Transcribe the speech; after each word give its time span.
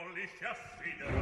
mollisce 0.00 0.46
a 0.46 0.54
sfida 0.54 1.19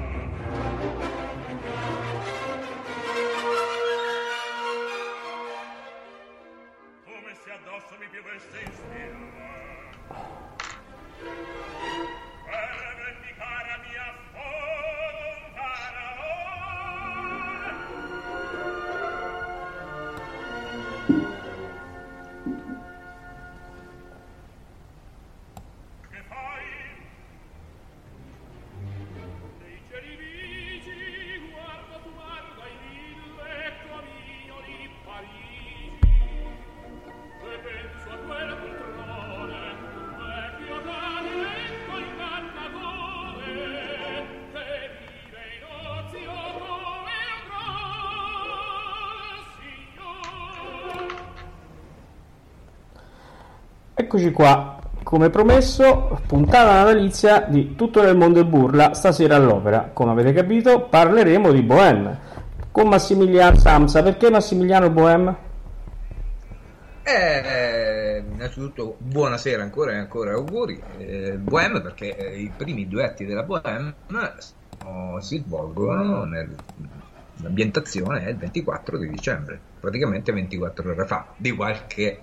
Eccoci 54.09 54.33
qua, 54.33 54.81
come 55.03 55.28
promesso, 55.28 56.19
puntata 56.27 56.73
natalizia 56.73 57.41
di 57.41 57.75
Tutto 57.75 58.03
nel 58.03 58.17
mondo 58.17 58.41
è 58.41 58.45
burla, 58.45 58.95
stasera 58.95 59.37
all'opera. 59.37 59.91
Come 59.92 60.12
avete 60.12 60.33
capito, 60.33 60.87
parleremo 60.89 61.53
di 61.53 61.61
Bohème 61.61 62.19
con 62.73 62.89
Massimiliano 62.89 63.59
Samsa. 63.59 64.03
Perché 64.03 64.30
Massimiliano 64.30 64.89
Bohème? 64.89 65.36
Eh, 67.02 68.24
innanzitutto 68.33 68.97
buonasera 68.97 69.63
ancora 69.63 69.92
e 69.92 69.97
ancora 69.97 70.33
auguri. 70.33 70.80
Eh, 70.97 71.36
Bohème 71.36 71.83
perché 71.83 72.17
eh, 72.17 72.41
i 72.41 72.51
primi 72.57 72.89
duetti 72.89 73.27
della 73.27 73.42
Bohème 73.42 73.95
si 75.20 75.42
svolgono 75.45 76.24
nel- 76.24 76.57
l'ambientazione 77.41 78.24
è 78.24 78.30
il 78.30 78.36
24 78.36 78.98
di 78.98 79.08
dicembre, 79.08 79.61
praticamente 79.80 80.33
24 80.33 80.92
ore 80.92 81.07
fa, 81.07 81.27
di 81.36 81.52
qualche, 81.52 82.20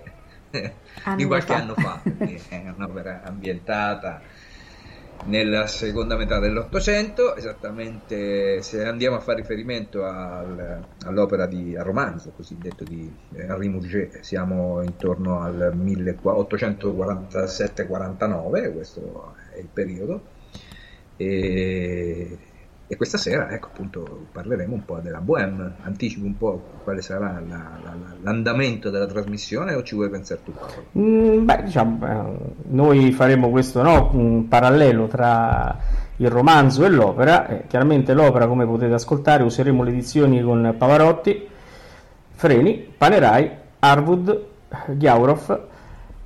di 1.16 1.24
qualche 1.24 1.52
fa. 1.52 1.60
anno 1.60 1.74
fa. 1.74 2.02
è 2.48 2.72
un'opera 2.76 3.22
ambientata 3.24 4.22
nella 5.24 5.66
seconda 5.66 6.16
metà 6.16 6.38
dell'Ottocento, 6.38 7.34
esattamente 7.36 8.62
se 8.62 8.84
andiamo 8.84 9.16
a 9.16 9.20
fare 9.20 9.40
riferimento 9.40 10.04
al- 10.04 10.84
all'opera 11.04 11.46
di 11.46 11.74
al 11.76 11.84
romanzo 11.84 12.32
cosiddetto 12.36 12.84
di 12.84 13.10
Henri 13.34 13.68
Murger, 13.68 14.20
siamo 14.22 14.82
intorno 14.82 15.40
al 15.40 15.72
1847-49, 15.74 18.72
questo 18.72 19.34
è 19.52 19.58
il 19.58 19.68
periodo. 19.72 20.22
E, 21.16 22.38
e 22.88 22.96
questa 22.96 23.18
sera, 23.18 23.50
ecco 23.50 23.66
appunto, 23.66 24.26
parleremo 24.32 24.72
un 24.74 24.84
po' 24.84 24.98
della 25.00 25.20
Bohème. 25.20 25.72
Anticipo 25.82 26.24
un 26.24 26.36
po' 26.36 26.62
quale 26.84 27.02
sarà 27.02 27.32
la- 27.46 27.78
la- 27.82 27.94
la- 27.94 28.14
l'andamento 28.22 28.90
della 28.90 29.06
trasmissione 29.06 29.74
o 29.74 29.82
ci 29.82 29.94
vuoi 29.96 30.08
pensare 30.08 30.40
tu? 30.44 30.52
Paolo? 30.52 30.84
Mm, 30.98 31.44
beh, 31.44 31.62
diciamo, 31.64 32.06
eh, 32.06 32.38
noi 32.68 33.10
faremo 33.12 33.50
questo 33.50 33.82
no, 33.82 34.10
un 34.12 34.46
parallelo 34.48 35.06
tra 35.08 35.76
il 36.18 36.30
romanzo 36.30 36.84
e 36.84 36.88
l'opera. 36.88 37.46
Eh, 37.48 37.66
chiaramente 37.66 38.14
l'opera, 38.14 38.46
come 38.46 38.64
potete 38.66 38.94
ascoltare, 38.94 39.42
useremo 39.42 39.82
le 39.82 39.90
edizioni 39.90 40.40
con 40.42 40.74
Pavarotti, 40.78 41.48
Freni, 42.34 42.94
Panerai, 42.96 43.50
Harwood, 43.80 44.44
Ghiaurov 44.88 45.60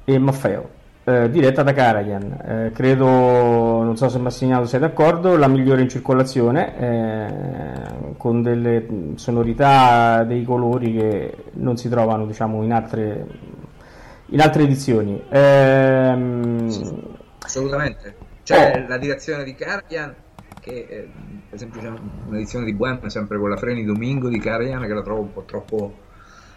e 0.05 0.19
Maffeo. 0.19 0.69
Eh, 1.05 1.31
diretta 1.31 1.63
da 1.63 1.73
Karajan. 1.73 2.41
Eh, 2.47 2.71
credo, 2.73 3.07
non 3.07 3.97
so 3.97 4.09
se 4.09 4.19
Massimiliano 4.19 4.67
sei 4.67 4.81
d'accordo, 4.81 5.37
la 5.37 5.49
migliore 5.49 5.83
in 5.83 5.89
circolazione, 5.89 6.79
eh, 6.79 8.15
con 8.17 8.43
delle 8.43 8.87
sonorità, 9.17 10.25
dei 10.25 10.45
colori 10.45 10.93
che 10.95 11.35
non 11.55 11.77
si 11.77 11.89
trovano 11.89 12.27
diciamo, 12.27 12.63
in, 12.63 12.73
altre, 12.73 13.27
in 14.27 14.41
altre 14.41 14.63
edizioni. 14.65 15.23
Ehm, 15.29 16.69
Assolutamente. 17.39 18.15
C'è 18.43 18.83
Oh. 18.85 18.89
la 18.89 18.99
direzione 18.99 19.45
di 19.45 19.55
Karajan 19.55 20.15
che 20.61 20.87
eh, 20.89 21.09
per 21.49 21.55
esempio 21.55 21.81
c'è 21.81 21.91
un'edizione 22.27 22.65
di 22.65 22.75
Bohème 22.75 23.09
sempre 23.09 23.39
con 23.39 23.49
la 23.49 23.57
Freni 23.57 23.85
Domingo 23.85 24.29
di 24.29 24.39
Karajan 24.39 24.83
che 24.83 24.93
la 24.93 25.03
trovo 25.03 25.21
un 25.23 25.33
po' 25.33 25.45
troppo 25.45 25.95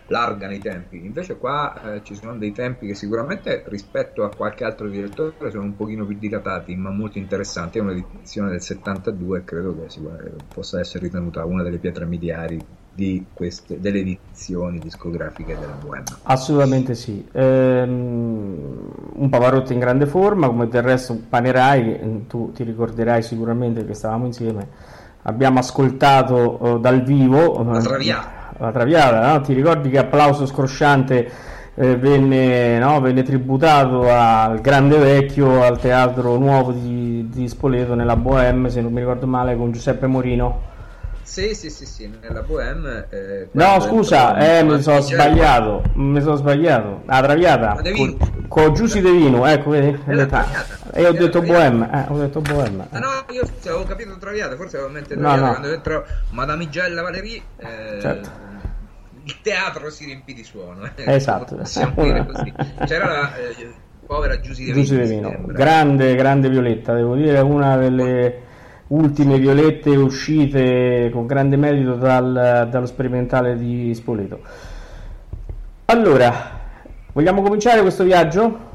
larga 0.08 0.48
nei 0.48 0.60
tempi. 0.60 0.98
Invece 1.04 1.38
qua 1.38 1.96
eh, 1.96 2.04
ci 2.04 2.16
sono 2.16 2.38
dei 2.38 2.52
tempi 2.52 2.88
che 2.88 2.96
sicuramente 2.96 3.64
rispetto 3.68 4.24
a 4.24 4.30
qualche 4.36 4.64
altro 4.64 4.90
direttore 4.90 5.52
sono 5.52 5.64
un 5.64 5.76
pochino 5.76 6.06
più 6.06 6.18
dilatati, 6.18 6.76
ma 6.76 6.90
molto 6.90 7.18
interessanti. 7.18 7.78
È 7.78 7.82
un'edizione 7.82 8.50
del 8.50 8.62
72 8.62 9.40
e 9.40 9.44
credo 9.44 9.76
che 9.76 9.88
possa 10.54 10.80
essere 10.80 11.06
ritenuta 11.06 11.46
una 11.46 11.64
delle 11.64 11.78
pietre 11.78 12.06
miliari 12.06 12.82
di 12.96 13.26
queste, 13.34 13.80
delle 13.80 14.00
edizioni 14.00 14.78
discografiche 14.78 15.58
della 15.58 15.74
Bohème. 15.74 16.04
Assolutamente 16.24 16.94
sì. 16.94 17.28
Ehm, 17.32 18.92
un 19.14 19.30
Pavarotti 19.30 19.74
in 19.74 19.80
grande 19.80 20.06
forma, 20.06 20.48
come 20.48 20.68
del 20.68 20.84
resto 20.84 21.20
Panerai, 21.28 22.00
mm, 22.04 22.18
tu 22.28 22.52
ti 22.52 22.64
ricorderai 22.64 23.24
sicuramente 23.24 23.84
che 23.86 23.94
stavamo 23.94 24.26
insieme. 24.26 24.68
Abbiamo 25.24 25.60
ascoltato 25.60 26.60
eh, 26.60 26.80
dal 26.80 27.02
vivo 27.02 27.64
La 27.64 27.80
eh, 27.80 27.82
Traviata. 27.82 28.43
La 28.66 28.72
Traviata, 28.72 29.32
no? 29.34 29.42
Ti 29.42 29.54
ricordi 29.54 29.90
che 29.90 29.98
applauso 30.00 30.46
scrosciante 30.46 31.32
eh, 31.76 31.96
venne, 31.96 32.78
no? 32.80 33.00
venne 33.02 33.24
tributato 33.24 34.08
al 34.10 34.62
Grande 34.62 34.98
Vecchio 34.98 35.64
al 35.64 35.80
Teatro 35.80 36.38
Nuovo 36.38 36.72
di, 36.72 37.28
di 37.30 37.48
Spoleto 37.48 37.96
nella 37.96 38.16
Bohème, 38.16 38.70
se 38.70 38.82
non 38.82 38.92
mi 38.94 39.00
ricordo 39.00 39.26
male, 39.28 39.56
con 39.56 39.72
Giuseppe 39.72 40.06
Morino. 40.08 40.72
Sì, 41.24 41.56
sì, 41.56 41.70
sì, 41.72 41.86
sì, 41.88 42.14
nella 42.22 42.42
Bohème. 42.44 43.08
eh, 43.10 43.48
No, 43.54 43.80
scusa, 43.80 44.38
eh, 44.38 44.62
mi 44.64 44.80
sono 44.82 45.00
sbagliato. 45.00 45.82
Mi 45.94 46.22
sono 46.22 46.36
sbagliato. 46.36 47.02
La 47.06 47.22
Traviata 47.24 47.82
con, 47.96 48.18
con 48.48 48.74
Giussi 48.76 49.02
De 49.02 49.10
Vino, 49.12 49.44
ecco, 49.48 49.72
vedi? 49.72 49.98
E 50.92 51.08
ho 51.08 51.12
detto. 51.14 51.42
Bohème, 51.42 51.90
eh, 51.92 52.06
ho 52.10 52.18
detto 52.20 52.40
Bohème. 52.42 52.86
Ah 52.92 53.00
no, 53.00 53.08
io 53.32 53.42
avevo 53.64 53.84
capito 53.86 54.16
Traviata, 54.20 54.56
forse 54.58 54.78
avevo 54.78 54.92
mente 54.92 55.16
No, 55.16 55.22
Traviata 55.22 55.46
no. 55.46 55.52
quando 55.54 55.74
entrò 55.74 56.04
Madamigella 56.32 57.02
Valerie. 57.02 57.42
eh, 57.58 58.00
Certo. 58.00 58.30
Il 59.26 59.40
teatro 59.42 59.90
si 59.90 60.06
riempì 60.06 60.34
di 60.34 60.44
suono. 60.44 60.84
eh, 60.96 61.14
Esatto. 61.14 61.56
C'era 61.64 63.08
la 63.08 63.36
eh, 63.36 63.74
povera 64.06 64.40
Giusy 64.40 64.66
De 64.66 64.74
Vino. 64.74 64.98
De 64.98 65.06
Vino, 65.06 65.42
grande, 65.48 66.16
grande 66.16 66.50
Violetta, 66.50 66.94
devo 66.94 67.16
dire, 67.16 67.40
una 67.40 67.78
delle 67.78 68.42
ultime 68.88 69.40
Violette 69.40 69.90
uscite 69.96 71.10
con 71.12 71.26
grande 71.26 71.56
merito 71.56 71.96
dal- 71.96 72.68
dallo 72.70 72.86
sperimentale 72.86 73.56
di 73.58 73.94
Spoleto. 73.96 74.42
Allora, 75.86 76.60
vogliamo 77.14 77.42
cominciare 77.42 77.82
questo 77.82 78.04
viaggio? 78.04 78.72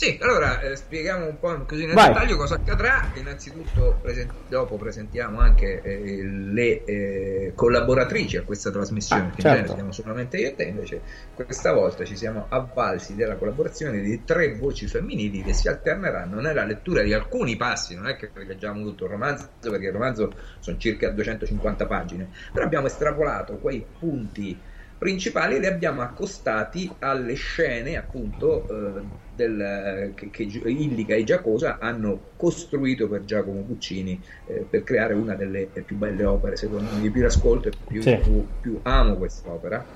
Sì, 0.00 0.16
allora 0.22 0.60
eh, 0.60 0.76
spieghiamo 0.76 1.26
un 1.26 1.38
po' 1.38 1.62
così 1.66 1.84
nel 1.84 1.92
Vai. 1.94 2.08
dettaglio 2.08 2.38
cosa 2.38 2.54
accadrà. 2.54 3.10
Innanzitutto 3.16 3.98
presen- 4.00 4.32
dopo 4.48 4.78
presentiamo 4.78 5.40
anche 5.40 5.82
eh, 5.82 6.22
le 6.24 6.84
eh, 6.84 7.52
collaboratrici 7.54 8.38
a 8.38 8.42
questa 8.42 8.70
trasmissione, 8.70 9.24
Ah, 9.24 9.30
che 9.34 9.42
in 9.42 9.46
certo. 9.48 9.56
genere 9.58 9.74
siamo 9.74 9.92
solamente 9.92 10.38
io 10.38 10.48
e 10.48 10.54
te, 10.54 10.62
invece 10.62 11.02
questa 11.34 11.74
volta 11.74 12.06
ci 12.06 12.16
siamo 12.16 12.46
avvalsi 12.48 13.14
della 13.14 13.36
collaborazione 13.36 14.00
di 14.00 14.24
tre 14.24 14.56
voci 14.56 14.86
femminili 14.86 15.42
che 15.42 15.52
si 15.52 15.68
alterneranno 15.68 16.40
nella 16.40 16.64
lettura 16.64 17.02
di 17.02 17.12
alcuni 17.12 17.56
passi, 17.56 17.94
non 17.94 18.06
è 18.06 18.16
che 18.16 18.30
leggiamo 18.32 18.82
tutto 18.82 19.04
il 19.04 19.10
romanzo, 19.10 19.50
perché 19.60 19.88
il 19.88 19.92
romanzo 19.92 20.34
sono 20.60 20.78
circa 20.78 21.10
250 21.10 21.86
pagine, 21.86 22.30
però 22.54 22.64
abbiamo 22.64 22.86
estrapolato 22.86 23.58
quei 23.58 23.86
punti 23.98 24.64
principali 25.00 25.58
li 25.58 25.66
abbiamo 25.66 26.02
accostati 26.02 26.96
alle 27.00 27.32
scene 27.34 27.96
appunto 27.96 28.68
eh, 28.68 29.08
del, 29.26 30.12
che, 30.14 30.28
che 30.30 30.42
Illica 30.42 31.14
e 31.14 31.24
Giacosa 31.24 31.78
hanno 31.78 32.32
costruito 32.36 33.08
per 33.08 33.24
Giacomo 33.24 33.64
Puccini 33.64 34.22
eh, 34.44 34.66
per 34.66 34.82
creare 34.82 35.14
una 35.14 35.36
delle 35.36 35.68
più 35.68 35.96
belle 35.96 36.24
opere 36.24 36.56
secondo 36.56 36.92
me 36.92 37.00
di 37.00 37.10
più 37.10 37.24
ascolto 37.24 37.68
e 37.68 37.72
più, 37.86 38.04
Sì. 38.04 38.16
più, 38.18 38.46
più 38.60 38.78
amo 38.82 39.16
quest'opera 39.16 39.90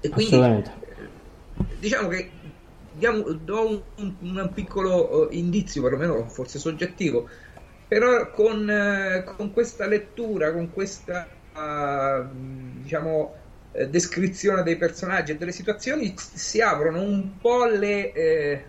e 0.00 0.10
quindi 0.10 0.52
eh, 0.80 1.12
diciamo 1.78 2.08
che 2.08 2.40
diamo, 2.76 3.22
do 3.32 3.66
un, 3.68 3.84
un- 4.20 4.36
un 4.38 4.52
piccolo 4.52 5.30
eh, 5.30 5.36
indizio 5.38 5.82
perlomeno 5.82 6.28
forse 6.28 6.58
soggettivo 6.58 7.28
però 7.86 8.30
con, 8.30 8.68
eh, 8.68 9.24
con 9.24 9.52
questa 9.52 9.86
lettura 9.86 10.52
con 10.52 10.70
questa 10.70 11.28
diciamo 12.32 13.34
eh, 13.76 13.88
descrizione 13.88 14.62
dei 14.62 14.76
personaggi 14.76 15.32
e 15.32 15.36
delle 15.36 15.52
situazioni 15.52 16.14
si 16.16 16.60
aprono 16.60 17.02
un 17.02 17.38
po' 17.38 17.64
le 17.64 18.12
eh, 18.12 18.64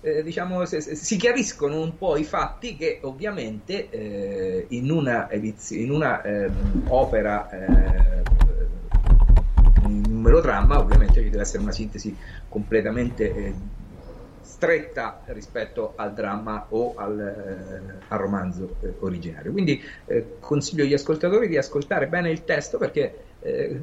eh, 0.00 0.22
diciamo 0.22 0.64
si 0.66 1.16
chiariscono 1.16 1.80
un 1.80 1.96
po' 1.96 2.16
i 2.16 2.24
fatti 2.24 2.76
che 2.76 3.00
ovviamente 3.02 3.88
eh, 3.88 4.66
in 4.70 4.90
una, 4.90 5.30
edizio- 5.30 5.80
in 5.80 5.90
una 5.90 6.22
ehm, 6.22 6.84
opera 6.88 7.48
eh, 7.48 8.22
un 9.82 10.20
melodramma 10.20 10.78
ovviamente 10.78 11.22
ci 11.22 11.30
deve 11.30 11.42
essere 11.42 11.62
una 11.62 11.72
sintesi 11.72 12.16
completamente 12.48 13.34
eh, 13.34 13.54
stretta 14.40 15.22
rispetto 15.26 15.94
al 15.96 16.12
dramma 16.12 16.66
o 16.70 16.94
al, 16.94 17.18
eh, 17.18 18.04
al 18.06 18.18
romanzo 18.18 18.76
eh, 18.80 18.94
originario. 19.00 19.50
Quindi 19.50 19.82
eh, 20.06 20.36
consiglio 20.38 20.84
agli 20.84 20.94
ascoltatori 20.94 21.48
di 21.48 21.56
ascoltare 21.56 22.06
bene 22.06 22.30
il 22.30 22.44
testo 22.44 22.78
perché 22.78 23.36
eh, 23.40 23.82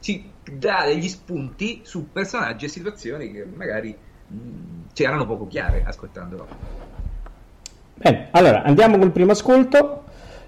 ci 0.00 0.30
dà 0.50 0.84
degli 0.84 1.08
spunti 1.08 1.80
su 1.84 2.10
personaggi 2.10 2.64
e 2.64 2.68
situazioni 2.68 3.32
che 3.32 3.44
magari 3.44 3.96
mh, 4.26 4.36
ci 4.92 5.02
erano 5.02 5.26
poco 5.26 5.46
chiare 5.46 5.84
ascoltandolo. 5.84 6.48
Bene, 7.94 8.28
allora 8.30 8.62
andiamo 8.62 8.98
col 8.98 9.10
primo 9.10 9.32
ascolto. 9.32 10.04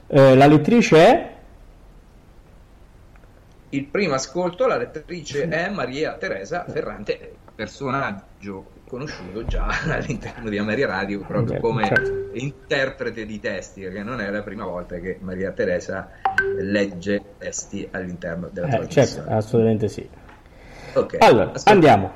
Eh, 0.06 0.34
la 0.34 0.46
lettrice 0.46 0.96
è 0.96 1.34
Il 3.72 3.84
primo 3.84 4.14
ascolto, 4.14 4.66
la 4.66 4.76
lettrice 4.76 5.46
è 5.46 5.68
Maria 5.70 6.14
Teresa 6.14 6.64
Ferrante, 6.68 7.36
personaggio 7.54 8.78
conosciuto 8.90 9.46
già 9.46 9.68
all'interno 9.94 10.50
di 10.50 10.58
Ameria 10.58 10.88
Radio 10.88 11.20
proprio 11.20 11.54
Beh, 11.54 11.60
come 11.60 11.86
certo. 11.86 12.36
interprete 12.36 13.24
di 13.24 13.38
testi, 13.38 13.82
perché 13.82 14.02
non 14.02 14.20
è 14.20 14.28
la 14.30 14.42
prima 14.42 14.64
volta 14.64 14.98
che 14.98 15.18
Maria 15.20 15.52
Teresa 15.52 16.10
legge 16.58 17.22
testi 17.38 17.88
all'interno 17.92 18.48
della 18.48 18.66
Eh, 18.66 18.70
trasmissione. 18.70 19.08
certo, 19.08 19.30
assolutamente 19.32 19.88
sì. 19.88 20.08
Ok, 20.94 21.16
Allora, 21.20 21.44
ascolta- 21.44 21.70
andiamo. 21.70 22.12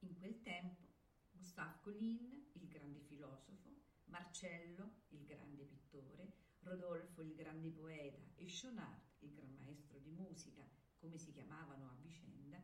In 0.00 0.14
quel 0.16 0.40
tempo 0.42 0.88
Gustave 1.30 1.78
Colin, 1.80 2.50
il 2.52 2.66
grande 2.66 3.00
filosofo, 3.00 3.82
Marcello, 4.06 5.02
il 5.10 5.24
grande 5.24 5.64
pittore, 5.64 6.32
Rodolfo, 6.60 7.22
il 7.22 7.34
grande 7.34 7.70
poeta 7.70 8.22
e 8.34 8.46
Chonard, 8.46 9.00
il 9.20 9.32
gran 9.32 9.54
maestro 9.54 9.98
di 9.98 10.10
musica, 10.10 10.68
come 10.96 11.18
si 11.18 11.30
chiamavano 11.32 11.88
a 11.88 11.96
vicenda, 12.00 12.60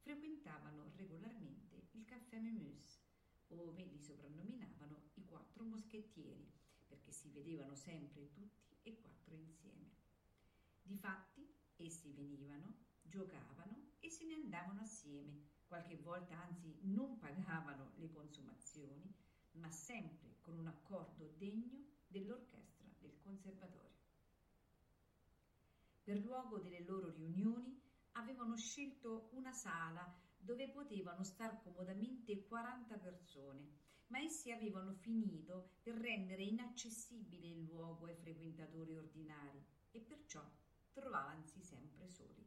frequentavano 0.00 0.92
regolarmente 0.96 1.88
il 1.92 2.04
caffè 2.04 2.38
Memus, 2.38 3.00
ove 3.48 3.84
li 3.84 3.98
soprannominavano 3.98 5.10
i 5.14 5.24
quattro 5.24 5.64
moschettieri, 5.64 6.50
perché 6.86 7.10
si 7.10 7.30
vedevano 7.30 7.74
sempre 7.74 8.30
tutti 8.32 8.76
e 8.82 8.96
quattro 9.00 9.34
insieme. 9.34 10.05
Difatti, 10.86 11.44
essi 11.78 12.12
venivano, 12.12 12.76
giocavano 13.02 13.94
e 13.98 14.08
se 14.08 14.24
ne 14.24 14.34
andavano 14.34 14.82
assieme, 14.82 15.48
qualche 15.66 15.96
volta 15.96 16.38
anzi 16.38 16.78
non 16.82 17.18
pagavano 17.18 17.94
le 17.96 18.08
consumazioni, 18.12 19.12
ma 19.54 19.68
sempre 19.68 20.36
con 20.38 20.56
un 20.56 20.68
accordo 20.68 21.34
degno 21.36 21.84
dell'orchestra 22.06 22.86
del 23.00 23.18
conservatorio. 23.18 23.98
Per 26.04 26.20
luogo 26.20 26.60
delle 26.60 26.84
loro 26.84 27.10
riunioni 27.10 27.76
avevano 28.12 28.56
scelto 28.56 29.30
una 29.32 29.52
sala 29.52 30.08
dove 30.36 30.68
potevano 30.68 31.24
star 31.24 31.60
comodamente 31.62 32.44
40 32.44 32.96
persone, 32.98 33.78
ma 34.06 34.20
essi 34.20 34.52
avevano 34.52 34.92
finito 34.92 35.78
per 35.82 35.96
rendere 35.96 36.44
inaccessibile 36.44 37.48
il 37.48 37.64
luogo 37.64 38.06
ai 38.06 38.14
frequentatori 38.14 38.96
ordinari 38.96 39.60
e 39.90 40.00
perciò 40.00 40.48
trovavansi 40.96 41.62
sempre 41.62 42.08
soli. 42.08 42.44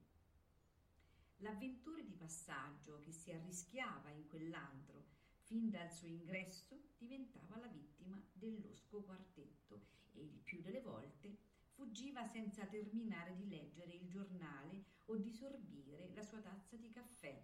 L'avventore 1.38 2.04
di 2.04 2.16
passaggio 2.16 3.00
che 3.00 3.12
si 3.12 3.32
arrischiava 3.32 4.10
in 4.10 4.26
quell'antro 4.28 5.06
fin 5.44 5.70
dal 5.70 5.92
suo 5.92 6.08
ingresso 6.08 6.94
diventava 6.98 7.60
la 7.60 7.68
vittima 7.68 8.22
del 8.34 8.60
losco 8.62 9.04
quartetto 9.04 9.86
e 10.14 10.24
il 10.24 10.40
più 10.44 10.62
delle 10.62 10.82
volte 10.82 11.38
fuggiva 11.70 12.26
senza 12.26 12.66
terminare 12.66 13.36
di 13.36 13.48
leggere 13.48 13.94
il 13.94 14.08
giornale 14.10 14.84
o 15.06 15.16
di 15.16 15.32
sorbire 15.32 16.12
la 16.14 16.24
sua 16.24 16.40
tazza 16.40 16.76
di 16.76 16.90
caffè, 16.90 17.42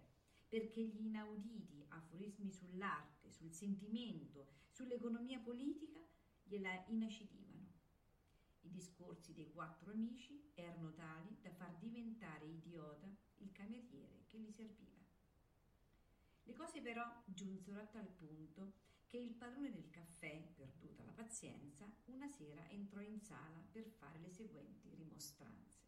perché 0.48 0.82
gli 0.82 1.06
inauditi 1.06 1.84
aforismi 1.88 2.50
sull'arte, 2.50 3.30
sul 3.30 3.52
sentimento, 3.52 4.48
sull'economia 4.68 5.38
politica 5.38 6.00
gliela 6.42 6.84
inacidivano. 6.88 7.45
I 8.66 8.70
discorsi 8.72 9.32
dei 9.32 9.52
quattro 9.52 9.92
amici 9.92 10.50
erano 10.54 10.92
tali 10.92 11.36
da 11.40 11.52
far 11.52 11.72
diventare 11.76 12.46
idiota 12.46 13.06
il 13.36 13.52
cameriere 13.52 14.24
che 14.26 14.38
li 14.38 14.50
serviva. 14.50 15.04
Le 16.42 16.52
cose 16.52 16.80
però 16.80 17.04
giunsero 17.26 17.78
a 17.78 17.86
tal 17.86 18.08
punto 18.08 18.72
che 19.06 19.18
il 19.18 19.34
padrone 19.34 19.70
del 19.70 19.88
caffè, 19.90 20.48
perduta 20.56 21.04
la 21.04 21.12
pazienza, 21.12 21.88
una 22.06 22.28
sera 22.28 22.68
entrò 22.70 23.00
in 23.00 23.20
sala 23.20 23.64
per 23.70 23.86
fare 23.86 24.18
le 24.18 24.30
seguenti 24.30 24.92
rimostranze. 24.96 25.78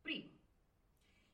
Primo, 0.00 0.30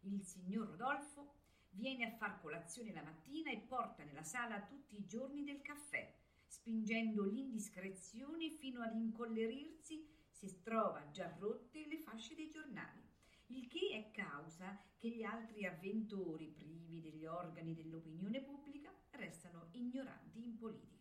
il 0.01 0.25
signor 0.25 0.69
Rodolfo 0.69 1.35
viene 1.73 2.07
a 2.07 2.17
far 2.17 2.41
colazione 2.41 2.95
la 2.95 3.03
mattina 3.03 3.51
e 3.51 3.59
porta 3.59 4.05
nella 4.05 4.25
sala 4.25 4.63
tutti 4.63 4.97
i 4.97 5.07
giorni 5.07 5.45
del 5.45 5.61
caffè, 5.61 6.15
spingendo 6.47 7.25
l'indiscrezione 7.25 8.49
fino 8.49 8.81
ad 8.81 8.95
incollerirsi 8.95 10.16
se 10.37 10.61
trova 10.63 11.11
già 11.11 11.35
rotte 11.39 11.87
le 11.87 11.99
fasce 11.99 12.35
dei 12.35 12.51
giornali, 12.51 13.03
il 13.47 13.67
che 13.69 13.89
è 13.93 14.11
causa 14.11 14.79
che 14.99 15.09
gli 15.09 15.23
altri 15.23 15.65
avventori 15.65 16.49
privi 16.49 17.01
degli 17.01 17.25
organi 17.25 17.75
dell'opinione 17.75 18.43
pubblica 18.43 18.93
restano 19.13 19.69
ignoranti 19.73 20.45
in 20.45 20.57
politica. 20.57 20.95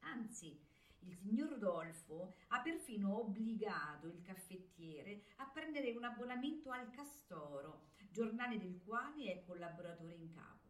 Anzi, 0.00 0.58
il 1.00 1.14
signor 1.14 1.50
Rodolfo 1.50 2.36
ha 2.48 2.62
perfino 2.62 3.18
obbligato 3.18 4.06
il 4.06 4.22
caffettiere 4.22 5.24
a 5.36 5.46
prendere 5.46 5.92
un 5.92 6.04
abbonamento 6.04 6.70
al 6.70 6.90
Castoro, 6.90 7.90
giornale 8.10 8.58
del 8.58 8.80
quale 8.82 9.30
è 9.30 9.42
collaboratore 9.42 10.14
in 10.14 10.30
capo. 10.30 10.68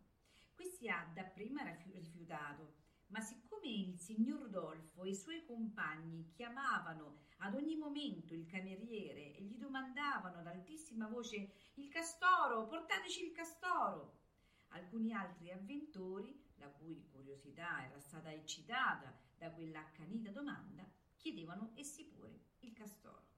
Questi 0.53 0.88
ha 0.88 1.09
dapprima 1.15 1.62
rifiu- 1.62 1.95
rifiutato, 1.95 2.75
ma 3.09 3.21
siccome 3.21 3.69
il 3.69 3.99
signor 3.99 4.41
Rodolfo 4.41 5.05
e 5.05 5.11
i 5.11 5.15
suoi 5.15 5.45
compagni 5.45 6.31
chiamavano 6.31 7.19
ad 7.39 7.55
ogni 7.55 7.77
momento 7.77 8.35
il 8.35 8.47
cameriere 8.47 9.35
e 9.35 9.43
gli 9.43 9.59
domandavano 9.59 10.39
ad 10.39 10.47
altissima 10.47 11.07
voce 11.09 11.53
il 11.75 11.89
castoro, 11.89 12.67
portateci 12.67 13.25
il 13.25 13.33
castoro. 13.33 14.21
Alcuni 14.69 15.13
altri 15.13 15.51
avventori 15.51 16.45
la 16.57 16.69
cui 16.69 17.07
curiosità 17.11 17.85
era 17.85 17.99
stata 18.01 18.33
eccitata 18.33 19.15
da 19.37 19.51
quella 19.51 19.81
accanita 19.81 20.31
domanda, 20.31 20.85
chiedevano 21.17 21.73
essi 21.75 22.05
pure 22.05 22.41
il 22.61 22.73
castoro. 22.73 23.35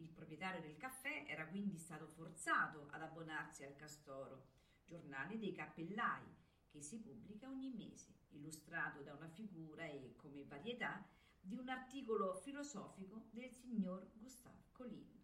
Il 0.00 0.10
proprietario 0.10 0.60
del 0.60 0.76
caffè 0.76 1.24
era 1.26 1.46
quindi 1.46 1.76
stato 1.76 2.06
forzato 2.06 2.88
ad 2.90 3.02
abbonarsi 3.02 3.64
al 3.64 3.74
Castoro, 3.74 4.46
giornale 4.84 5.38
dei 5.38 5.52
cappellai, 5.52 6.24
che 6.68 6.80
si 6.80 7.00
pubblica 7.00 7.48
ogni 7.48 7.70
mese, 7.70 8.17
illustrato 8.30 9.02
da 9.02 9.14
una 9.14 9.28
figura 9.28 9.84
e, 9.84 10.14
come 10.16 10.44
varietà, 10.44 11.06
di 11.40 11.56
un 11.56 11.68
articolo 11.68 12.34
filosofico 12.34 13.28
del 13.30 13.50
signor 13.50 14.10
Gustave 14.14 14.64
Colin. 14.72 15.16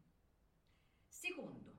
Secondo, 1.07 1.79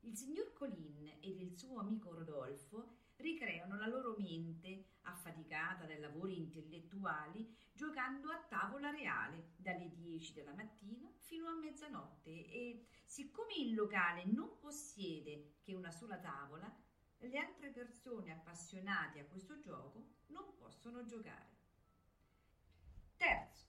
il 0.00 0.16
signor 0.16 0.52
Colin 0.52 1.16
ed 1.20 1.40
il 1.40 1.56
suo 1.56 1.80
amico 1.80 2.12
Rodolfo 2.14 2.96
ricreano 3.16 3.76
la 3.76 3.86
loro 3.86 4.14
mente, 4.18 4.90
affaticata 5.02 5.86
dai 5.86 5.98
lavori 5.98 6.36
intellettuali, 6.38 7.54
giocando 7.72 8.30
a 8.30 8.38
tavola 8.48 8.90
reale 8.90 9.52
dalle 9.56 9.90
10 9.90 10.34
della 10.34 10.54
mattina 10.54 11.10
fino 11.16 11.48
a 11.48 11.56
mezzanotte 11.56 12.30
e 12.30 12.86
siccome 13.04 13.54
il 13.54 13.74
locale 13.74 14.24
non 14.24 14.58
possiede 14.58 15.56
che 15.62 15.74
una 15.74 15.90
sola 15.90 16.18
tavola, 16.18 16.72
le 17.20 17.38
altre 17.38 17.70
persone 17.70 18.32
appassionate 18.32 19.18
a 19.18 19.26
questo 19.26 19.58
gioco 19.58 20.17
non 20.28 20.54
possono 20.56 21.04
giocare. 21.04 21.56
Terzo, 23.16 23.66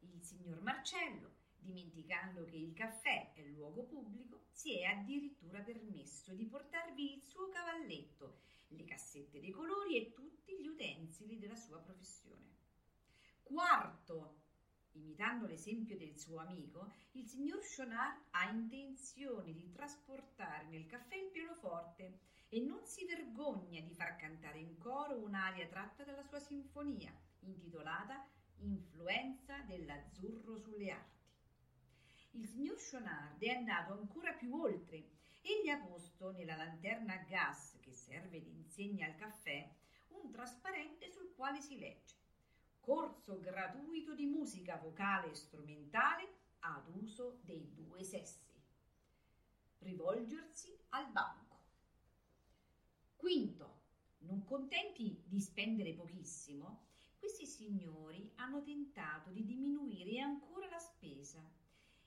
il 0.00 0.22
signor 0.22 0.60
Marcello, 0.60 1.34
dimenticando 1.58 2.44
che 2.44 2.56
il 2.56 2.72
caffè 2.72 3.32
è 3.32 3.42
luogo 3.44 3.84
pubblico, 3.84 4.46
si 4.50 4.78
è 4.78 4.84
addirittura 4.84 5.60
permesso 5.60 6.32
di 6.34 6.46
portarvi 6.46 7.14
il 7.14 7.22
suo 7.22 7.48
cavalletto 7.48 8.40
le 8.68 8.84
cassette 8.84 9.40
dei 9.40 9.50
colori 9.50 9.96
e 9.96 10.12
tutti 10.12 10.60
gli 10.60 10.66
utensili 10.66 11.38
della 11.38 11.56
sua 11.56 11.78
professione. 11.78 12.56
Quarto, 13.42 14.36
imitando 14.92 15.46
l'esempio 15.46 15.96
del 15.96 16.18
suo 16.18 16.38
amico, 16.38 16.92
il 17.12 17.26
signor 17.26 17.60
Chonard 17.64 18.20
ha 18.30 18.50
intenzione 18.50 19.54
di 19.54 19.70
trasportare 19.70 20.66
nel 20.66 20.86
caffè 20.86 21.16
il 21.16 21.30
pianoforte 21.30 22.18
e 22.48 22.60
non 22.60 22.84
si 22.84 23.04
vergogna 23.04 23.80
di 23.80 23.92
far 23.94 24.16
cantare 24.16 24.58
in 24.58 24.78
coro 24.78 25.16
un'aria 25.16 25.66
tratta 25.66 26.04
dalla 26.04 26.22
sua 26.22 26.40
sinfonia, 26.40 27.12
intitolata 27.40 28.26
Influenza 28.60 29.58
dell'azzurro 29.60 30.56
sulle 30.56 30.90
arti. 30.90 31.26
Il 32.32 32.46
signor 32.46 32.76
Chonard 32.76 33.40
è 33.40 33.50
andato 33.50 33.92
ancora 33.92 34.32
più 34.32 34.52
oltre 34.60 35.16
Egli 35.42 35.68
ha 35.68 35.78
posto 35.78 36.32
nella 36.32 36.56
lanterna 36.56 37.14
a 37.14 37.24
gas 37.24 37.78
che 37.80 37.94
serve 37.94 38.42
di 38.42 38.50
insegna 38.50 39.06
al 39.06 39.14
caffè 39.14 39.66
un 40.08 40.30
trasparente 40.30 41.08
sul 41.08 41.32
quale 41.34 41.60
si 41.60 41.78
legge 41.78 42.16
Corso 42.80 43.38
gratuito 43.40 44.14
di 44.14 44.26
musica 44.26 44.76
vocale 44.76 45.30
e 45.30 45.34
strumentale 45.34 46.28
ad 46.60 46.88
uso 47.00 47.38
dei 47.42 47.70
due 47.74 48.02
sessi. 48.02 48.50
Rivolgersi 49.80 50.76
al 50.90 51.10
banco. 51.10 51.37
Quinto, 53.28 53.80
non 54.20 54.42
contenti 54.42 55.22
di 55.26 55.38
spendere 55.38 55.92
pochissimo, 55.92 56.86
questi 57.18 57.44
signori 57.44 58.32
hanno 58.36 58.62
tentato 58.62 59.28
di 59.28 59.44
diminuire 59.44 60.18
ancora 60.18 60.66
la 60.70 60.78
spesa. 60.78 61.46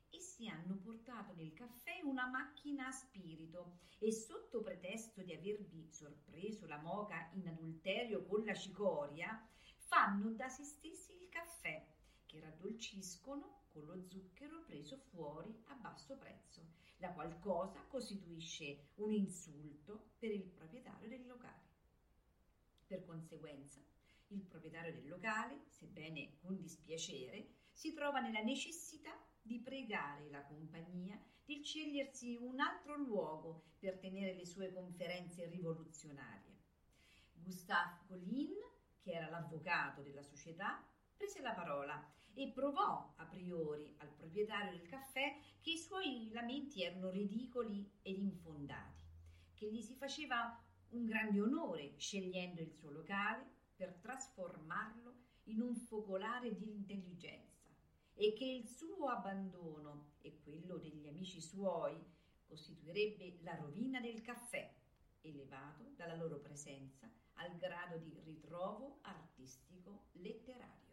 Essi 0.09 0.47
hanno 0.47 0.77
portato 0.77 1.33
nel 1.33 1.53
caffè 1.53 2.01
una 2.01 2.25
macchina 2.25 2.87
a 2.87 2.91
spirito 2.91 3.81
e 3.99 4.11
sotto 4.11 4.63
pretesto 4.63 5.21
di 5.21 5.31
avervi 5.31 5.91
sorpreso 5.91 6.65
la 6.65 6.79
moca 6.79 7.29
in 7.33 7.47
adulterio 7.47 8.25
con 8.25 8.43
la 8.43 8.55
cicoria, 8.55 9.47
fanno 9.75 10.31
da 10.31 10.49
se 10.49 10.63
stessi 10.63 11.11
il 11.21 11.29
caffè 11.29 11.85
che 12.25 12.39
raddolciscono 12.39 13.65
con 13.67 13.85
lo 13.85 14.03
zucchero 14.07 14.63
preso 14.63 14.97
fuori 14.97 15.55
a 15.67 15.75
basso 15.75 16.17
prezzo, 16.17 16.80
la 17.01 17.11
qual 17.11 17.39
cosa 17.39 17.83
costituisce 17.87 18.91
un 18.95 19.11
insulto 19.11 20.11
per 20.19 20.31
il 20.31 20.43
proprietario 20.43 21.09
del 21.09 21.25
locale. 21.25 21.69
Per 22.85 23.03
conseguenza, 23.05 23.81
il 24.27 24.43
proprietario 24.43 24.93
del 24.93 25.07
locale, 25.07 25.63
sebbene 25.67 26.37
con 26.39 26.59
dispiacere, 26.59 27.49
si 27.71 27.93
trova 27.93 28.19
nella 28.19 28.41
necessità 28.41 29.17
di 29.41 29.59
pregare 29.59 30.29
la 30.29 30.43
compagnia 30.43 31.19
di 31.43 31.63
scegliersi 31.63 32.37
un 32.39 32.59
altro 32.59 32.95
luogo 32.95 33.63
per 33.79 33.97
tenere 33.97 34.35
le 34.35 34.45
sue 34.45 34.71
conferenze 34.71 35.47
rivoluzionarie. 35.47 36.59
Gustave 37.33 37.97
Collin, 38.07 38.53
che 39.01 39.11
era 39.11 39.27
l'avvocato 39.27 40.01
della 40.01 40.21
società, 40.21 40.85
prese 41.17 41.41
la 41.41 41.53
parola 41.53 41.99
e 42.33 42.49
provò 42.49 43.13
a 43.15 43.25
priori 43.25 43.93
al 43.97 44.09
proprietario 44.09 44.77
del 44.77 44.87
caffè 44.87 45.37
che 45.59 45.71
i 45.71 45.77
suoi 45.77 46.29
lamenti 46.31 46.83
erano 46.83 47.09
ridicoli 47.09 47.89
ed 48.01 48.17
infondati, 48.17 49.03
che 49.53 49.71
gli 49.71 49.81
si 49.81 49.95
faceva 49.95 50.59
un 50.89 51.05
grande 51.05 51.41
onore 51.41 51.93
scegliendo 51.97 52.61
il 52.61 52.71
suo 52.71 52.91
locale 52.91 53.45
per 53.75 53.93
trasformarlo 53.95 55.15
in 55.45 55.61
un 55.61 55.75
focolare 55.75 56.55
di 56.55 56.69
intelligenza 56.69 57.69
e 58.13 58.33
che 58.33 58.45
il 58.45 58.67
suo 58.67 59.07
abbandono 59.07 60.11
e 60.21 60.39
quello 60.43 60.77
degli 60.77 61.07
amici 61.07 61.41
suoi 61.41 61.99
costituirebbe 62.45 63.39
la 63.41 63.55
rovina 63.55 63.99
del 63.99 64.21
caffè, 64.21 64.71
elevato 65.21 65.93
dalla 65.95 66.15
loro 66.15 66.39
presenza 66.39 67.09
al 67.35 67.55
grado 67.57 67.97
di 67.97 68.19
ritrovo 68.23 68.99
artistico 69.01 70.07
letterario. 70.13 70.90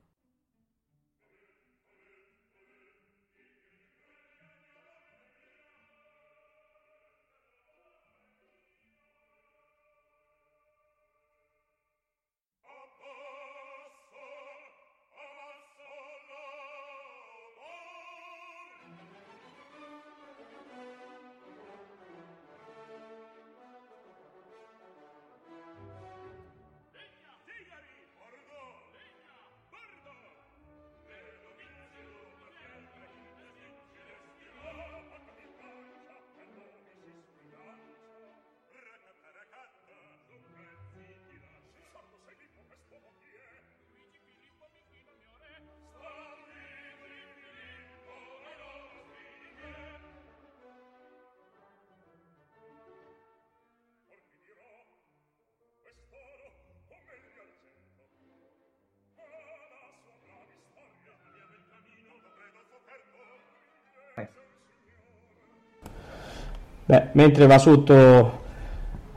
Beh, 66.88 67.08
mentre 67.12 67.46
va 67.46 67.58
sotto 67.58 68.44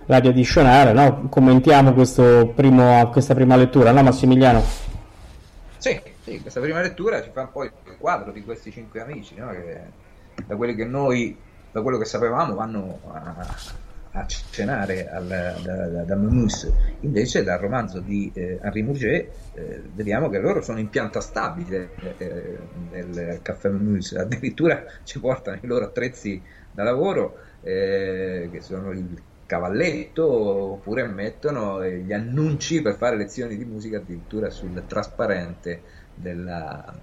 l'aria 0.08 0.34
di 0.34 0.44
Scionare, 0.44 0.92
no? 0.92 1.30
commentiamo 1.30 1.94
primo, 2.54 3.10
questa 3.12 3.34
prima 3.34 3.56
lettura, 3.56 3.94
no 3.94 4.04
Massimiliano? 4.04 4.62
Sì, 5.78 6.02
sì, 6.22 6.42
questa 6.42 6.60
prima 6.60 6.82
lettura 6.82 7.24
ci 7.24 7.30
fa 7.32 7.44
un 7.44 7.52
po' 7.54 7.64
il 7.64 7.72
quadro 7.98 8.34
di 8.34 8.44
questi 8.44 8.72
cinque 8.72 9.00
amici, 9.00 9.36
no? 9.38 9.52
che 9.52 9.80
da 10.46 10.58
quelli 10.58 10.76
che 10.76 10.84
noi, 10.84 11.34
da 11.72 11.82
quello 11.82 11.98
che 11.98 12.04
sapevamo, 12.04 12.56
vanno 12.56 13.00
a, 13.10 13.48
a 14.20 14.26
cenare 14.26 15.10
al, 15.10 15.28
da, 15.64 15.88
da, 15.88 16.04
da 16.04 16.16
Memus. 16.16 16.70
Invece 17.00 17.42
dal 17.42 17.60
romanzo 17.60 18.02
di 18.02 18.30
eh, 18.34 18.60
Henri 18.62 18.82
Murger 18.82 19.14
eh, 19.54 19.82
vediamo 19.94 20.28
che 20.28 20.40
loro 20.40 20.62
sono 20.62 20.80
in 20.80 20.90
pianta 20.90 21.22
stabile 21.22 21.92
eh, 22.18 22.58
nel 22.92 23.40
caffè 23.42 23.70
Memus, 23.70 24.12
addirittura 24.12 24.84
ci 25.06 25.22
portano 25.22 25.58
i 25.62 25.68
loro 25.68 25.86
attrezzi 25.86 26.60
da 26.74 26.84
lavoro 26.84 27.38
eh, 27.62 28.50
che 28.52 28.62
sono 28.62 28.92
il 28.92 29.22
cavalletto 29.46 30.26
oppure 30.26 31.06
mettono 31.08 31.86
gli 31.86 32.14
annunci 32.14 32.82
per 32.82 32.96
fare 32.96 33.18
lezioni 33.18 33.58
di 33.58 33.66
musica 33.66 33.98
addirittura 33.98 34.50
sul 34.50 34.84
trasparente 34.88 35.82
della, 36.14 36.98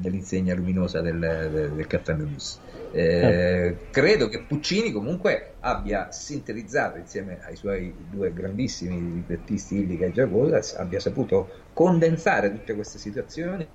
nell'insegna 0.00 0.54
luminosa 0.54 1.00
del, 1.00 1.18
del, 1.18 1.72
del 1.72 1.86
caffè 1.86 2.14
Menus. 2.14 2.60
Eh, 2.94 3.88
credo 3.90 4.28
che 4.28 4.42
Puccini 4.42 4.92
comunque 4.92 5.54
abbia 5.60 6.12
sintetizzato 6.12 6.98
insieme 6.98 7.38
ai 7.42 7.56
suoi 7.56 7.94
due 8.10 8.32
grandissimi 8.34 9.00
librettisti 9.14 9.78
Illica 9.78 10.04
e 10.04 10.12
Giacosa 10.12 10.78
abbia 10.78 11.00
saputo 11.00 11.48
condensare 11.72 12.52
tutte 12.52 12.74
queste 12.74 12.98
situazioni 12.98 13.66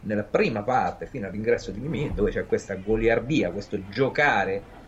nella 0.00 0.24
prima 0.24 0.62
parte 0.62 1.06
fino 1.06 1.28
all'ingresso 1.28 1.70
di 1.70 1.78
Mimì 1.78 2.12
dove 2.12 2.32
c'è 2.32 2.46
questa 2.46 2.74
goliardia, 2.74 3.52
questo 3.52 3.78
giocare 3.88 4.82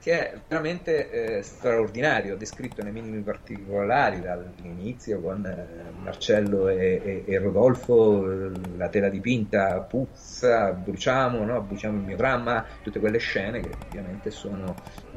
che 0.00 0.30
è 0.30 0.38
veramente 0.48 1.10
eh, 1.10 1.42
straordinario, 1.42 2.34
descritto 2.34 2.82
nei 2.82 2.90
minimi 2.90 3.20
particolari 3.20 4.20
dall'inizio 4.20 5.20
con 5.20 5.44
eh, 5.44 5.90
Marcello 6.02 6.68
e, 6.68 7.00
e, 7.04 7.24
e 7.26 7.38
Rodolfo, 7.38 8.50
la 8.76 8.88
tela 8.88 9.10
dipinta 9.10 9.78
puzza, 9.80 10.72
bruciamo, 10.72 11.44
no? 11.44 11.60
bruciamo 11.60 11.98
il 11.98 12.04
mio 12.04 12.16
dramma, 12.16 12.64
tutte 12.82 12.98
quelle 12.98 13.18
scene 13.18 13.60
che 13.60 13.76
ovviamente 13.88 14.30
sono 14.30 14.74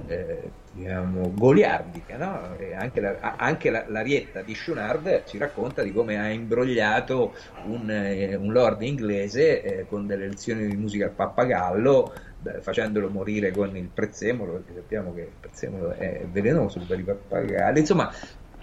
eh, 0.08 0.52
diciamo, 0.74 1.32
goliardiche. 1.34 2.18
No? 2.18 2.58
anche, 2.78 3.00
la, 3.00 3.36
anche 3.38 3.70
la, 3.70 3.86
l'arietta 3.88 4.42
di 4.42 4.54
Schunard 4.54 5.24
ci 5.26 5.38
racconta 5.38 5.82
di 5.82 5.94
come 5.94 6.20
ha 6.20 6.28
imbrogliato 6.30 7.34
un, 7.68 7.90
eh, 7.90 8.36
un 8.36 8.52
lord 8.52 8.82
inglese 8.82 9.62
eh, 9.62 9.86
con 9.88 10.06
delle 10.06 10.28
lezioni 10.28 10.68
di 10.68 10.76
musica 10.76 11.06
al 11.06 11.12
pappagallo 11.12 12.14
facendolo 12.62 13.10
morire 13.10 13.52
con 13.52 13.76
il 13.76 13.90
prezzemolo, 13.94 14.54
perché 14.54 14.74
sappiamo 14.76 15.14
che 15.14 15.22
il 15.22 15.32
prezzemolo 15.40 15.92
è 15.92 16.26
velenoso 16.32 16.84
per 16.88 17.00
i 17.00 17.04
pappagalli. 17.04 17.80
Insomma, 17.80 18.12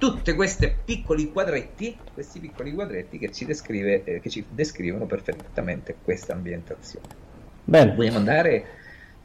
tutti 0.00 0.32
questi 0.32 0.72
piccoli 0.84 1.30
quadretti, 1.30 1.96
questi 2.14 2.40
piccoli 2.40 2.72
quadretti 2.72 3.18
che 3.18 3.30
ci, 3.32 3.44
descrive, 3.44 4.02
eh, 4.04 4.20
che 4.20 4.30
ci 4.30 4.44
descrivono 4.48 5.04
perfettamente 5.06 5.94
questa 6.02 6.32
ambientazione. 6.32 7.06
Bene. 7.64 7.94
Vogliamo 7.94 8.16
andare? 8.16 8.64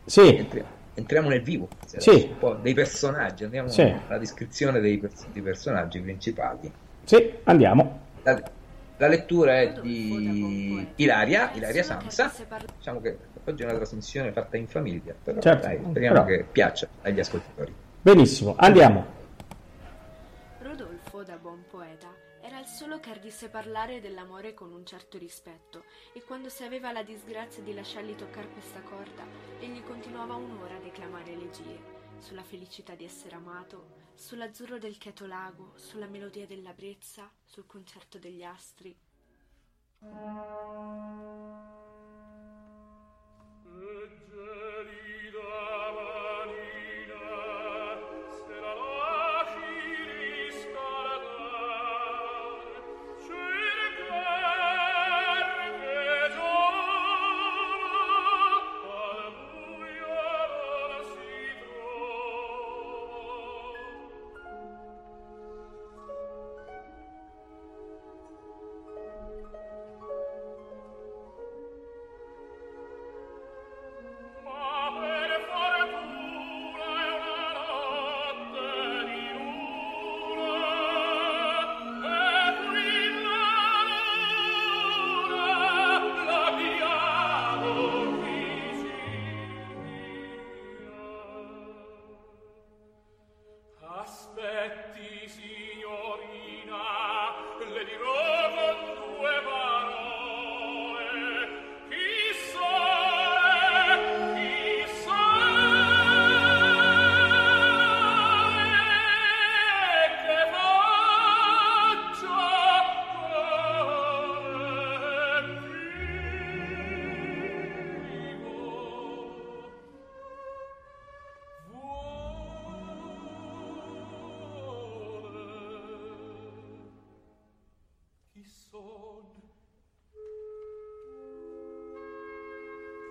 Sì. 0.04 0.36
Entriamo, 0.36 0.68
entriamo 0.94 1.30
nel 1.30 1.42
vivo 1.42 1.70
sì. 1.86 2.28
un 2.30 2.38
po' 2.38 2.54
dei 2.56 2.74
personaggi, 2.74 3.46
andiamo 3.46 3.70
sì. 3.70 3.82
alla 3.82 4.18
descrizione 4.18 4.80
dei, 4.82 5.02
dei, 5.32 5.42
personaggi 5.42 6.00
principali. 6.00 6.72
Sì, 7.06 7.34
andiamo. 7.44 8.02
La, 8.24 8.42
la 8.98 9.08
lettura 9.08 9.60
è 9.60 9.74
di 9.82 10.88
Ilaria, 10.96 11.52
Ilaria 11.54 11.84
Samsa. 11.84 12.32
Diciamo 12.78 13.02
che 13.02 13.18
oggi 13.44 13.62
è 13.64 13.66
una 13.66 13.76
trasmissione 13.76 14.32
fatta 14.32 14.58
in 14.58 14.68
famiglia, 14.68 15.14
però 15.22 15.40
certo, 15.40 15.68
dai, 15.68 15.80
speriamo 15.84 16.24
però... 16.24 16.38
che 16.38 16.46
piaccia 16.50 16.88
agli 17.02 17.20
ascoltatori. 17.20 17.74
Benissimo, 18.02 18.56
andiamo. 18.58 19.06
Rodolfo, 20.60 21.24
da 21.24 21.38
buon 21.38 21.64
poeta, 21.70 22.08
era 22.42 22.60
il 22.60 22.68
solo 22.68 23.00
che 23.00 23.10
ardisse 23.10 23.50
parlare 23.50 24.00
dell'amore 24.00 24.54
con 24.54 24.72
un 24.72 24.86
certo 24.86 25.18
rispetto, 25.18 25.84
e 26.14 26.22
quando 26.24 26.50
si 26.50 26.64
aveva 26.64 26.92
la 26.92 27.04
disgrazia 27.04 27.64
di 27.64 27.74
lasciargli 27.74 28.16
toccare 28.16 28.48
questa 28.50 28.82
corda, 28.82 29.24
egli 29.60 29.82
continuava 29.84 30.36
un'ora 30.36 30.76
a 30.76 30.80
declamare 30.80 31.32
elegie 31.32 31.94
sulla 32.20 32.44
felicità 32.44 32.94
di 32.94 33.04
essere 33.04 33.36
amato, 33.36 34.04
sull'azzurro 34.16 34.78
del 34.78 34.98
cheto 34.98 35.26
lago, 35.26 35.74
sulla 35.76 36.08
melodia 36.08 36.46
della 36.46 36.74
brezza, 36.74 37.30
sul 37.44 37.66
concerto 37.66 38.18
degli 38.18 38.44
astri. 38.44 38.96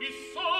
chi 0.04 0.12
so 0.12 0.53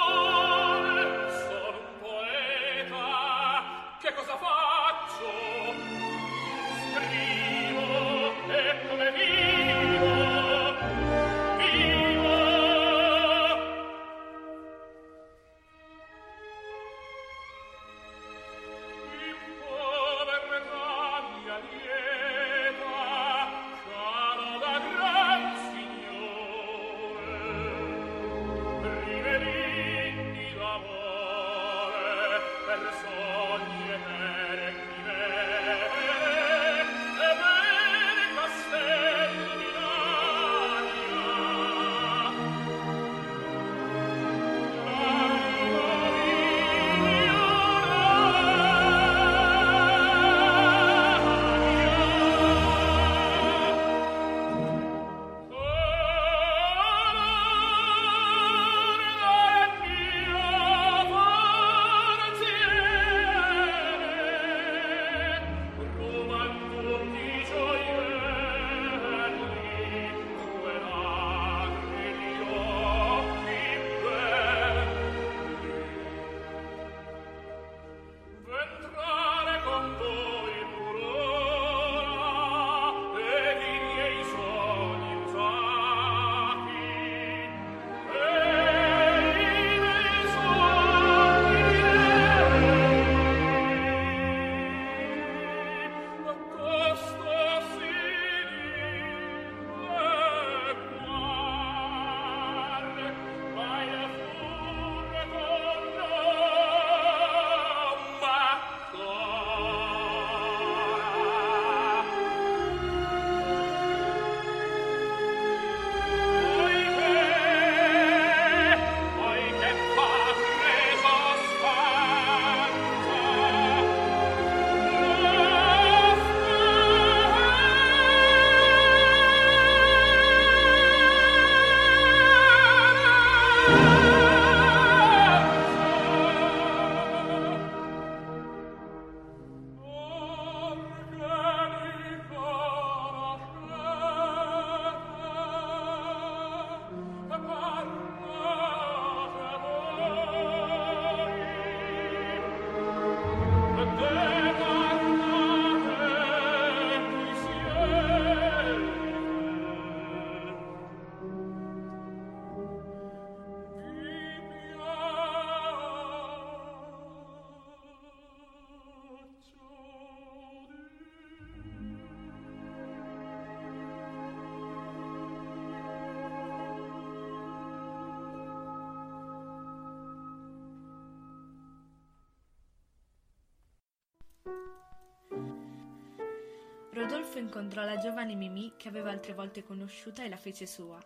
incontrò 187.45 187.85
la 187.85 187.99
giovane 187.99 188.35
Mimì 188.35 188.73
che 188.77 188.89
aveva 188.89 189.11
altre 189.11 189.35
volte 189.35 189.63
conosciuta 189.63 190.25
e 190.25 190.29
la 190.29 190.37
fece 190.37 190.67
sua. 190.67 190.99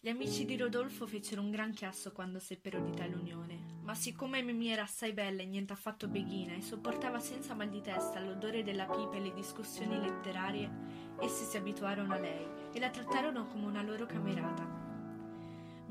Gli 0.00 0.08
amici 0.08 0.44
di 0.44 0.56
Rodolfo 0.56 1.06
fecero 1.06 1.40
un 1.40 1.52
gran 1.52 1.72
chiasso 1.72 2.10
quando 2.10 2.40
seppero 2.40 2.80
di 2.80 2.90
tale 2.90 3.14
unione, 3.14 3.78
ma 3.82 3.94
siccome 3.94 4.42
Mimì 4.42 4.70
era 4.70 4.82
assai 4.82 5.12
bella 5.12 5.42
e 5.42 5.46
niente 5.46 5.72
affatto 5.72 6.08
beghina 6.08 6.54
e 6.54 6.60
sopportava 6.60 7.20
senza 7.20 7.54
mal 7.54 7.68
di 7.68 7.80
testa 7.80 8.18
l'odore 8.20 8.64
della 8.64 8.86
pipa 8.86 9.14
e 9.14 9.20
le 9.20 9.32
discussioni 9.32 10.00
letterarie, 10.00 10.68
essi 11.20 11.44
si 11.44 11.56
abituarono 11.56 12.12
a 12.14 12.18
lei 12.18 12.44
e 12.72 12.80
la 12.80 12.90
trattarono 12.90 13.46
come 13.46 13.66
una 13.66 13.82
loro 13.82 14.04
camerata. 14.06 14.81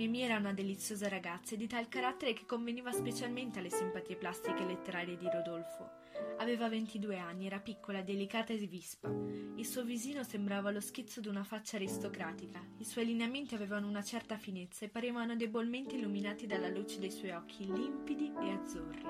Mimì 0.01 0.21
era 0.23 0.37
una 0.37 0.51
deliziosa 0.51 1.07
ragazza 1.07 1.53
e 1.53 1.57
di 1.57 1.67
tal 1.67 1.87
carattere 1.87 2.33
che 2.33 2.47
conveniva 2.47 2.91
specialmente 2.91 3.59
alle 3.59 3.69
simpatie 3.69 4.15
plastiche 4.15 4.63
e 4.63 4.65
letterarie 4.65 5.15
di 5.15 5.29
Rodolfo. 5.31 5.91
Aveva 6.39 6.67
22 6.67 7.19
anni, 7.19 7.45
era 7.45 7.59
piccola, 7.59 8.01
delicata 8.01 8.51
e 8.51 8.57
vispa. 8.65 9.09
Il 9.09 9.63
suo 9.63 9.83
visino 9.83 10.23
sembrava 10.23 10.71
lo 10.71 10.81
schizzo 10.81 11.19
di 11.19 11.27
una 11.27 11.43
faccia 11.43 11.75
aristocratica. 11.75 12.59
I 12.79 12.83
suoi 12.83 13.05
lineamenti 13.05 13.53
avevano 13.53 13.87
una 13.87 14.01
certa 14.01 14.37
finezza 14.37 14.85
e 14.85 14.89
parevano 14.89 15.35
debolmente 15.35 15.95
illuminati 15.95 16.47
dalla 16.47 16.67
luce 16.67 16.97
dei 16.97 17.11
suoi 17.11 17.29
occhi 17.29 17.71
limpidi 17.71 18.33
e 18.41 18.51
azzurri. 18.53 19.05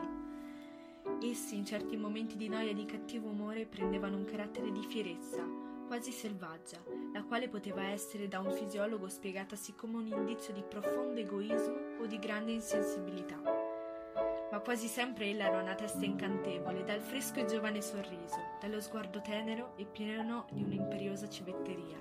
Essi, 1.22 1.56
in 1.56 1.66
certi 1.66 1.96
momenti 1.96 2.36
di 2.36 2.50
noia 2.50 2.72
e 2.72 2.74
di 2.74 2.84
cattivo 2.84 3.30
umore, 3.30 3.66
prendevano 3.66 4.18
un 4.18 4.26
carattere 4.26 4.74
di 4.74 4.84
fierezza, 4.84 5.71
quasi 5.92 6.14
selvaggia, 6.14 6.82
la 7.12 7.22
quale 7.22 7.50
poteva 7.50 7.84
essere 7.90 8.30
da 8.30 8.40
un 8.40 8.54
fisiologo 8.54 9.10
spiegatasi 9.10 9.76
come 9.76 9.98
un 9.98 10.08
indizio 10.08 10.54
di 10.54 10.64
profondo 10.64 11.20
egoismo 11.20 12.00
o 12.00 12.06
di 12.06 12.18
grande 12.18 12.54
insensibilità. 12.54 13.36
Ma 14.50 14.60
quasi 14.60 14.88
sempre 14.88 15.26
ella 15.26 15.48
era 15.48 15.62
una 15.62 15.76
testa 15.76 16.06
incantevole, 16.06 16.86
dal 16.86 17.02
fresco 17.02 17.42
e 17.42 17.46
giovane 17.46 17.82
sorriso, 17.82 18.38
dallo 18.62 18.80
sguardo 18.80 19.20
tenero 19.20 19.74
e 19.76 19.84
pieno 19.84 20.48
di 20.52 20.64
un'imperiosa 20.64 21.28
civetteria. 21.28 21.98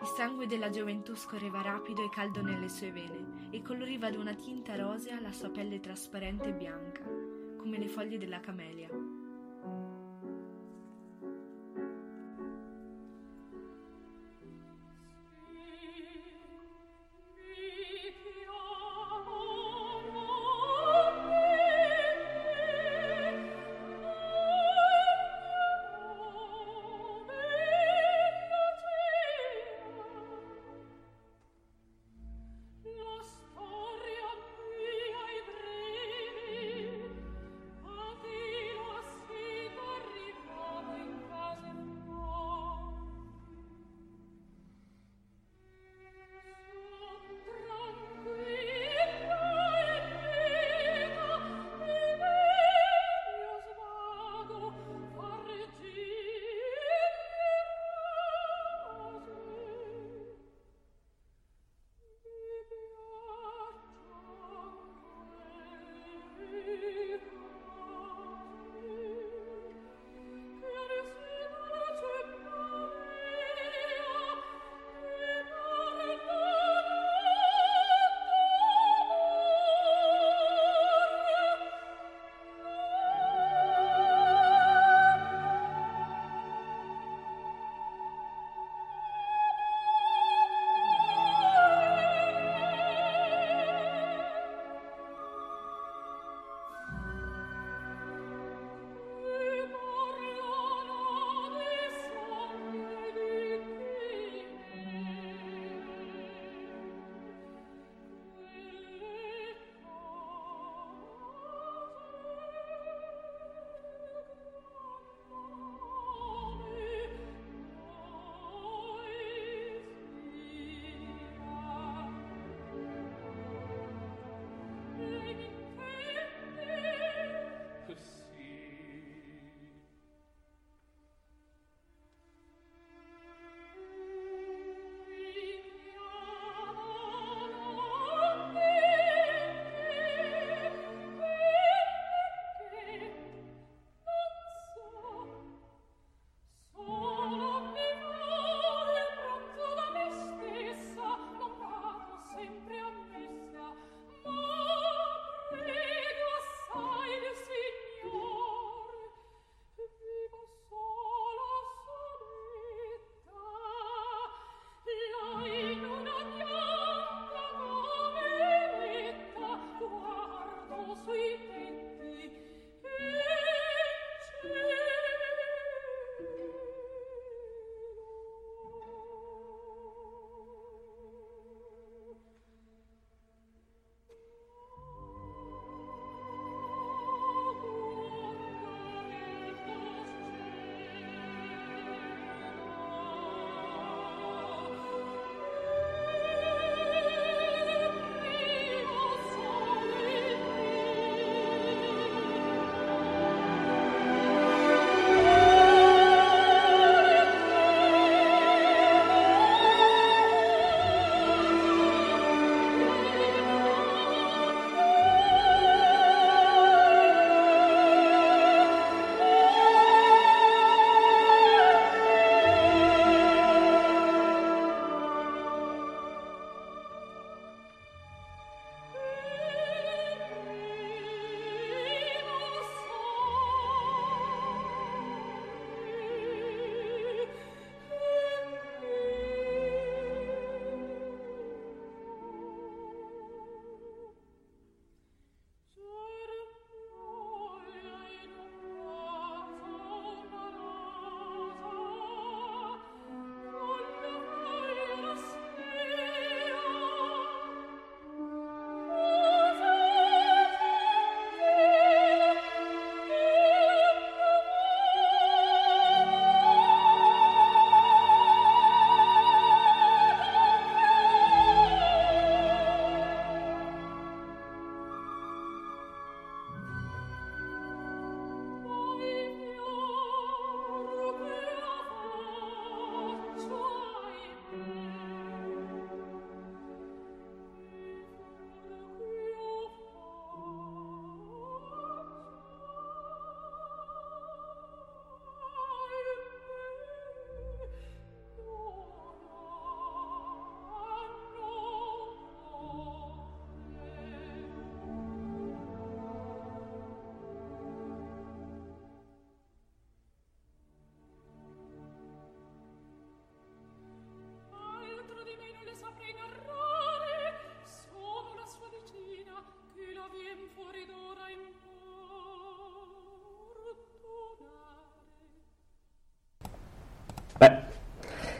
Il 0.00 0.06
sangue 0.16 0.46
della 0.46 0.70
gioventù 0.70 1.16
scorreva 1.16 1.62
rapido 1.62 2.04
e 2.04 2.08
caldo 2.10 2.40
nelle 2.40 2.68
sue 2.68 2.92
vene 2.92 3.48
e 3.50 3.62
coloriva 3.62 4.10
di 4.10 4.16
una 4.16 4.34
tinta 4.34 4.76
rosea 4.76 5.18
la 5.20 5.32
sua 5.32 5.50
pelle 5.50 5.80
trasparente 5.80 6.50
e 6.50 6.52
bianca, 6.52 7.02
come 7.56 7.78
le 7.78 7.88
foglie 7.88 8.16
della 8.16 8.38
camelia. 8.38 9.05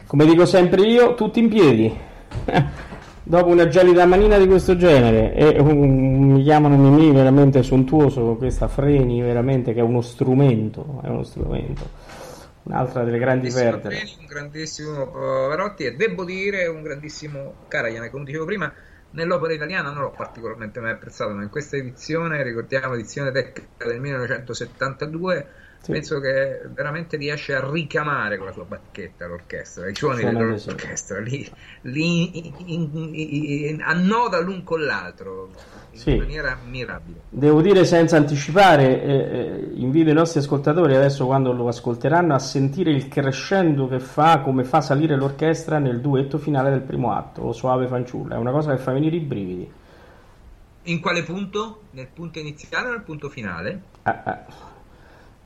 Come 0.07 0.25
dico 0.25 0.45
sempre 0.45 0.81
io, 0.83 1.13
tutti 1.13 1.39
in 1.39 1.49
piedi. 1.49 1.95
Dopo 3.23 3.49
una 3.49 3.67
gelida 3.67 4.05
manina 4.05 4.37
di 4.37 4.47
questo 4.47 4.77
genere 4.77 5.33
e 5.33 5.59
un, 5.59 6.31
mi 6.31 6.43
chiamano 6.43 6.77
Mimì 6.77 7.11
veramente 7.11 7.61
sontuoso 7.61 8.21
con 8.21 8.37
questa 8.37 8.69
freni 8.69 9.21
veramente 9.21 9.73
che 9.73 9.81
è 9.81 9.83
uno 9.83 9.99
strumento, 9.99 11.01
è 11.03 11.09
uno 11.09 11.23
strumento. 11.23 11.89
Un'altra 12.63 13.03
delle 13.03 13.19
grandi 13.19 13.51
perdite. 13.51 14.15
Un 14.19 14.25
grandissimo 14.27 15.07
Pavarotti 15.07 15.83
e 15.83 15.95
devo 15.95 16.23
dire 16.23 16.67
un 16.67 16.81
grandissimo 16.81 17.53
Karajan, 17.67 18.09
come 18.09 18.23
dicevo 18.23 18.45
prima, 18.45 18.71
nell'opera 19.11 19.53
italiana 19.53 19.91
non 19.91 20.03
l'ho 20.03 20.11
particolarmente 20.11 20.79
mai 20.79 20.91
apprezzato, 20.91 21.31
ma 21.31 21.43
in 21.43 21.49
questa 21.49 21.75
edizione, 21.75 22.41
ricordiamo 22.43 22.93
edizione 22.93 23.31
tecnica 23.31 23.85
del 23.85 23.99
1972 23.99 25.47
sì. 25.81 25.91
penso 25.91 26.19
che 26.19 26.61
veramente 26.73 27.17
riesce 27.17 27.53
a 27.53 27.69
ricamare 27.69 28.37
con 28.37 28.47
la 28.47 28.51
sua 28.51 28.65
bacchetta 28.65 29.27
l'orchestra, 29.27 29.89
i 29.89 29.95
suoni 29.95 30.23
dell'orchestra, 30.23 31.19
li, 31.19 31.49
li 31.81 32.37
in, 32.37 32.53
in, 32.65 33.13
in, 33.13 33.81
annoda 33.81 34.39
l'un 34.39 34.63
con 34.63 34.83
l'altro 34.83 35.49
in 35.91 35.99
sì. 35.99 36.15
maniera 36.15 36.57
mirabile. 36.67 37.21
Devo 37.29 37.61
dire 37.61 37.85
senza 37.85 38.17
anticipare, 38.17 39.01
eh, 39.01 39.13
eh, 39.13 39.71
invito 39.75 40.09
i 40.09 40.13
nostri 40.13 40.39
ascoltatori 40.39 40.95
adesso 40.95 41.25
quando 41.25 41.51
lo 41.53 41.67
ascolteranno 41.67 42.33
a 42.33 42.39
sentire 42.39 42.91
il 42.91 43.07
crescendo 43.07 43.87
che 43.87 43.99
fa, 43.99 44.41
come 44.41 44.63
fa 44.63 44.81
salire 44.81 45.15
l'orchestra 45.15 45.79
nel 45.79 46.01
duetto 46.01 46.37
finale 46.37 46.69
del 46.69 46.81
primo 46.81 47.13
atto, 47.13 47.41
o 47.41 47.53
Soave 47.53 47.87
Fanciulla, 47.87 48.35
è 48.35 48.37
una 48.37 48.51
cosa 48.51 48.75
che 48.75 48.81
fa 48.81 48.91
venire 48.91 49.15
i 49.15 49.21
brividi. 49.21 49.71
In 50.83 51.01
quale 51.01 51.23
punto? 51.23 51.81
Nel 51.91 52.07
punto 52.13 52.39
iniziale 52.39 52.87
o 52.87 52.91
nel 52.91 53.01
punto 53.01 53.27
finale? 53.29 53.81
Ah, 54.03 54.21
ah. 54.23 54.45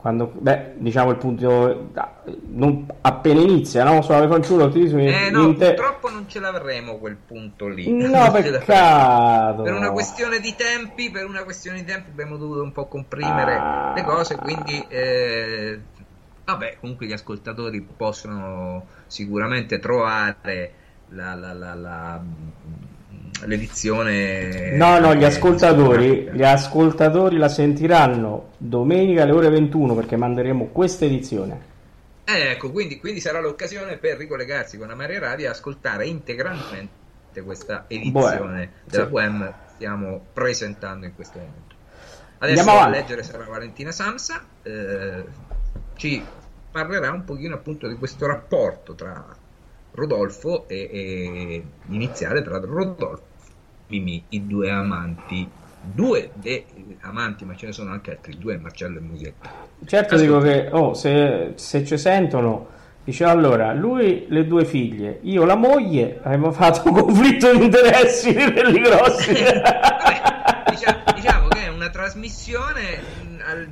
Quando, 0.02 0.32
beh, 0.36 0.72
diciamo 0.78 1.10
il 1.10 1.16
punto 1.16 1.92
non, 2.46 2.88
appena 3.02 3.40
inizia, 3.40 3.84
no? 3.84 4.02
Suave 4.02 4.26
fanciullo, 4.26 4.68
ti 4.68 4.82
dico, 4.82 4.96
eh, 4.98 5.30
no, 5.30 5.44
inter... 5.44 5.76
purtroppo 5.76 6.10
non 6.10 6.28
ce 6.28 6.40
l'avremo 6.40 6.98
quel 6.98 7.14
punto 7.14 7.68
lì. 7.68 7.88
No, 7.88 8.28
peccato. 8.32 9.62
Per 9.62 9.72
una 9.72 9.92
questione 9.92 10.40
di 10.40 10.56
tempi, 10.56 11.12
per 11.12 11.24
una 11.24 11.44
questione 11.44 11.78
di 11.78 11.84
tempi 11.84 12.10
abbiamo 12.10 12.36
dovuto 12.36 12.64
un 12.64 12.72
po' 12.72 12.86
comprimere 12.86 13.54
ah. 13.54 13.92
le 13.94 14.02
cose, 14.02 14.34
quindi 14.34 14.84
eh, 14.88 15.78
vabbè, 16.46 16.78
comunque 16.80 17.06
gli 17.06 17.12
ascoltatori 17.12 17.80
possono 17.80 18.86
sicuramente 19.06 19.78
trovare 19.78 20.72
la, 21.10 21.36
la, 21.36 21.52
la, 21.52 21.74
la 21.74 22.20
l'edizione. 23.46 24.76
No, 24.76 24.98
no, 24.98 25.14
gli 25.14 25.24
ascoltatori, 25.24 26.30
gli 26.32 26.42
ascoltatori 26.42 27.36
la 27.36 27.48
sentiranno 27.48 28.50
domenica 28.58 29.22
alle 29.22 29.32
ore 29.32 29.48
21 29.50 29.94
perché 29.94 30.16
manderemo 30.16 30.66
questa 30.66 31.04
edizione. 31.04 31.70
Eh, 32.24 32.50
ecco, 32.50 32.70
quindi, 32.70 32.98
quindi, 32.98 33.20
sarà 33.20 33.40
l'occasione 33.40 33.96
per 33.96 34.16
ricollegarsi 34.16 34.78
con 34.78 34.90
Amaria 34.90 35.18
Radio 35.18 35.46
e 35.46 35.48
ascoltare 35.48 36.06
integralmente 36.06 37.00
questa 37.44 37.84
edizione 37.88 38.36
Bohem, 38.36 38.68
della 38.84 39.04
sì. 39.04 39.10
Bohem 39.10 39.54
stiamo 39.74 40.24
presentando 40.32 41.06
in 41.06 41.14
questo 41.14 41.38
momento. 41.38 41.74
Adesso 42.38 42.70
a 42.70 42.88
leggere 42.88 43.22
sarà 43.22 43.44
Valentina 43.44 43.92
Samsa, 43.92 44.44
eh, 44.62 45.24
ci 45.96 46.24
parlerà 46.70 47.12
un 47.12 47.24
pochino 47.24 47.54
appunto 47.54 47.86
di 47.86 47.94
questo 47.94 48.26
rapporto 48.26 48.94
tra 48.94 49.24
Rodolfo 49.92 50.66
e, 50.68 50.88
e 50.90 51.64
iniziale 51.88 52.42
tra 52.42 52.58
Rodolfo 52.58 53.30
Mimì, 53.92 54.24
i 54.30 54.46
due 54.46 54.70
amanti, 54.70 55.46
due 55.82 56.30
dei 56.32 56.64
amanti, 57.02 57.44
ma 57.44 57.54
ce 57.54 57.66
ne 57.66 57.72
sono 57.72 57.90
anche 57.90 58.12
altri 58.12 58.38
due, 58.38 58.56
Marcello 58.56 58.96
e 58.96 59.00
Musietta. 59.02 59.50
Certo, 59.84 60.14
Ascolta. 60.14 60.22
dico 60.22 60.38
che 60.38 60.68
oh, 60.72 60.94
se, 60.94 61.52
se 61.56 61.84
ci 61.84 61.98
sentono, 61.98 62.68
dice 63.04 63.24
allora, 63.24 63.74
lui 63.74 64.24
le 64.28 64.46
due 64.46 64.64
figlie, 64.64 65.18
io 65.24 65.44
la 65.44 65.56
moglie, 65.56 66.20
abbiamo 66.22 66.52
fatto 66.52 66.88
un 66.88 66.94
conflitto 66.94 67.54
di 67.54 67.64
interessi 67.64 68.32
belli 68.32 68.80
grossi. 68.80 69.32
Vabbè, 69.36 70.70
diciamo, 70.70 70.98
diciamo 71.14 71.48
che 71.48 71.66
è 71.66 71.68
una 71.68 71.90
trasmissione 71.90 73.21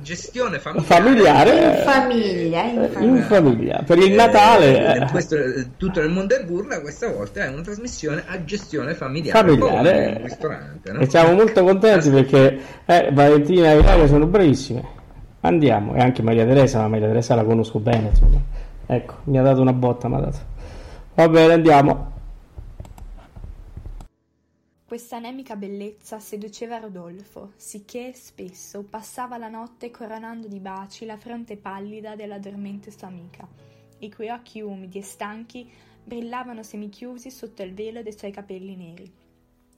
gestione 0.01 0.59
familiare, 0.59 0.85
familiare 0.85 1.51
in 1.51 1.83
famiglia, 1.83 2.63
in 2.63 2.89
famiglia. 2.91 3.17
In 3.17 3.21
famiglia. 3.23 3.83
per 3.85 3.97
il 3.97 4.13
Natale 4.13 4.95
eh, 4.95 5.05
questo, 5.11 5.37
tutto 5.77 5.99
nel 6.01 6.09
mondo 6.09 6.35
è 6.35 6.43
burla 6.43 6.81
questa 6.81 7.09
volta 7.09 7.43
è 7.43 7.47
una 7.47 7.61
trasmissione 7.61 8.23
a 8.27 8.43
gestione 8.43 8.93
familiare, 8.93 9.37
familiare. 9.37 10.15
Un 10.17 10.23
ristorante, 10.23 10.91
no? 10.91 10.99
e 10.99 11.09
siamo 11.09 11.33
molto 11.33 11.63
contenti 11.63 12.09
perché 12.09 12.59
eh, 12.85 13.09
Valentina 13.11 13.71
e 13.71 13.79
Ilaria 13.79 14.07
sono 14.07 14.25
bravissime 14.25 14.83
andiamo 15.41 15.95
e 15.95 15.99
anche 15.99 16.21
Maria 16.21 16.45
Teresa 16.45 16.79
ma 16.79 16.87
Maria 16.87 17.07
Teresa 17.07 17.35
la 17.35 17.43
conosco 17.43 17.79
bene 17.79 18.09
insomma. 18.09 18.39
ecco 18.85 19.15
mi 19.25 19.37
ha 19.37 19.41
dato 19.41 19.61
una 19.61 19.73
botta 19.73 20.07
mi 20.07 20.15
ha 20.15 20.19
dato. 20.19 20.37
va 21.15 21.29
bene 21.29 21.53
andiamo 21.53 22.10
questa 24.91 25.15
anemica 25.15 25.55
bellezza 25.55 26.19
seduceva 26.19 26.77
Rodolfo, 26.77 27.53
sicché 27.55 28.11
spesso 28.11 28.83
passava 28.83 29.37
la 29.37 29.47
notte 29.47 29.89
coronando 29.89 30.49
di 30.49 30.59
baci 30.59 31.05
la 31.05 31.15
fronte 31.15 31.55
pallida 31.55 32.17
della 32.17 32.39
dormente 32.39 32.91
sua 32.91 33.07
amica, 33.07 33.47
i 33.99 34.11
cui 34.11 34.27
occhi 34.27 34.59
umidi 34.59 34.97
e 34.97 35.01
stanchi 35.01 35.71
brillavano 36.03 36.61
semichiusi 36.61 37.31
sotto 37.31 37.63
il 37.63 37.73
velo 37.73 38.03
dei 38.03 38.11
suoi 38.11 38.31
capelli 38.31 38.75
neri. 38.75 39.09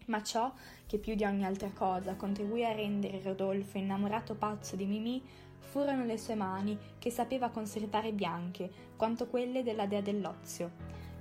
Ma 0.07 0.23
ciò 0.23 0.51
che 0.87 0.97
più 0.97 1.13
di 1.13 1.25
ogni 1.25 1.45
altra 1.45 1.69
cosa 1.69 2.15
contribuì 2.15 2.65
a 2.65 2.73
rendere 2.73 3.21
Rodolfo 3.21 3.77
innamorato 3.77 4.33
pazzo 4.33 4.75
di 4.75 4.87
Mimì 4.87 5.21
furono 5.59 6.05
le 6.05 6.17
sue 6.17 6.33
mani 6.33 6.75
che 6.97 7.11
sapeva 7.11 7.49
conservare 7.49 8.13
bianche 8.13 8.67
quanto 8.95 9.27
quelle 9.27 9.61
della 9.61 9.85
dea 9.85 10.01
dell'ozio. 10.01 10.71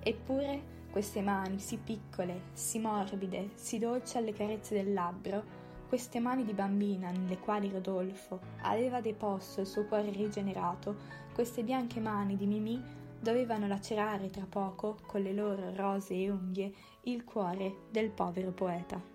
Eppure 0.03 0.81
queste 0.93 1.23
mani 1.23 1.59
sì 1.59 1.79
piccole, 1.79 2.43
sì 2.53 2.79
morbide, 2.79 3.53
sì 3.55 3.79
dolci 3.79 4.19
alle 4.19 4.35
carezze 4.35 4.75
del 4.75 4.93
labbro, 4.93 5.43
queste 5.89 6.21
mani 6.21 6.45
di 6.45 6.53
bambina 6.53 7.11
nelle 7.11 7.39
quali 7.39 7.71
Rodolfo 7.71 8.41
aveva 8.61 9.01
deposto 9.01 9.63
il 9.63 9.67
suo 9.67 9.87
cuore 9.87 10.11
rigenerato, 10.11 10.97
queste 11.33 11.63
bianche 11.65 11.99
mani 11.99 12.37
di 12.37 12.47
Mimì 12.47 12.83
dovevano 13.19 13.67
lacerare 13.67 14.29
tra 14.29 14.47
poco, 14.47 14.99
con 15.07 15.23
le 15.23 15.33
loro 15.33 15.75
rosee 15.75 16.29
unghie, 16.29 16.73
il 17.05 17.25
cuore 17.25 17.87
del 17.91 18.11
povero 18.11 18.51
poeta. 18.51 19.12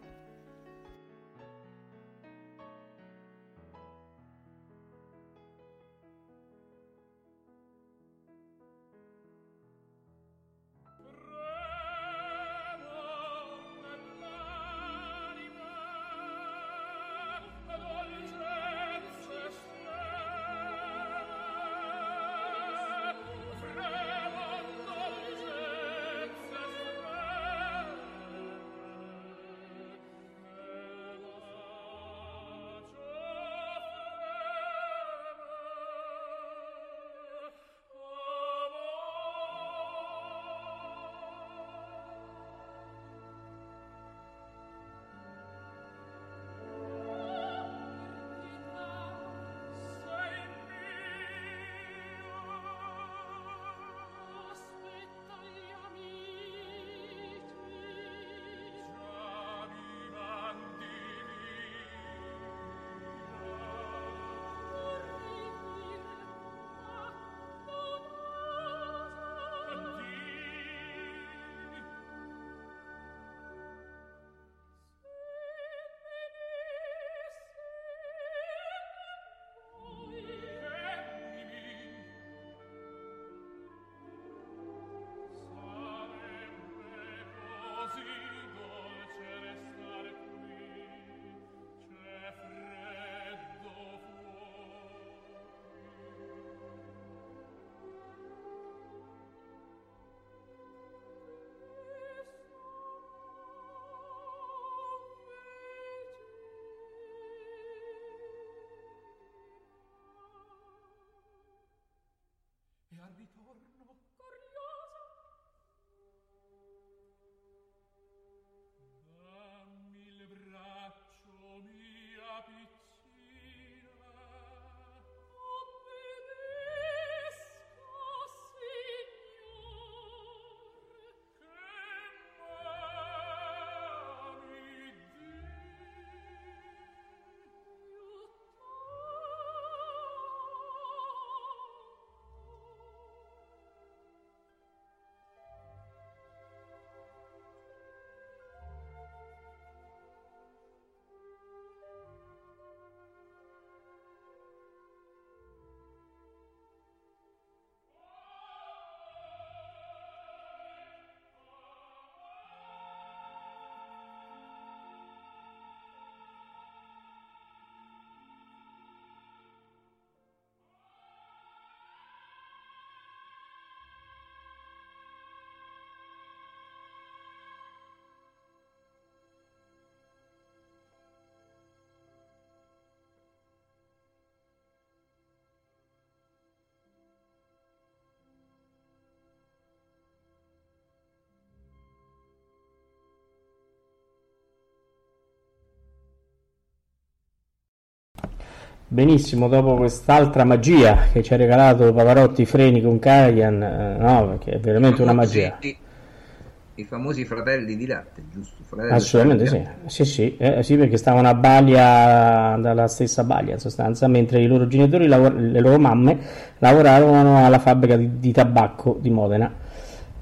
Benissimo 198.88 199.50
dopo 199.50 199.76
quest'altra 199.76 200.46
magia 200.46 201.08
che 201.12 201.22
ci 201.22 201.34
ha 201.34 201.38
regalato 201.38 201.94
Pavarotti 201.94 202.46
Freni 202.46 202.82
con 202.82 203.00
Kajan, 203.00 203.62
eh, 203.62 203.98
no, 203.98 204.28
perché 204.30 204.52
è 204.52 204.60
veramente 204.60 205.02
una 205.02 205.14
magia. 205.14 205.58
I, 205.62 206.84
famosi 206.84 207.26
fratelli 207.26 207.76
di 207.76 207.88
latte, 207.88 208.22
giusto? 208.32 208.58
Fratelli 208.62 208.94
Assolutamente 208.94 209.48
sì, 209.48 209.58
latte. 209.58 209.90
sì, 209.90 210.06
sì, 210.06 210.38
eh, 210.38 210.62
sì, 210.62 210.78
perché 210.78 210.98
stavano 210.98 211.28
a 211.28 211.34
Balia, 211.34 212.56
dalla 212.60 212.88
stessa 212.88 213.24
Balia 213.24 213.54
in 213.54 213.60
sostanza, 213.60 214.08
mentre 214.08 214.42
i 214.42 214.48
loro 214.48 214.68
genitori, 214.68 215.08
le 215.08 215.60
loro 215.60 215.80
mamme, 215.80 216.20
lavoravano 216.60 217.44
alla 217.44 217.58
fabbrica 217.58 217.98
di, 217.98 218.20
di 218.20 218.32
tabacco 218.32 218.98
di 219.02 219.10
Modena. 219.10 219.52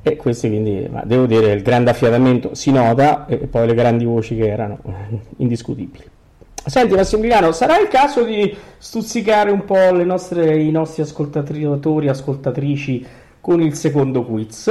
E 0.02 0.16
questi 0.16 0.48
quindi, 0.48 0.88
ma 0.90 1.04
devo 1.04 1.26
dire, 1.26 1.52
il 1.52 1.62
grande 1.62 1.90
affiatamento 1.90 2.54
si 2.54 2.72
nota 2.72 3.26
e 3.26 3.38
poi 3.48 3.68
le 3.68 3.74
grandi 3.74 4.06
voci 4.06 4.38
che 4.38 4.48
erano 4.48 4.80
indiscutibili. 5.38 6.14
Senti 6.68 6.96
Massimiliano, 6.96 7.52
sarà 7.52 7.78
il 7.80 7.88
caso 7.88 8.24
di 8.24 8.56
stuzzicare 8.78 9.52
un 9.52 9.66
po' 9.66 9.92
le 9.92 10.04
nostre, 10.04 10.58
i 10.62 10.72
nostri 10.72 11.04
ascoltatori, 11.04 12.08
ascoltatrici 12.10 13.06
con 13.40 13.62
il 13.62 13.76
secondo 13.76 14.26
quiz? 14.26 14.68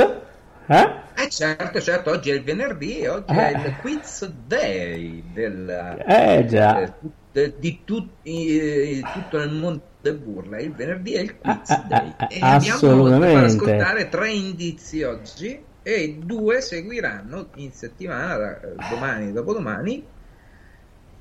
Eh? 0.66 1.02
Eh 1.16 1.28
certo, 1.30 1.80
certo, 1.80 2.10
oggi 2.10 2.30
è 2.30 2.34
il 2.34 2.42
venerdì 2.42 2.98
e 2.98 3.08
oggi 3.08 3.38
Eh. 3.38 3.52
è 3.52 3.56
il 3.68 3.76
quiz 3.76 4.26
day 4.26 5.22
del, 5.32 5.68
Eh 6.06 6.44
già. 6.46 6.82
eh, 6.82 6.92
de- 7.30 7.54
di 7.58 7.82
tutti, 7.84 8.58
eh, 8.58 9.08
tutto 9.12 9.38
il 9.38 9.52
mondo 9.52 9.82
del 10.00 10.18
burla. 10.18 10.58
Il 10.60 10.74
venerdì 10.74 11.12
è 11.14 11.20
il 11.20 11.38
quiz 11.38 11.70
Ah, 11.70 11.76
ah, 11.76 11.86
day. 11.86 12.14
ah, 12.16 12.26
e 12.28 12.38
ah, 12.40 12.54
abbiamo 12.54 12.76
assolutamente. 12.76 13.44
ascoltare 13.44 14.08
tre 14.08 14.30
indizi 14.32 15.02
oggi 15.04 15.64
e 15.82 16.18
due 16.18 16.60
seguiranno 16.60 17.50
in 17.56 17.72
settimana, 17.72 18.60
eh, 18.60 18.74
domani 18.88 19.28
e 19.28 19.32
dopodomani, 19.32 20.04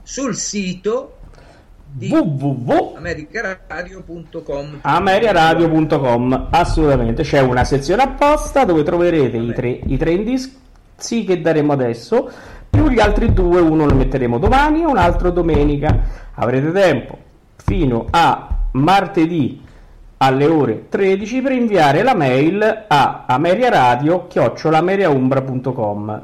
sul 0.03 0.35
sito 0.35 1.17
di 1.95 2.09
www 2.09 2.95
americaradio.com 2.97 4.79
ameriaradio.com 4.81 6.47
assolutamente. 6.51 7.23
C'è 7.23 7.39
una 7.39 7.63
sezione 7.63 8.03
apposta 8.03 8.65
dove 8.65 8.83
troverete 8.83 9.37
i 9.37 9.53
tre, 9.53 9.69
i 9.69 9.97
tre 9.97 10.11
indizi 10.11 11.23
che 11.23 11.41
daremo 11.41 11.73
adesso. 11.73 12.31
Più 12.69 12.89
gli 12.89 12.99
altri 12.99 13.31
due 13.33 13.61
uno 13.61 13.85
lo 13.85 13.93
metteremo 13.93 14.39
domani 14.39 14.81
e 14.81 14.85
un 14.85 14.97
altro 14.97 15.29
domenica. 15.29 15.99
Avrete 16.33 16.71
tempo 16.71 17.17
fino 17.55 18.07
a 18.09 18.47
martedì 18.71 19.61
alle 20.17 20.45
ore 20.45 20.87
13 20.89 21.41
per 21.41 21.51
inviare 21.51 22.01
la 22.01 22.15
mail 22.15 22.85
a 22.87 23.25
ameriaradio 23.27 24.27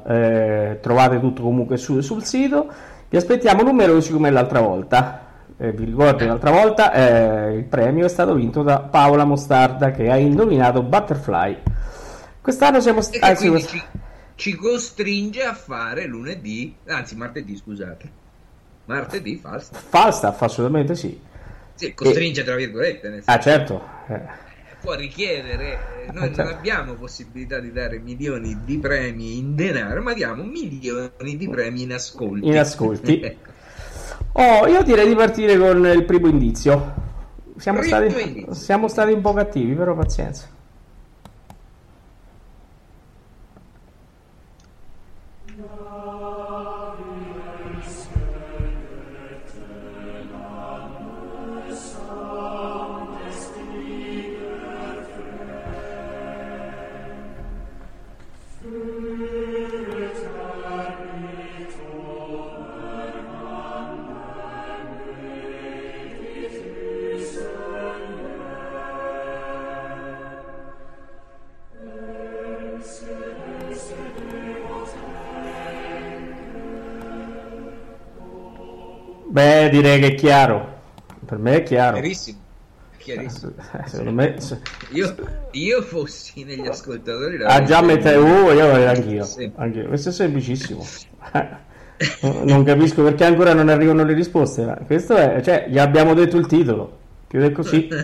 eh, 0.07 0.79
trovate 0.81 1.19
tutto 1.19 1.41
comunque 1.41 1.75
su- 1.77 1.99
sul 1.99 2.23
sito 2.23 2.71
vi 3.09 3.17
aspettiamo 3.17 3.63
numerosi 3.63 4.11
come 4.11 4.29
l'altra 4.29 4.61
volta 4.61 5.25
eh, 5.57 5.73
vi 5.73 5.83
ricordo 5.85 6.25
l'altra 6.25 6.51
volta 6.51 6.93
eh, 6.93 7.55
il 7.55 7.65
premio 7.65 8.05
è 8.05 8.09
stato 8.09 8.33
vinto 8.33 8.63
da 8.63 8.79
Paola 8.79 9.25
Mostarda 9.25 9.91
che 9.91 10.09
ha 10.09 10.15
indovinato 10.15 10.81
Butterfly. 10.83 11.57
Quest'anno 12.39 12.79
siamo 12.79 12.99
e 12.99 13.01
stati... 13.01 13.35
quindi 13.35 13.49
quest- 13.59 13.69
ci, 13.69 13.83
ci 14.35 14.55
costringe 14.55 15.43
a 15.43 15.53
fare 15.53 16.05
lunedì, 16.05 16.73
anzi 16.87 17.17
martedì 17.17 17.57
scusate, 17.57 18.09
martedì 18.85 19.35
Falstaff. 19.35 19.83
Falstaff, 19.89 20.41
assolutamente 20.41 20.95
sì. 20.95 21.19
Sì, 21.75 21.93
costringe 21.93 22.43
tra 22.45 22.55
virgolette, 22.55 23.21
Ah, 23.25 23.39
certo. 23.39 23.81
eh, 24.07 24.21
può 24.81 24.93
richiedere, 24.93 26.05
eh, 26.07 26.11
noi 26.11 26.23
Ah, 26.23 26.25
non 26.27 26.33
certo. 26.35 26.51
abbiamo 26.55 26.93
possibilità 26.93 27.59
di 27.59 27.71
dare 27.71 27.99
milioni 27.99 28.59
di 28.63 28.77
premi 28.79 29.37
in 29.37 29.55
denaro, 29.55 30.01
ma 30.01 30.13
diamo 30.13 30.43
milioni 30.43 31.37
di 31.37 31.47
premi 31.49 31.83
in 31.83 31.93
ascolti. 31.93 32.47
In 32.47 32.57
ascolti. 32.57 33.37
Oh, 34.33 34.67
io 34.67 34.83
direi 34.83 35.07
di 35.07 35.15
partire 35.15 35.57
con 35.57 35.85
il 35.87 36.05
primo 36.05 36.27
indizio. 36.27 36.93
Siamo, 37.57 37.79
Primo 37.79 37.95
stati, 38.09 38.21
indizio. 38.27 38.53
siamo 38.53 38.87
stati 38.87 39.11
un 39.11 39.21
po' 39.21 39.33
cattivi, 39.33 39.73
però 39.73 39.95
pazienza. 39.95 40.47
Beh, 79.39 79.69
direi 79.69 80.01
che 80.01 80.07
è 80.07 80.15
chiaro. 80.15 80.77
Per 81.25 81.37
me 81.37 81.55
è 81.55 81.63
chiaro. 81.63 81.93
Chiarissimo, 81.93 82.39
chiarissimo. 82.97 83.53
Eh, 83.55 83.87
Secondo 83.87 84.11
me... 84.11 84.35
Io, 84.89 85.15
io 85.51 85.81
fossi 85.81 86.43
negli 86.43 86.67
ascoltatori... 86.67 87.41
Ah, 87.45 87.63
già 87.63 87.81
mette... 87.81 88.15
Uh, 88.15 88.51
io 88.51 88.53
l'avrei 88.53 88.87
anch'io. 88.87 89.23
Sì. 89.23 89.49
anch'io. 89.55 89.87
Questo 89.87 90.09
è 90.09 90.11
semplicissimo. 90.11 90.85
non 92.43 92.65
capisco 92.65 93.01
perché 93.01 93.23
ancora 93.23 93.53
non 93.53 93.69
arrivano 93.69 94.03
le 94.03 94.13
risposte. 94.13 94.77
Questo 94.85 95.15
è... 95.15 95.41
Cioè, 95.41 95.67
gli 95.69 95.79
abbiamo 95.79 96.13
detto 96.13 96.35
il 96.35 96.45
titolo. 96.45 96.97
Di 97.29 97.51
così. 97.53 97.87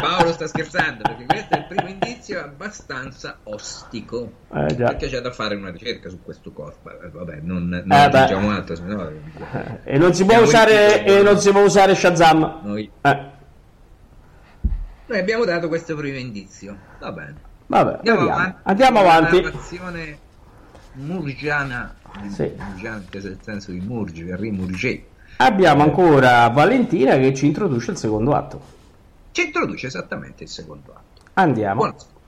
Paolo 0.00 0.32
sta 0.32 0.46
scherzando 0.46 1.02
perché 1.02 1.24
questo 1.24 1.54
è 1.54 1.58
il 1.58 1.64
primo 1.66 1.88
indizio 1.88 2.40
abbastanza 2.42 3.38
ostico. 3.44 4.30
Eh, 4.52 4.66
già. 4.76 4.88
Perché 4.88 5.08
c'è 5.08 5.20
da 5.20 5.30
fare 5.30 5.54
una 5.54 5.70
ricerca 5.70 6.08
su 6.08 6.20
questo 6.22 6.52
corpo. 6.52 6.90
Eh, 6.90 7.08
Vabbè, 7.10 7.38
non, 7.42 7.68
non 7.68 7.80
Eh, 7.80 8.08
beh. 8.08 8.18
aggiungiamo 8.18 8.50
altro, 8.50 8.74
sennò 8.76 9.08
Eh, 9.08 9.78
E 9.84 9.98
non 9.98 10.12
si 10.14 10.24
può 10.24 10.38
usare, 10.40 11.04
e 11.04 11.22
non 11.22 11.38
si 11.38 11.50
può 11.50 11.62
usare 11.62 11.94
Shazam. 11.94 12.60
noi, 12.64 12.90
Eh, 13.00 13.20
noi 15.06 15.18
abbiamo 15.18 15.44
dato 15.44 15.68
questo 15.68 15.94
primo 15.96 16.18
indizio. 16.18 16.76
Va 16.98 17.12
bene. 17.12 17.34
vabbè, 17.66 17.94
Andiamo 17.96 18.18
vediamo. 18.20 18.40
avanti. 18.40 18.58
Andiamo 18.64 18.98
avanti. 19.00 19.40
narrazione 19.42 20.18
murgiana, 20.94 21.94
Sì. 22.28 22.52
murgiana 22.56 23.02
nel 23.12 23.38
senso 23.42 23.70
di 23.70 23.80
murgi, 23.80 24.26
rimurgé. 24.34 25.06
Abbiamo 25.38 25.82
ancora 25.82 26.48
Valentina 26.48 27.16
che 27.16 27.34
ci 27.34 27.46
introduce 27.46 27.90
il 27.92 27.96
secondo 27.96 28.34
atto. 28.34 28.72
Ci 29.34 29.46
introduce 29.46 29.88
esattamente 29.88 30.44
il 30.44 30.48
secondo 30.48 30.92
atto. 30.92 31.22
Andiamo. 31.32 31.80
Buon 31.80 31.94
ascolto. 31.96 32.20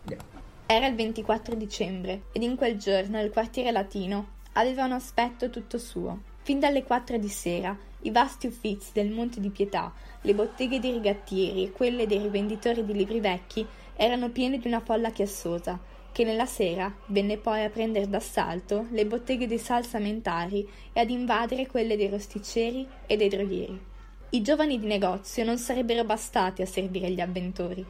Andiamo. 0.00 0.22
Era 0.64 0.86
il 0.86 0.94
24 0.94 1.54
dicembre 1.56 2.22
ed 2.32 2.42
in 2.42 2.56
quel 2.56 2.78
giorno 2.78 3.20
il 3.20 3.30
quartiere 3.30 3.70
latino 3.70 4.28
aveva 4.54 4.86
un 4.86 4.92
aspetto 4.92 5.50
tutto 5.50 5.76
suo. 5.76 6.20
Fin 6.40 6.60
dalle 6.60 6.82
4 6.82 7.18
di 7.18 7.28
sera 7.28 7.76
i 8.00 8.10
vasti 8.10 8.46
uffizi 8.46 8.92
del 8.94 9.10
Monte 9.10 9.40
di 9.40 9.50
Pietà, 9.50 9.92
le 10.22 10.34
botteghe 10.34 10.80
dei 10.80 10.92
rigattieri 10.92 11.64
e 11.64 11.70
quelle 11.70 12.06
dei 12.06 12.22
rivenditori 12.22 12.82
di 12.82 12.94
libri 12.94 13.20
vecchi 13.20 13.66
erano 13.94 14.30
piene 14.30 14.58
di 14.58 14.66
una 14.66 14.80
folla 14.80 15.10
chiassosa 15.10 15.78
che 16.12 16.24
nella 16.24 16.46
sera 16.46 16.90
venne 17.08 17.36
poi 17.36 17.62
a 17.62 17.68
prendere 17.68 18.08
d'assalto 18.08 18.86
le 18.88 19.04
botteghe 19.04 19.46
dei 19.46 19.58
salsamentari 19.58 20.66
e 20.94 21.00
ad 21.00 21.10
invadere 21.10 21.66
quelle 21.66 21.98
dei 21.98 22.08
rosticceri 22.08 22.88
e 23.04 23.18
dei 23.18 23.28
droghieri. 23.28 23.92
I 24.34 24.42
giovani 24.42 24.80
di 24.80 24.86
negozio 24.88 25.44
non 25.44 25.58
sarebbero 25.58 26.02
bastati 26.02 26.60
a 26.60 26.66
servire 26.66 27.08
gli 27.08 27.20
avventori. 27.20 27.86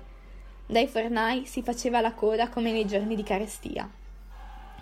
Dai 0.66 0.86
fornai 0.86 1.46
si 1.46 1.62
faceva 1.62 2.02
la 2.02 2.12
coda 2.12 2.50
come 2.50 2.70
nei 2.70 2.84
giorni 2.84 3.16
di 3.16 3.22
carestia. 3.22 3.90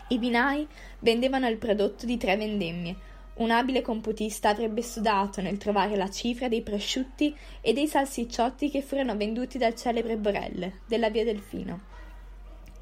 I 0.08 0.18
binai 0.18 0.66
vendevano 0.98 1.46
il 1.46 1.58
prodotto 1.58 2.04
di 2.04 2.16
tre 2.16 2.36
vendemmie. 2.36 2.96
Un 3.34 3.52
abile 3.52 3.80
computista 3.80 4.48
avrebbe 4.48 4.82
sudato 4.82 5.40
nel 5.40 5.56
trovare 5.56 5.94
la 5.94 6.10
cifra 6.10 6.48
dei 6.48 6.62
prosciutti 6.62 7.32
e 7.60 7.72
dei 7.72 7.86
salsicciotti 7.86 8.68
che 8.68 8.82
furono 8.82 9.16
venduti 9.16 9.56
dal 9.56 9.76
celebre 9.76 10.16
Borelle 10.16 10.80
della 10.88 11.10
via 11.10 11.22
Delfino. 11.22 11.80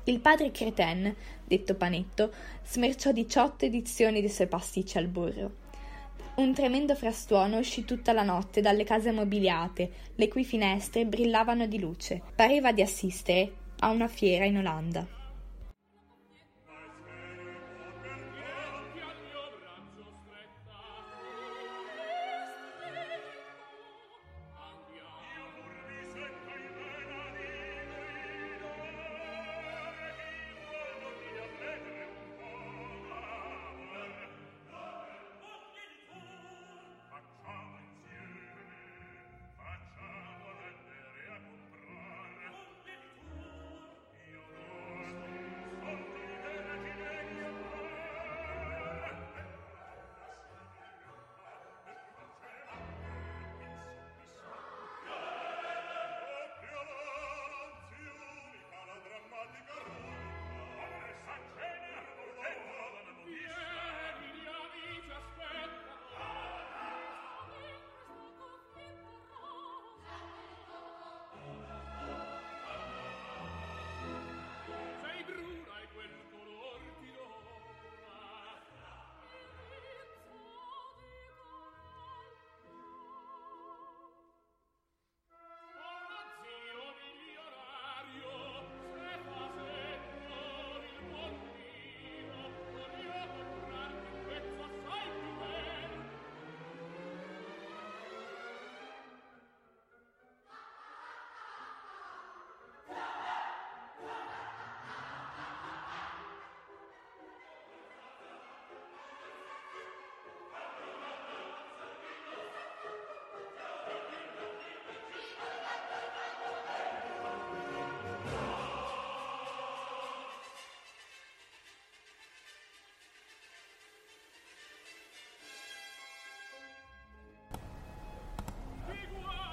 Il 0.04 0.20
padre 0.20 0.52
Creten, 0.52 1.14
detto 1.44 1.74
Panetto, 1.74 2.32
smerciò 2.64 3.12
18 3.12 3.66
edizioni 3.66 4.20
dei 4.20 4.30
suoi 4.30 4.48
pasticci 4.48 4.96
al 4.96 5.08
burro. 5.08 5.59
Un 6.40 6.54
tremendo 6.54 6.94
frastuono 6.94 7.58
uscì 7.58 7.84
tutta 7.84 8.14
la 8.14 8.22
notte 8.22 8.62
dalle 8.62 8.82
case 8.82 9.12
mobiliate, 9.12 9.90
le 10.14 10.28
cui 10.28 10.42
finestre 10.42 11.04
brillavano 11.04 11.66
di 11.66 11.78
luce. 11.78 12.22
Pareva 12.34 12.72
di 12.72 12.80
assistere 12.80 13.52
a 13.80 13.90
una 13.90 14.08
fiera 14.08 14.46
in 14.46 14.56
Olanda. 14.56 15.19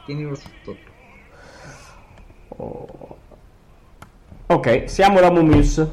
Tienilo 0.08 0.36
sotto. 0.36 0.78
Oh. 2.48 3.18
Ok, 4.48 4.84
siamo 4.90 5.20
da 5.20 5.30
Mumus. 5.30 5.86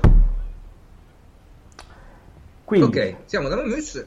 Quindi, 2.64 2.86
Ok, 2.98 3.16
siamo 3.24 3.48
da 3.48 3.56
Momus. 3.56 4.06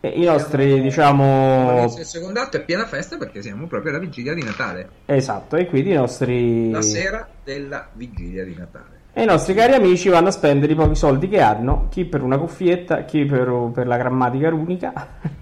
eh, 0.00 0.08
i 0.08 0.24
nostri, 0.24 0.66
Siamo- 0.68 0.82
diciamo... 0.82 1.84
Il 1.98 2.04
secondo 2.04 2.40
atto 2.40 2.56
è 2.56 2.64
piena 2.64 2.84
festa 2.86 3.16
perché 3.16 3.42
siamo 3.42 3.68
proprio 3.68 3.92
alla 3.92 4.00
vigilia 4.00 4.34
di 4.34 4.42
Natale. 4.42 4.88
Esatto, 5.04 5.54
e 5.56 5.66
quindi 5.66 5.90
i 5.90 5.94
nostri... 5.94 6.70
La 6.70 6.82
sera 6.82 7.28
della 7.44 7.88
vigilia 7.92 8.44
di 8.44 8.56
Natale. 8.56 8.98
E 9.12 9.22
i 9.22 9.26
nostri 9.26 9.54
cari 9.54 9.74
amici 9.74 10.08
vanno 10.08 10.28
a 10.28 10.32
spendere 10.32 10.72
i 10.72 10.76
pochi 10.76 10.94
soldi 10.96 11.28
che 11.28 11.40
hanno, 11.40 11.86
chi 11.90 12.04
per 12.06 12.22
una 12.22 12.38
cuffietta, 12.38 13.04
chi 13.04 13.24
per, 13.24 13.70
per 13.72 13.86
la 13.86 13.96
grammatica 13.96 14.48
runica 14.48 14.92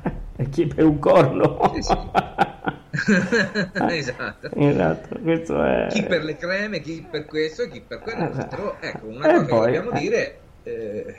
e 0.36 0.48
chi 0.50 0.66
per 0.66 0.84
un 0.84 0.98
corno. 0.98 1.72
Sì, 1.74 1.82
sì. 1.82 1.96
esatto. 3.90 4.50
esatto, 4.54 5.18
questo 5.20 5.62
è... 5.62 5.86
Chi 5.90 6.04
per 6.04 6.24
le 6.24 6.36
creme, 6.36 6.80
chi 6.80 7.06
per 7.08 7.26
questo 7.26 7.62
e 7.62 7.68
chi 7.70 7.80
per 7.80 8.00
quell'altro. 8.00 8.76
Ecco, 8.80 9.06
una 9.06 9.28
E 9.28 9.32
cosa 9.34 9.46
poi, 9.46 9.72
che 9.72 9.76
dobbiamo 9.78 9.96
eh. 9.96 10.00
dire, 10.00 10.40
eh, 10.62 11.14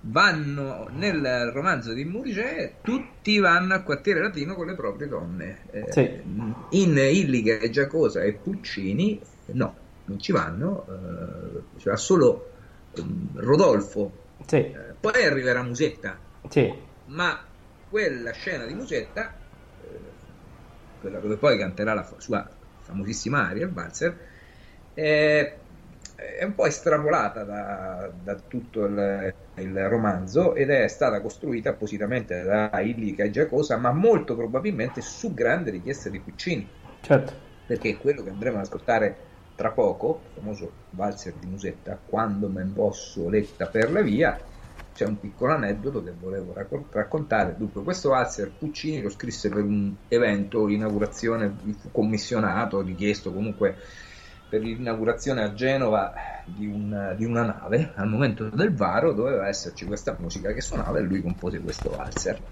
vanno 0.00 0.88
nel 0.92 1.50
romanzo 1.52 1.92
di 1.92 2.04
Murger, 2.04 2.74
tutti 2.82 3.38
vanno 3.38 3.74
al 3.74 3.84
quartiere 3.84 4.20
latino 4.20 4.54
con 4.54 4.66
le 4.66 4.74
proprie 4.74 5.08
donne. 5.08 5.58
Eh, 5.70 5.86
Sì. 5.90 6.20
In 6.70 6.96
Illiga 6.98 7.58
e 7.58 7.70
Giacosa 7.70 8.22
e 8.22 8.32
Puccini, 8.32 9.20
no, 9.52 9.74
non 10.06 10.18
ci 10.18 10.32
vanno, 10.32 10.86
eh, 10.88 11.78
ci 11.80 11.88
va 11.88 11.96
solo 11.96 12.50
ehm, 12.96 13.30
Rodolfo. 13.34 14.22
Sì, 14.46 14.56
Eh, 14.56 14.94
poi 15.00 15.24
arriverà 15.24 15.62
Musetta, 15.62 16.18
sì, 16.48 16.72
ma 17.06 17.40
quella 17.88 18.32
scena 18.32 18.66
di 18.66 18.74
Musetta, 18.74 19.32
eh, 19.32 19.43
quella 21.04 21.18
dove 21.18 21.36
poi 21.36 21.58
canterà 21.58 21.92
la 21.92 22.06
sua 22.16 22.48
famosissima 22.80 23.46
aria, 23.46 23.66
il 23.66 23.72
Valzer, 23.72 24.18
eh, 24.94 25.56
è 26.16 26.44
un 26.44 26.54
po' 26.54 26.64
estrapolata 26.64 27.44
da, 27.44 28.10
da 28.22 28.34
tutto 28.36 28.86
il, 28.86 29.34
il 29.56 29.88
romanzo 29.88 30.54
ed 30.54 30.70
è 30.70 30.88
stata 30.88 31.20
costruita 31.20 31.70
appositamente 31.70 32.42
da 32.42 32.70
Illica 32.80 33.24
e 33.24 33.30
Giacosa, 33.30 33.76
ma 33.76 33.92
molto 33.92 34.34
probabilmente 34.34 35.02
su 35.02 35.34
grande 35.34 35.70
richiesta 35.70 36.08
di 36.08 36.20
Puccini, 36.20 36.66
certo. 37.02 37.32
perché 37.66 37.90
è 37.90 37.96
quello 37.98 38.22
che 38.22 38.30
andremo 38.30 38.56
ad 38.56 38.64
ascoltare 38.64 39.16
tra 39.54 39.70
poco, 39.72 40.20
il 40.24 40.40
famoso 40.40 40.72
valzer 40.90 41.34
di 41.34 41.46
Musetta, 41.46 41.98
quando 42.02 42.48
men 42.48 42.72
posso 42.72 43.28
letta 43.28 43.66
per 43.66 43.92
la 43.92 44.00
via, 44.00 44.38
c'è 44.94 45.04
un 45.06 45.18
piccolo 45.18 45.52
aneddoto 45.54 46.02
che 46.02 46.12
volevo 46.12 46.52
raccon- 46.52 46.86
raccontare. 46.90 47.56
Dunque, 47.58 47.82
questo 47.82 48.10
valzer 48.10 48.56
Puccini 48.56 49.00
lo 49.02 49.10
scrisse 49.10 49.48
per 49.48 49.62
un 49.64 49.94
evento, 50.08 50.64
l'inaugurazione, 50.66 51.54
fu 51.78 51.90
commissionato, 51.90 52.80
richiesto 52.82 53.32
comunque 53.32 53.76
per 54.48 54.60
l'inaugurazione 54.60 55.42
a 55.42 55.52
Genova 55.52 56.12
di, 56.46 56.66
un- 56.66 57.14
di 57.16 57.24
una 57.24 57.42
nave. 57.44 57.92
Al 57.96 58.08
momento 58.08 58.48
del 58.50 58.74
varo 58.74 59.12
doveva 59.12 59.48
esserci 59.48 59.84
questa 59.86 60.16
musica 60.18 60.52
che 60.52 60.60
suonava 60.60 60.98
e 60.98 61.02
lui 61.02 61.20
compose 61.22 61.60
questo 61.60 61.90
valzer. 61.96 62.42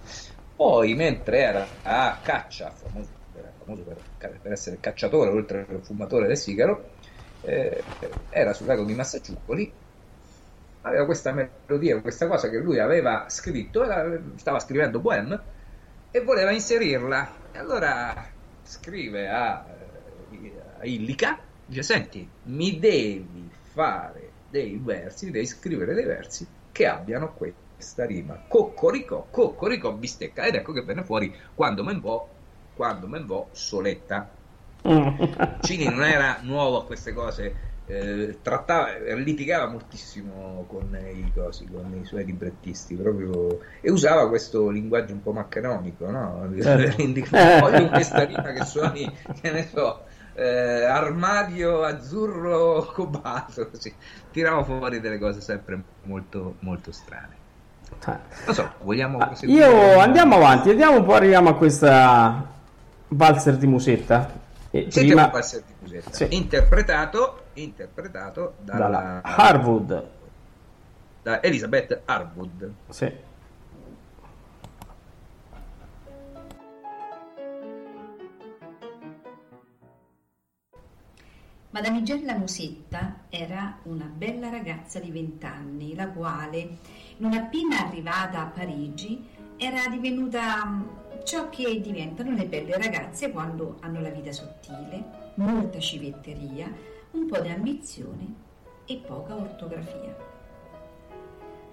Poi, 0.55 0.95
mentre 0.95 1.39
era 1.39 1.81
a 1.83 2.21
caccia, 2.23 2.73
famoso, 2.75 3.13
era 3.33 3.53
famoso 3.57 3.85
per, 3.85 4.03
per 4.41 4.53
essere 4.53 4.79
cacciatore 4.81 5.31
oltre 5.31 5.67
che 5.67 5.83
fumatore 5.83 6.27
del 6.27 6.37
sigaro, 6.37 6.97
eh, 7.41 7.87
era 8.29 8.53
sul 8.53 8.67
lago 8.67 8.85
di 8.85 8.95
Massaciuccoli, 8.95 9.81
aveva 10.83 11.05
questa 11.05 11.33
melodia, 11.33 12.01
questa 12.01 12.27
cosa 12.27 12.49
che 12.49 12.59
lui 12.59 12.79
aveva 12.79 13.27
scritto, 13.29 13.85
stava 14.37 14.59
scrivendo 14.59 15.01
Bohème 15.01 15.41
e 16.11 16.21
voleva 16.21 16.51
inserirla. 16.51 17.41
E 17.53 17.59
allora 17.59 18.15
scrive 18.63 19.29
a, 19.29 19.65
a 20.79 20.85
Illica, 20.85 21.39
dice, 21.67 21.83
senti, 21.83 22.29
mi 22.45 22.79
devi 22.79 23.51
fare 23.73 24.31
dei 24.49 24.79
versi, 24.83 25.31
devi 25.31 25.47
scrivere 25.47 25.95
dei 25.95 26.05
versi 26.05 26.47
che 26.71 26.87
abbiano 26.87 27.33
questa 27.33 28.05
rima. 28.05 28.43
Coccoricò, 28.47 29.27
coccoricò, 29.31 29.93
bistecca. 29.93 30.45
Ed 30.45 30.57
ecco 30.57 30.73
che 30.73 30.83
venne 30.83 31.05
fuori 31.05 31.35
quando 31.55 31.85
men 31.85 32.01
vo, 32.01 32.29
quando 32.75 33.07
men 33.07 33.27
vo, 33.27 33.49
soletta. 33.53 34.41
Cini 35.61 35.85
non 35.85 36.03
era 36.03 36.39
nuovo 36.43 36.81
a 36.81 36.85
queste 36.85 37.13
cose, 37.13 37.72
eh, 37.93 38.39
trattava, 38.41 38.89
litigava 39.17 39.71
moltissimo 39.71 40.65
con 40.67 40.97
i, 40.97 41.31
cosi, 41.35 41.67
con 41.71 41.95
i 42.01 42.07
suoi 42.07 42.25
librettisti 42.25 42.95
proprio, 42.95 43.61
e 43.83 43.91
usava 43.91 44.29
questo 44.29 44.71
linguaggio 44.71 45.13
un 45.13 45.23
po' 45.23 45.33
maccheronico, 45.33 46.11
no? 46.11 46.51
Certo. 46.63 47.61
Voglio 47.61 47.89
questa 47.91 48.25
rima 48.25 48.53
che 48.53 48.65
suoni, 48.65 49.13
che 49.41 49.51
ne 49.51 49.69
so, 49.73 50.05
eh, 50.35 50.85
armadio 50.85 51.83
azzurro 51.83 52.91
cobalto, 52.95 53.69
così. 53.69 53.93
tirava 54.31 54.65
fuori 54.65 55.01
delle 55.01 55.19
cose 55.19 55.43
sempre 55.43 55.81
molto, 56.05 56.57
molto 56.61 56.93
strane. 56.93 57.41
Non 58.47 58.55
so, 58.55 58.73
vogliamo 58.83 59.19
proseguire? 59.19 59.67
Io 59.67 59.99
andiamo 59.99 60.37
avanti, 60.37 60.69
vediamo 60.69 60.99
un 60.99 61.05
po', 61.05 61.13
arriviamo 61.13 61.51
a 61.51 61.57
questa 61.57 62.51
valzer 63.09 63.57
di 63.57 63.67
Musetta. 63.67 64.41
E 64.71 64.89
prima 64.91 65.29
passaggio 65.29 65.65
di 65.67 65.75
Musetta. 65.81 66.11
Sì. 66.13 66.29
interpretato, 66.31 67.42
interpretato 67.55 68.55
dalla, 68.61 68.79
dalla 68.79 69.23
Harwood. 69.23 70.09
da 71.23 71.43
Elizabeth 71.43 72.03
Harwood. 72.05 72.73
Sì. 72.89 73.31
Madamigella 81.73 82.37
Musetta 82.37 83.21
era 83.31 83.79
una 83.85 84.05
bella 84.05 84.51
ragazza 84.51 84.99
di 85.01 85.11
vent'anni, 85.11 85.95
la 85.95 86.09
quale, 86.09 86.77
non 87.17 87.33
appena 87.33 87.87
arrivata 87.87 88.43
a 88.43 88.47
Parigi, 88.47 89.27
era 89.57 89.89
divenuta 89.89 90.67
mm, 90.67 90.83
ciò 91.25 91.49
che 91.49 91.81
diventano 91.81 92.33
le 92.33 92.45
belle 92.45 92.77
ragazze 92.77 93.31
quando 93.31 93.79
hanno 93.81 94.03
la 94.03 94.11
vita 94.11 94.33
sottile, 94.33 95.33
molta 95.37 95.79
civetteria, 95.79 96.71
un 97.13 97.27
po' 97.27 97.41
di 97.41 97.49
ambizione 97.49 98.35
e 98.87 98.97
poca 98.97 99.35
ortografia. 99.35 100.17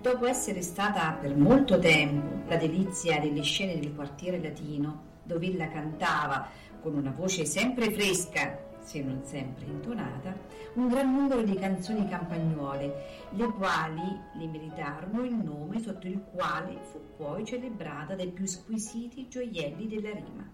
Dopo 0.02 0.26
essere 0.26 0.62
stata 0.62 1.12
per 1.14 1.36
molto 1.36 1.80
tempo 1.80 2.48
la 2.48 2.58
delizia 2.58 3.20
delle 3.20 3.42
scene 3.42 3.80
del 3.80 3.94
quartiere 3.94 4.42
latino, 4.42 5.08
dove 5.24 5.48
ella 5.48 5.70
cantava 5.70 6.48
con 6.82 6.96
una 6.96 7.12
voce 7.12 7.46
sempre 7.46 7.92
fresca, 7.92 8.68
se 8.80 9.02
non 9.02 9.22
sempre 9.24 9.66
intonata, 9.66 10.36
un 10.74 10.88
gran 10.88 11.14
numero 11.14 11.42
di 11.42 11.56
canzoni 11.56 12.08
campagnuole, 12.08 13.28
le 13.32 13.48
quali 13.48 14.20
le 14.34 14.48
meritarono 14.48 15.24
il 15.24 15.36
nome 15.36 15.80
sotto 15.80 16.08
il 16.08 16.22
quale 16.32 16.80
fu 16.82 17.00
poi 17.16 17.46
celebrata 17.46 18.16
dai 18.16 18.30
più 18.30 18.46
squisiti 18.46 19.28
gioielli 19.28 19.88
della 19.88 20.12
rima. 20.12 20.50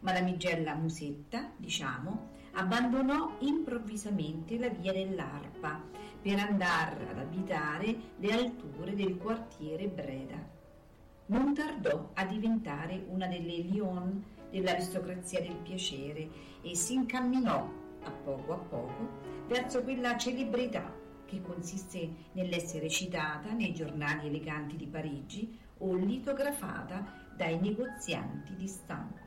Ma 0.00 0.12
la 0.12 0.20
migella 0.20 0.74
Musetta, 0.74 1.50
diciamo, 1.56 2.31
abbandonò 2.52 3.36
improvvisamente 3.40 4.58
la 4.58 4.68
via 4.68 4.92
dell'arpa 4.92 5.82
per 6.20 6.38
andare 6.38 7.08
ad 7.08 7.18
abitare 7.18 7.96
le 8.16 8.32
alture 8.32 8.94
del 8.94 9.16
quartiere 9.16 9.88
Breda. 9.88 10.60
Non 11.26 11.54
tardò 11.54 12.10
a 12.14 12.24
diventare 12.24 13.04
una 13.08 13.26
delle 13.26 13.58
Lion 13.58 14.22
dell'aristocrazia 14.50 15.40
del 15.40 15.56
piacere 15.56 16.28
e 16.60 16.74
si 16.76 16.94
incamminò 16.94 17.70
a 18.04 18.10
poco 18.10 18.52
a 18.52 18.58
poco 18.58 19.08
verso 19.48 19.82
quella 19.82 20.16
celebrità 20.16 20.92
che 21.24 21.40
consiste 21.40 22.10
nell'essere 22.32 22.90
citata 22.90 23.52
nei 23.52 23.72
giornali 23.72 24.26
eleganti 24.26 24.76
di 24.76 24.86
Parigi 24.86 25.58
o 25.78 25.94
litografata 25.94 27.30
dai 27.34 27.58
negozianti 27.58 28.54
di 28.54 28.68
stampa. 28.68 29.21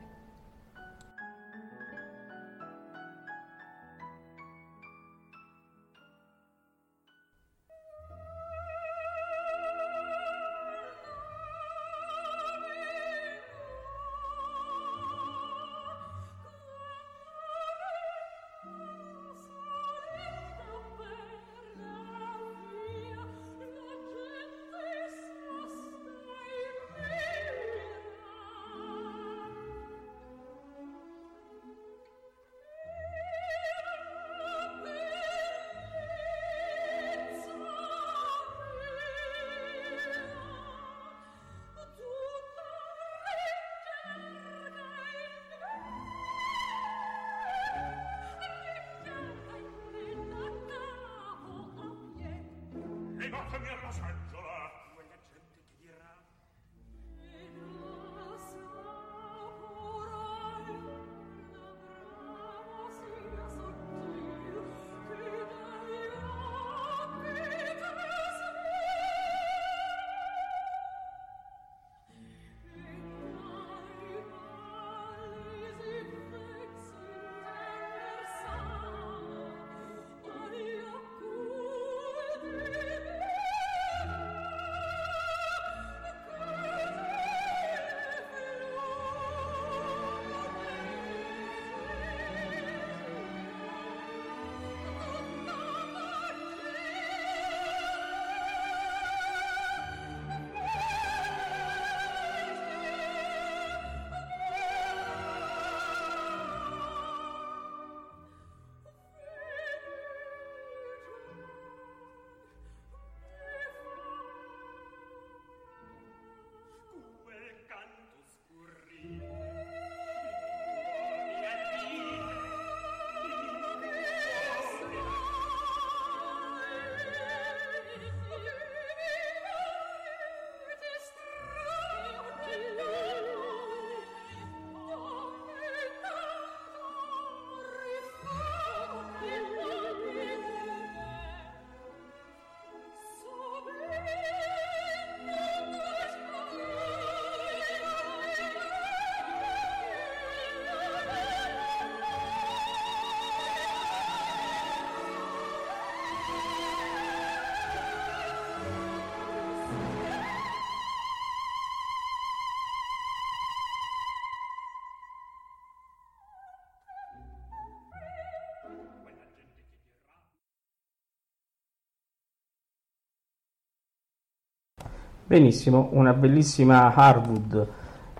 Benissimo, 175.28 175.88
una 175.90 176.12
bellissima 176.12 176.94
Harwood 176.94 177.66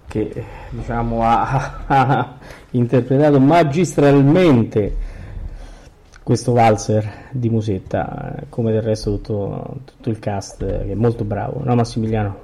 che 0.08 0.44
diciamo 0.70 1.22
ha, 1.22 1.84
ha 1.86 2.38
interpretato 2.70 3.38
magistralmente 3.38 4.96
questo 6.24 6.52
valzer 6.52 7.28
di 7.30 7.48
Musetta, 7.48 8.34
come 8.48 8.72
del 8.72 8.82
resto 8.82 9.12
tutto, 9.12 9.82
tutto 9.84 10.10
il 10.10 10.18
cast 10.18 10.66
che 10.66 10.90
è 10.90 10.94
molto 10.94 11.22
bravo, 11.22 11.62
no 11.62 11.76
Massimiliano? 11.76 12.38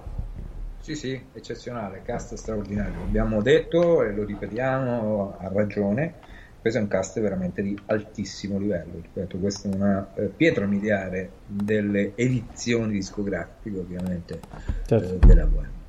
Sì, 0.79 0.95
sì, 0.95 1.21
eccezionale, 1.33 2.03
cast 2.05 2.35
straordinario. 2.35 3.03
Abbiamo 3.03 3.43
detto 3.43 4.05
e 4.05 4.13
lo 4.13 4.25
ripetiamo 4.25 5.39
a 5.39 5.49
ragione, 5.53 6.15
questo 6.63 6.79
è 6.79 6.83
un 6.83 6.89
cast 6.89 7.21
veramente 7.21 7.61
di 7.61 7.77
altissimo 7.87 8.57
livello. 8.57 8.93
Ripeto, 9.03 9.37
questa 9.39 9.69
è 9.69 9.75
una 9.75 10.15
eh, 10.15 10.27
pietra 10.27 10.65
miliare 10.65 11.31
delle 11.45 12.13
edizioni 12.15 12.93
discografiche, 12.93 13.77
ovviamente, 13.77 14.41
certo. 14.87 15.15
eh, 15.15 15.19
della 15.27 15.45
Bohème. 15.45 15.81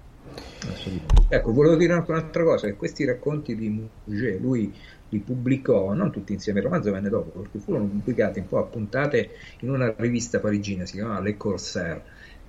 Ecco, 1.29 1.53
volevo 1.53 1.75
dire 1.75 1.93
anche 1.93 2.09
un'altra 2.09 2.43
cosa, 2.43 2.65
che 2.65 2.73
questi 2.73 3.05
racconti 3.05 3.55
di 3.55 3.69
Mouget, 3.69 4.39
lui 4.39 4.73
li 5.09 5.19
pubblicò, 5.19 5.93
non 5.93 6.11
tutti 6.11 6.33
insieme, 6.33 6.57
il 6.57 6.65
romanzo 6.65 6.91
venne 6.91 7.09
dopo, 7.09 7.41
perché 7.41 7.59
furono 7.59 7.85
pubblicati 7.85 8.39
un 8.39 8.47
po' 8.47 8.57
a 8.57 8.63
puntate 8.63 9.29
in 9.59 9.69
una 9.69 9.93
rivista 9.95 10.39
parigina, 10.39 10.87
si 10.87 10.93
chiamava 10.93 11.19
Le 11.19 11.37
Corsair, 11.37 12.01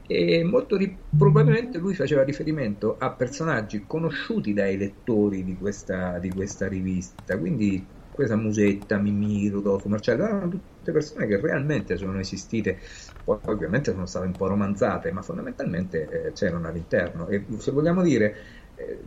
e 0.07 0.43
molto 0.45 0.79
ri- 0.79 0.97
probabilmente 1.15 1.77
lui 1.77 1.95
faceva 1.95 2.25
riferimento 2.25 2.97
a 2.99 3.11
personaggi 3.11 3.85
conosciuti 3.87 4.55
dai 4.55 4.79
lettori 4.79 5.45
di 5.45 5.57
questa, 5.59 6.19
di 6.19 6.31
questa 6.31 6.69
rivista, 6.69 7.37
quindi 7.37 7.85
questa 8.15 8.37
Musetta, 8.37 8.99
Mimì, 8.99 9.49
Rodolfo, 9.49 9.89
Marcello, 9.89 10.25
erano 10.25 10.49
tutte 10.49 10.93
persone 10.93 11.27
che 11.27 11.41
realmente 11.41 11.97
sono 11.97 12.19
esistite, 12.21 12.81
poi 13.25 13.39
ovviamente 13.47 13.91
sono 13.91 14.07
state 14.07 14.27
un 14.27 14.37
po' 14.37 14.47
romanzate, 14.47 15.11
ma 15.13 15.23
fondamentalmente 15.23 16.27
eh, 16.29 16.33
c'erano 16.33 16.69
all'interno. 16.69 17.27
E 17.29 17.45
se 17.59 17.71
vogliamo 17.73 18.03
dire, 18.03 18.37
eh, 18.75 19.03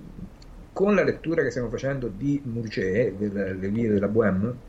con 0.73 0.93
la 0.95 1.03
lettura 1.03 1.41
che 1.43 1.49
stiamo 1.51 1.69
facendo 1.69 2.09
di 2.09 2.41
Murger, 2.45 3.15
delle 3.15 3.69
vie 3.69 3.89
della 3.89 4.07
Bohème, 4.09 4.59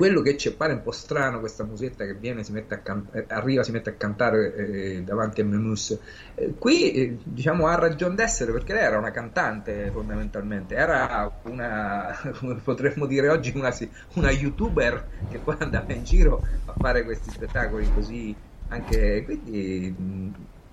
quello 0.00 0.22
che 0.22 0.36
ci 0.38 0.48
pare 0.56 0.72
un 0.72 0.82
po' 0.82 0.92
strano 0.92 1.40
questa 1.40 1.64
musetta 1.64 2.04
che 2.06 2.14
viene, 2.14 2.42
si 2.42 2.52
can- 2.82 3.08
eh, 3.12 3.26
arriva, 3.28 3.62
si 3.62 3.70
mette 3.70 3.90
a 3.90 3.94
cantare 3.96 4.54
eh, 4.54 5.02
davanti 5.02 5.42
a 5.42 5.44
Menus, 5.44 5.98
eh, 6.34 6.56
qui 6.58 6.92
eh, 6.92 7.18
diciamo 7.22 7.66
ha 7.66 7.74
ragione 7.74 8.14
d'essere 8.14 8.50
perché 8.52 8.72
lei 8.72 8.84
era 8.84 8.96
una 8.98 9.10
cantante 9.10 9.90
fondamentalmente, 9.90 10.74
era 10.74 11.40
una, 11.44 12.16
come 12.38 12.54
potremmo 12.62 13.06
dire 13.06 13.28
oggi, 13.28 13.52
una, 13.54 13.70
una 14.14 14.30
youtuber 14.30 15.08
che 15.28 15.40
poi 15.40 15.56
andava 15.60 15.92
in 15.92 16.02
giro 16.04 16.44
a 16.64 16.74
fare 16.80 17.04
questi 17.04 17.30
spettacoli 17.30 17.90
così 17.92 18.38
anche 18.68 19.22
quindi 19.24 19.94
mh, 19.96 20.30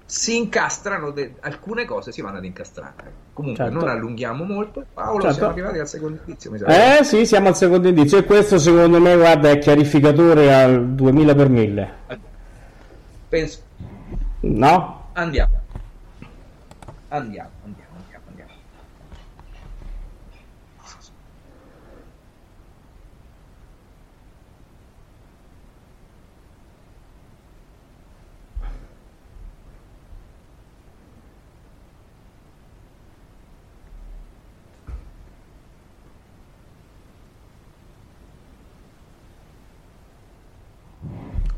si 0.10 0.38
incastrano 0.38 1.12
de- 1.12 1.36
alcune 1.41 1.84
cose 1.84 2.14
si 2.14 2.22
vanno 2.22 2.38
ad 2.38 2.45
incastrare. 2.45 3.26
Comunque 3.34 3.66
certo. 3.66 3.78
non 3.78 3.89
allunghiamo 3.89 4.45
molto. 4.45 4.86
Paolo 4.93 5.24
certo. 5.24 5.36
siamo 5.36 5.51
arrivati 5.51 5.80
al 5.80 5.88
secondo 5.88 6.20
indizio 6.26 6.53
eh 6.66 7.03
sì 7.03 7.26
siamo 7.26 7.49
al 7.49 7.58
secondo 7.58 7.89
indizio 7.89 8.18
e 8.18 8.24
questo 8.24 8.58
secondo 8.58 9.01
me 9.01 9.18
guarda 9.18 9.49
è 9.49 9.58
chiarificatore 9.58 10.53
al 10.53 10.88
2000 10.88 11.36
per 11.36 11.49
1000 11.49 11.93
penso. 13.28 13.60
No? 14.39 15.10
andiamo. 15.12 15.55
Andiamo 17.10 17.49
andiamo 17.66 17.88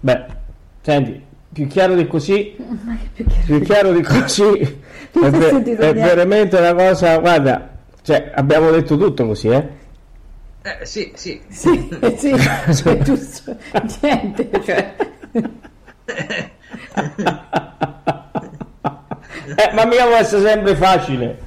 Beh, 0.02 0.26
senti, 0.82 1.22
più 1.52 1.68
chiaro 1.68 1.96
di 1.96 2.08
così, 2.08 2.56
più 3.14 3.26
chiaro, 3.26 3.46
più 3.46 3.62
chiaro 3.62 3.92
di 3.92 4.02
così, 4.02 4.60
è, 5.12 5.30
ve- 5.30 5.64
è 5.78 5.94
veramente 5.94 6.58
una 6.58 6.74
cosa, 6.74 7.18
guarda, 7.18 7.70
cioè, 8.02 8.32
abbiamo 8.34 8.72
detto 8.72 8.98
tutto 8.98 9.28
così, 9.28 9.50
eh? 9.50 9.78
Eh, 10.62 10.86
sì, 10.86 11.12
sì. 11.16 11.42
Sì, 11.48 11.90
sì, 12.18 12.36
cioè, 12.76 12.98
giusto, 13.00 13.56
niente, 14.02 14.50
cioè. 14.64 14.96
eh, 19.56 19.74
ma 19.74 19.86
mica 19.86 20.06
può 20.06 20.16
essere 20.16 20.50
sempre 20.50 20.76
facile. 20.76 21.40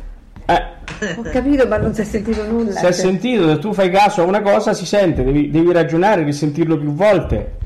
Eh. 0.46 0.80
Ho 1.16 1.22
capito, 1.22 1.66
ma 1.66 1.78
non 1.78 1.94
si 1.94 2.00
è 2.02 2.04
sentito 2.04 2.44
nulla. 2.44 2.72
Si 2.72 2.78
è 2.78 2.80
cioè. 2.80 2.92
sentito, 2.92 3.48
se 3.48 3.58
tu 3.58 3.72
fai 3.72 3.90
caso 3.90 4.22
a 4.22 4.24
una 4.24 4.40
cosa 4.42 4.72
si 4.72 4.86
sente, 4.86 5.24
devi, 5.24 5.50
devi 5.50 5.72
ragionare, 5.72 6.22
risentirlo 6.22 6.78
più 6.78 6.92
volte. 6.92 7.60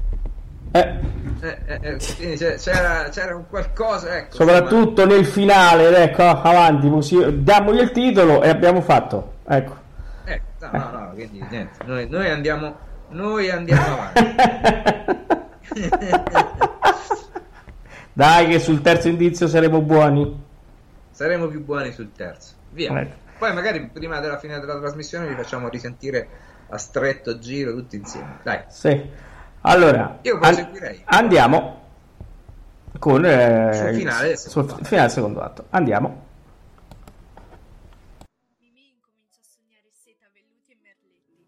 Eh. 0.80 1.14
Eh, 1.40 1.58
eh, 1.66 1.98
eh 2.18 2.56
c'era, 2.56 3.08
c'era, 3.10 3.36
un 3.36 3.46
qualcosa 3.48 4.16
ecco, 4.16 4.36
soprattutto 4.36 5.02
insomma. 5.02 5.14
nel 5.14 5.26
finale 5.26 6.02
ecco 6.02 6.22
avanti 6.22 6.88
diamogli 7.42 7.80
il 7.80 7.92
titolo 7.92 8.42
e 8.42 8.48
abbiamo 8.48 8.80
fatto 8.80 9.34
ecco 9.46 9.76
eh, 10.24 10.40
no, 10.60 10.70
no, 10.72 10.90
no, 10.90 11.10
quindi 11.12 11.44
niente 11.50 11.84
noi, 11.84 12.08
noi 12.08 12.30
andiamo 12.30 12.76
noi 13.10 13.50
andiamo 13.50 13.84
avanti 13.84 14.34
Dai, 18.16 18.46
che 18.46 18.58
sul 18.60 18.80
terzo 18.80 19.08
indizio 19.08 19.46
saremo 19.46 19.82
buoni. 19.82 20.42
Saremo 21.10 21.48
più 21.48 21.62
buoni 21.62 21.92
sul 21.92 22.12
terzo. 22.16 22.54
Via. 22.70 22.98
Ecco. 22.98 23.14
Poi 23.38 23.52
magari 23.52 23.90
prima 23.92 24.20
della 24.20 24.38
fine 24.38 24.58
della 24.58 24.78
trasmissione 24.78 25.28
vi 25.28 25.34
facciamo 25.34 25.68
risentire 25.68 26.26
a 26.70 26.78
stretto 26.78 27.38
giro 27.38 27.74
tutti 27.74 27.96
insieme. 27.96 28.38
Dai. 28.42 28.62
Sì. 28.68 29.10
Allora, 29.68 30.20
Io 30.22 30.38
an- 30.40 31.02
andiamo 31.06 31.74
con 33.00 33.24
eh, 33.24 33.72
Sul 33.74 33.94
finale 33.94 34.28
del 34.28 34.38
sul 34.38 34.50
secondo 34.50 34.72
atto. 34.74 34.84
finale 34.84 35.06
del 35.06 35.10
secondo 35.16 35.40
atto. 35.40 35.66
Andiamo. 35.70 36.24
Mimì 38.60 38.88
incominciò 38.90 39.40
a 39.40 39.44
sognare 39.44 39.90
seta, 39.90 40.26
velluti 40.32 40.70
e 40.70 40.76
merletti. 40.80 41.44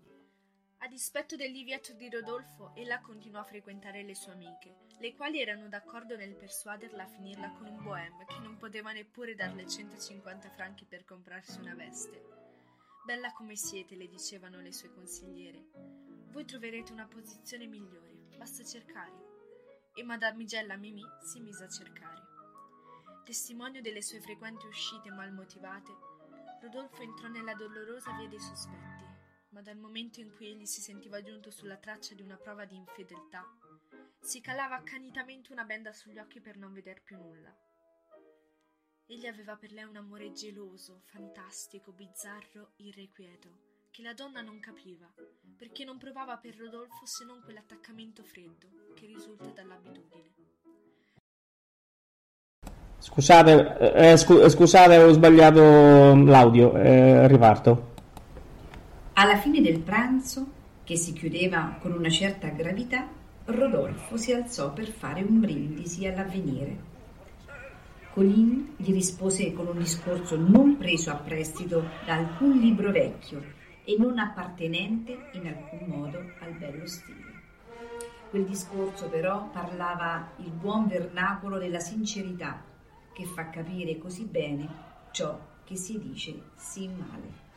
A 0.79 0.89
dispetto 0.89 1.37
del 1.37 1.53
divieto 1.53 1.93
di 1.93 2.11
Rodolfo, 2.11 2.73
ella 2.75 2.99
continuò 3.01 3.41
a 3.41 3.45
frequentare 3.45 4.03
le 4.03 4.17
sue 4.17 4.33
amiche, 4.33 4.75
le 4.99 5.15
quali 5.15 5.41
erano 5.41 5.69
d'accordo 5.69 6.17
nel 6.17 6.35
persuaderla 6.35 7.05
a 7.05 7.07
finirla 7.07 7.53
con 7.57 7.69
un 7.69 7.81
bohème 7.85 8.25
che 8.27 8.39
non 8.43 8.57
poteva 8.59 8.91
neppure 8.91 9.37
darle 9.37 9.69
150 9.69 10.51
franchi 10.51 10.85
per 10.87 11.05
comprarsi 11.05 11.61
una 11.61 11.75
veste. 11.77 12.21
Bella 13.07 13.33
come 13.33 13.55
siete, 13.55 13.95
le 13.95 14.09
dicevano 14.09 14.61
le 14.61 14.73
sue 14.73 14.93
consigliere. 14.93 15.67
Voi 16.31 16.45
troverete 16.45 16.93
una 16.93 17.07
posizione 17.11 17.67
migliore, 17.67 18.08
basta 18.39 18.65
cercare. 18.65 19.27
E 19.95 20.03
Madamigella 20.05 20.77
Mimì 20.77 21.03
si 21.21 21.41
mise 21.41 21.65
a 21.65 21.69
cercare. 21.69 22.23
Testimonio 23.25 23.83
delle 23.83 24.01
sue 24.01 24.21
frequenti 24.21 24.65
uscite 24.67 25.11
mal 25.11 25.33
motivate, 25.33 25.93
Rodolfo 26.61 27.03
entrò 27.03 27.29
nella 27.29 27.55
dolorosa 27.55 28.17
via 28.17 28.29
dei 28.29 28.41
sospetti, 28.41 29.05
ma 29.51 29.61
dal 29.61 29.77
momento 29.77 30.21
in 30.21 30.33
cui 30.35 30.47
egli 30.47 30.67
si 30.67 30.81
sentiva 30.81 31.21
giunto 31.23 31.51
sulla 31.51 31.77
traccia 31.77 32.15
di 32.15 32.23
una 32.23 32.37
prova 32.37 32.65
di 32.65 32.77
infedeltà, 32.77 33.45
si 34.21 34.41
calava 34.41 34.77
accanitamente 34.77 35.53
una 35.53 35.65
benda 35.65 35.93
sugli 35.93 36.19
occhi 36.19 36.41
per 36.41 36.57
non 36.57 36.73
veder 36.73 37.03
più 37.03 37.17
nulla. 37.17 37.55
Egli 39.07 39.27
aveva 39.27 39.57
per 39.57 39.73
lei 39.73 39.85
un 39.85 39.97
amore 39.97 40.33
geloso, 40.33 41.03
fantastico, 41.07 41.93
bizzarro, 41.93 42.73
irrequieto, 42.77 43.68
che 43.99 44.05
la 44.05 44.15
donna 44.15 44.43
non 44.43 44.61
capiva, 44.61 45.07
perché 45.57 45.85
non 45.85 45.99
provava 45.99 46.37
per 46.37 46.57
Rodolfo 46.57 47.05
se 47.05 47.25
non 47.25 47.41
quell'attaccamento 47.43 48.23
freddo 48.23 48.69
che 48.95 49.07
risulta 49.07 49.51
dall'abitudine. 49.53 50.35
Scusate, 52.99 53.95
eh, 53.95 54.17
scu- 54.17 54.47
scusate, 54.47 54.95
avevo 54.95 55.11
sbagliato 55.11 56.15
l'audio. 56.15 56.77
eh, 56.77 57.27
riparto. 57.27 57.95
Alla 59.15 59.37
fine 59.37 59.61
del 59.61 59.81
pranzo, 59.81 60.47
che 60.85 60.95
si 60.95 61.13
chiudeva 61.13 61.77
con 61.81 61.91
una 61.91 62.09
certa 62.09 62.51
gravità, 62.51 63.05
Rodolfo 63.47 64.17
si 64.17 64.33
alzò 64.33 64.73
per 64.73 64.87
fare 64.87 65.23
un 65.23 65.41
brindisi 65.41 66.07
all'avvenire. 66.07 66.77
Colin 68.13 68.75
gli 68.77 68.93
rispose 68.93 69.53
con 69.53 69.67
un 69.67 69.79
discorso 69.79 70.37
non 70.37 70.77
preso 70.77 71.11
a 71.11 71.17
prestito 71.17 71.83
da 72.07 72.15
alcun 72.15 72.59
libro 72.59 72.93
vecchio 72.93 73.57
e 73.89 73.97
non 73.97 74.19
appartenente 74.19 75.31
in 75.33 75.47
alcun 75.47 75.87
modo 75.87 76.19
al 76.41 76.53
bello 76.53 76.87
stile. 76.87 77.41
Quel 78.29 78.45
discorso 78.45 79.09
però 79.09 79.49
parlava 79.49 80.33
il 80.41 80.51
buon 80.51 80.87
vernacolo 80.87 81.57
della 81.57 81.81
sincerità 81.81 82.63
che 83.15 83.25
fa 83.25 83.49
capire 83.49 83.97
così 83.97 84.27
bene 84.27 84.69
ciò 85.11 85.41
che 85.65 85.77
si 85.77 85.99
dice 85.99 86.51
sì 86.55 86.87
male. 86.87 87.48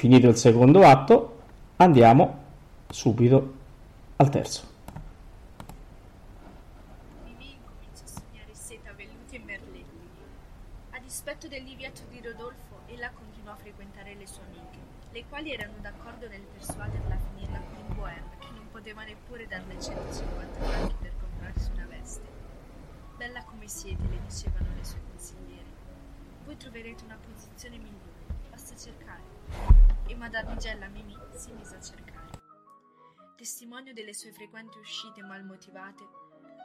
Finito 0.00 0.28
il 0.28 0.36
secondo 0.36 0.82
atto, 0.82 1.42
andiamo 1.76 2.44
subito 2.88 3.52
al 4.16 4.30
terzo. 4.30 4.64
Mimì 7.24 7.52
incominciò 7.52 8.04
a 8.04 8.08
sognare 8.08 8.54
seta, 8.54 8.94
velluti 8.96 9.36
e 9.36 9.38
merletti. 9.40 10.08
A 10.92 11.00
dispetto 11.00 11.48
del 11.48 11.64
divieto 11.64 12.00
di 12.08 12.18
Rodolfo, 12.22 12.80
ella 12.86 13.10
continuò 13.10 13.52
a 13.52 13.56
frequentare 13.56 14.14
le 14.14 14.26
sue 14.26 14.40
amiche, 14.46 14.78
le 15.12 15.24
quali 15.28 15.52
erano 15.52 15.74
d'accordo 15.82 16.28
nel 16.28 16.46
persuaderla 16.50 17.14
a 17.14 17.18
finirla 17.18 17.58
con 17.58 17.84
un 17.86 17.94
bohème 17.94 18.38
che 18.38 18.48
non 18.54 18.70
poteva 18.70 19.04
neppure 19.04 19.46
darle 19.46 19.78
150 19.78 20.60
franchi 20.62 20.94
per 20.98 21.12
comprarsi 21.20 21.70
una 21.74 21.84
veste. 21.84 22.26
Bella 23.18 23.44
come 23.44 23.68
siete, 23.68 24.02
le 24.08 24.18
dicevano 24.26 24.68
le 24.74 24.82
sue 24.82 25.00
consigliere. 25.10 25.68
Voi 26.46 26.56
troverete 26.56 27.04
una 27.04 27.18
posizione 27.22 27.76
migliore, 27.76 28.48
basta 28.48 28.74
cercare. 28.74 29.39
E 30.06 30.14
Madamigella 30.14 30.88
Mimì 30.88 31.16
si 31.32 31.52
mise 31.52 31.76
a 31.76 31.80
cercare. 31.80 32.30
Testimonio 33.36 33.92
delle 33.92 34.12
sue 34.12 34.32
frequenti 34.32 34.78
uscite 34.78 35.22
mal 35.22 35.44
motivate, 35.44 36.04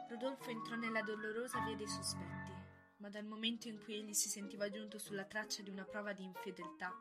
Rodolfo 0.08 0.50
entrò 0.50 0.76
nella 0.76 1.02
dolorosa 1.02 1.60
via 1.64 1.74
dei 1.74 1.88
sospetti, 1.88 2.52
ma 2.98 3.08
dal 3.08 3.24
momento 3.24 3.66
in 3.68 3.82
cui 3.82 3.94
egli 3.94 4.12
si 4.12 4.28
sentiva 4.28 4.68
giunto 4.68 4.98
sulla 4.98 5.24
traccia 5.24 5.62
di 5.62 5.70
una 5.70 5.84
prova 5.84 6.12
di 6.12 6.22
infedeltà, 6.22 6.94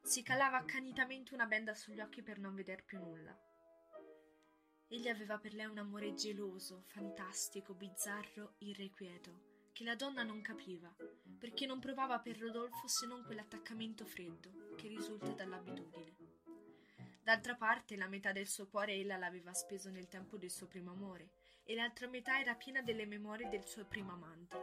si 0.00 0.22
calava 0.22 0.58
accanitamente 0.58 1.34
una 1.34 1.46
benda 1.46 1.74
sugli 1.74 2.00
occhi 2.00 2.22
per 2.22 2.38
non 2.38 2.54
veder 2.54 2.84
più 2.84 2.98
nulla. 2.98 3.36
Egli 4.88 5.08
aveva 5.08 5.38
per 5.38 5.54
lei 5.54 5.66
un 5.66 5.78
amore 5.78 6.14
geloso, 6.14 6.84
fantastico, 6.86 7.74
bizzarro, 7.74 8.54
irrequieto, 8.58 9.68
che 9.72 9.84
la 9.84 9.94
donna 9.94 10.22
non 10.22 10.40
capiva, 10.40 10.94
perché 11.38 11.66
non 11.66 11.78
provava 11.78 12.18
per 12.20 12.38
Rodolfo 12.38 12.88
se 12.88 13.06
non 13.06 13.22
quell'attaccamento 13.24 14.04
freddo 14.04 14.69
che 14.80 14.88
risulta 14.88 15.32
dall'abitudine. 15.32 16.38
D'altra 17.22 17.54
parte, 17.54 17.96
la 17.96 18.08
metà 18.08 18.32
del 18.32 18.46
suo 18.46 18.66
cuore 18.66 18.94
ella 18.94 19.18
l'aveva 19.18 19.52
speso 19.52 19.90
nel 19.90 20.08
tempo 20.08 20.38
del 20.38 20.50
suo 20.50 20.66
primo 20.66 20.92
amore, 20.92 21.32
e 21.64 21.74
l'altra 21.74 22.08
metà 22.08 22.40
era 22.40 22.54
piena 22.54 22.80
delle 22.80 23.04
memorie 23.04 23.50
del 23.50 23.66
suo 23.66 23.84
primo 23.84 24.12
amante. 24.12 24.56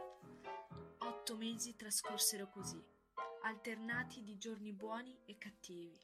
Otto 0.98 1.36
mesi 1.36 1.76
trascorsero 1.76 2.48
così, 2.48 2.82
alternati 3.42 4.24
di 4.24 4.36
giorni 4.36 4.72
buoni 4.72 5.16
e 5.24 5.38
cattivi. 5.38 5.96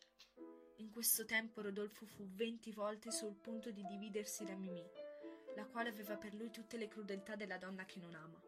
In 0.76 0.90
questo 0.90 1.24
tempo 1.24 1.60
Rodolfo 1.60 2.06
fu 2.06 2.28
venti 2.34 2.70
volte 2.70 3.10
sul 3.10 3.34
punto 3.34 3.72
di 3.72 3.84
dividersi 3.84 4.44
da 4.44 4.54
Mimì, 4.54 4.88
la 5.56 5.66
quale 5.66 5.88
aveva 5.88 6.16
per 6.16 6.34
lui 6.34 6.50
tutte 6.50 6.76
le 6.76 6.86
crudeltà 6.86 7.34
della 7.34 7.58
donna 7.58 7.84
che 7.84 7.98
non 7.98 8.14
ama. 8.14 8.40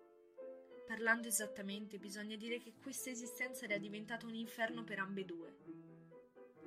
Parlando 0.87 1.27
esattamente, 1.27 1.99
bisogna 1.99 2.37
dire 2.37 2.59
che 2.59 2.75
questa 2.81 3.11
esistenza 3.11 3.65
era 3.65 3.77
diventata 3.77 4.25
un 4.27 4.37
inferno 4.37 4.85
per 4.85 5.01
ambedue. 5.01 5.56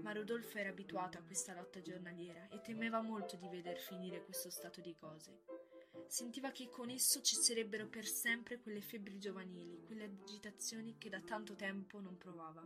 Ma 0.01 0.13
Rodolfo 0.13 0.57
era 0.57 0.69
abituato 0.69 1.17
a 1.17 1.21
questa 1.21 1.53
lotta 1.53 1.81
giornaliera 1.81 2.47
e 2.49 2.61
temeva 2.61 3.01
molto 3.01 3.35
di 3.35 3.47
veder 3.47 3.77
finire 3.77 4.23
questo 4.23 4.49
stato 4.49 4.81
di 4.81 4.95
cose. 4.95 5.41
Sentiva 6.07 6.51
che 6.51 6.69
con 6.69 6.89
esso 6.89 7.21
cesserebbero 7.21 7.87
per 7.87 8.05
sempre 8.05 8.59
quelle 8.59 8.81
febbri 8.81 9.19
giovanili, 9.19 9.83
quelle 9.85 10.05
agitazioni 10.05 10.97
che 10.97 11.09
da 11.09 11.19
tanto 11.21 11.55
tempo 11.55 11.99
non 11.99 12.17
provava. 12.17 12.65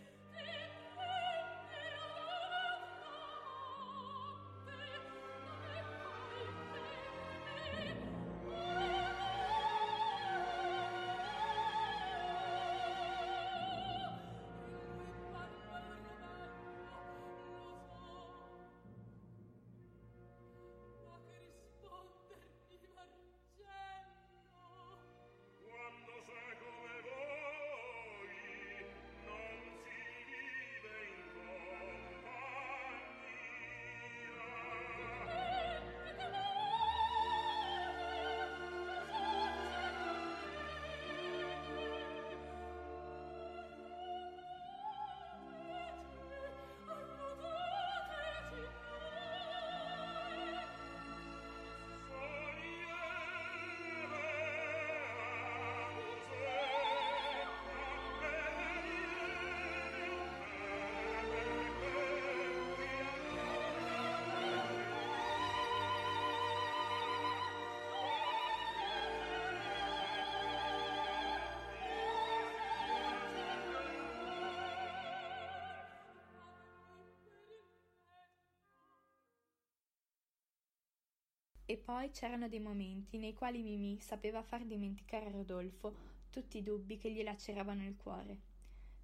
E 81.71 81.77
poi 81.77 82.11
c'erano 82.11 82.49
dei 82.49 82.59
momenti 82.59 83.17
nei 83.17 83.33
quali 83.33 83.61
Mimì 83.61 83.97
sapeva 84.01 84.43
far 84.43 84.65
dimenticare 84.65 85.27
a 85.27 85.31
Rodolfo 85.31 85.95
tutti 86.29 86.57
i 86.57 86.63
dubbi 86.63 86.97
che 86.97 87.09
gli 87.09 87.23
laceravano 87.23 87.85
il 87.85 87.95
cuore. 87.95 88.37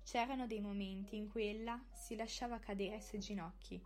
C'erano 0.04 0.48
dei 0.48 0.60
momenti 0.60 1.16
in 1.16 1.30
cui 1.30 1.48
ella 1.48 1.82
si 1.94 2.18
lasciava 2.18 2.60
cadere 2.60 2.96
ai 2.96 3.02
suoi 3.02 3.22
ginocchi. 3.22 3.82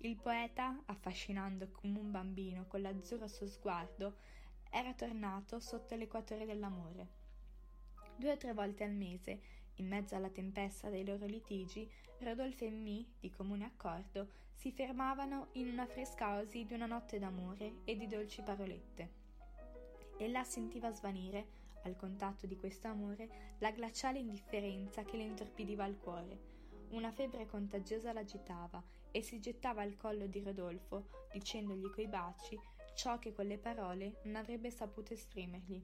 Il 0.00 0.16
poeta, 0.16 0.82
affascinando 0.84 1.70
come 1.70 1.98
un 1.98 2.10
bambino 2.10 2.66
con 2.66 2.82
l'azzurro 2.82 3.26
suo 3.26 3.46
sguardo, 3.46 4.16
era 4.68 4.92
tornato 4.92 5.58
sotto 5.58 5.94
l'equatore 5.94 6.44
dell'amore. 6.44 7.08
Due 8.18 8.32
o 8.32 8.36
tre 8.36 8.52
volte 8.52 8.84
al 8.84 8.92
mese, 8.92 9.40
in 9.76 9.88
mezzo 9.88 10.14
alla 10.14 10.30
tempesta 10.30 10.88
dei 10.88 11.04
loro 11.04 11.26
litigi, 11.26 11.88
Rodolfo 12.18 12.64
e 12.64 12.70
Mi, 12.70 13.06
di 13.18 13.30
comune 13.30 13.64
accordo, 13.64 14.28
si 14.54 14.70
fermavano 14.70 15.48
in 15.52 15.68
una 15.68 15.86
fresca 15.86 16.38
osi 16.38 16.64
di 16.64 16.74
una 16.74 16.86
notte 16.86 17.18
d'amore 17.18 17.80
e 17.84 17.96
di 17.96 18.06
dolci 18.06 18.42
parolette. 18.42 19.22
Ella 20.18 20.44
sentiva 20.44 20.92
svanire, 20.92 21.62
al 21.82 21.96
contatto 21.96 22.46
di 22.46 22.56
questo 22.56 22.88
amore, 22.88 23.56
la 23.58 23.70
glaciale 23.72 24.20
indifferenza 24.20 25.02
che 25.02 25.16
le 25.16 25.24
intorpidiva 25.24 25.84
il 25.86 25.98
cuore. 25.98 26.52
Una 26.90 27.10
febbre 27.10 27.46
contagiosa 27.46 28.12
l'agitava 28.12 28.82
e 29.10 29.22
si 29.22 29.40
gettava 29.40 29.82
al 29.82 29.96
collo 29.96 30.26
di 30.26 30.40
Rodolfo, 30.40 31.08
dicendogli 31.32 31.90
coi 31.90 32.06
baci 32.06 32.58
ciò 32.94 33.18
che 33.18 33.32
con 33.32 33.46
le 33.46 33.58
parole 33.58 34.20
non 34.24 34.36
avrebbe 34.36 34.70
saputo 34.70 35.12
esprimergli. 35.12 35.82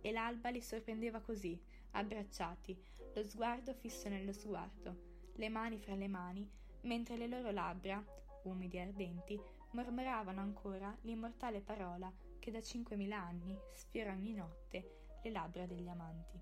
E 0.00 0.12
l'alba 0.12 0.48
li 0.48 0.62
sorprendeva 0.62 1.20
così, 1.20 1.60
abbracciati, 1.92 2.76
lo 3.14 3.22
sguardo 3.24 3.74
fisso 3.74 4.08
nello 4.08 4.32
sguardo, 4.32 5.30
le 5.34 5.48
mani 5.48 5.78
fra 5.78 5.94
le 5.94 6.08
mani, 6.08 6.48
mentre 6.82 7.16
le 7.16 7.26
loro 7.26 7.50
labbra, 7.50 8.04
umidi 8.44 8.76
e 8.76 8.80
ardenti, 8.80 9.40
mormoravano 9.72 10.40
ancora 10.40 10.96
l'immortale 11.02 11.60
parola 11.60 12.12
che 12.38 12.50
da 12.50 12.62
cinquemila 12.62 13.18
anni 13.18 13.56
sfiora 13.72 14.12
ogni 14.12 14.34
notte 14.34 15.06
le 15.22 15.30
labbra 15.30 15.66
degli 15.66 15.88
amanti. 15.88 16.40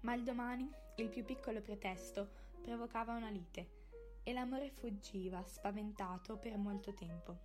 Ma 0.00 0.14
il 0.14 0.22
domani, 0.22 0.70
il 0.96 1.08
più 1.08 1.24
piccolo 1.24 1.60
pretesto, 1.60 2.42
provocava 2.60 3.14
una 3.14 3.30
lite, 3.30 3.82
e 4.22 4.32
l'amore 4.32 4.70
fuggiva, 4.70 5.44
spaventato, 5.46 6.38
per 6.38 6.56
molto 6.56 6.94
tempo. 6.94 7.36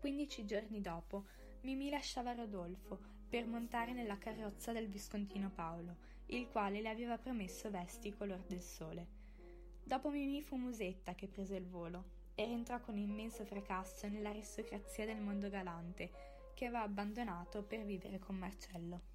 Quindici 0.00 0.44
giorni 0.44 0.80
dopo, 0.80 1.24
Mimì 1.62 1.90
lasciava 1.90 2.34
Rodolfo 2.34 3.11
per 3.32 3.46
montare 3.46 3.94
nella 3.94 4.18
carrozza 4.18 4.72
del 4.72 4.88
viscontino 4.88 5.48
Paolo, 5.48 5.96
il 6.26 6.48
quale 6.48 6.82
le 6.82 6.90
aveva 6.90 7.16
promesso 7.16 7.70
vesti 7.70 8.12
color 8.12 8.44
del 8.46 8.60
sole. 8.60 9.06
Dopo 9.82 10.10
Mimì 10.10 10.42
fu 10.42 10.56
Musetta 10.56 11.14
che 11.14 11.28
prese 11.28 11.56
il 11.56 11.66
volo 11.66 12.04
e 12.34 12.44
rientrò 12.44 12.78
con 12.80 12.98
immenso 12.98 13.46
fracasso 13.46 14.06
nell'aristocrazia 14.06 15.06
del 15.06 15.22
mondo 15.22 15.48
galante, 15.48 16.10
che 16.52 16.66
aveva 16.66 16.82
abbandonato 16.82 17.62
per 17.62 17.86
vivere 17.86 18.18
con 18.18 18.36
Marcello. 18.36 19.11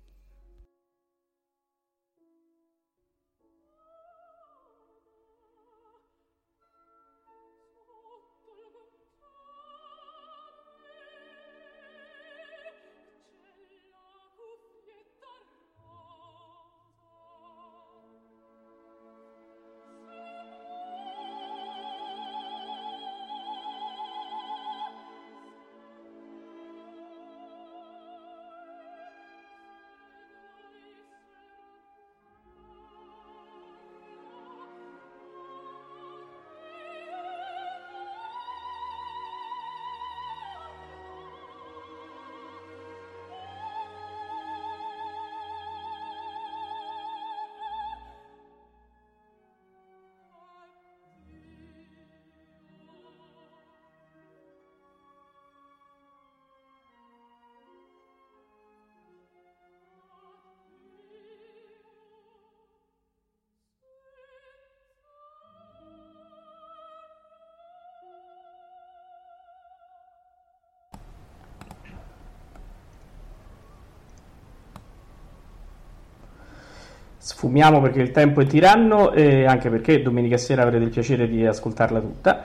Sfumiamo 77.28 77.82
perché 77.82 77.99
il 77.99 78.11
tempo 78.11 78.39
è 78.39 78.45
tiranno 78.45 79.11
e 79.11 79.45
anche 79.45 79.69
perché 79.69 80.01
domenica 80.01 80.38
sera 80.38 80.61
avrete 80.61 80.86
il 80.86 80.89
piacere 80.89 81.28
di 81.28 81.45
ascoltarla 81.45 81.99
tutta. 81.99 82.41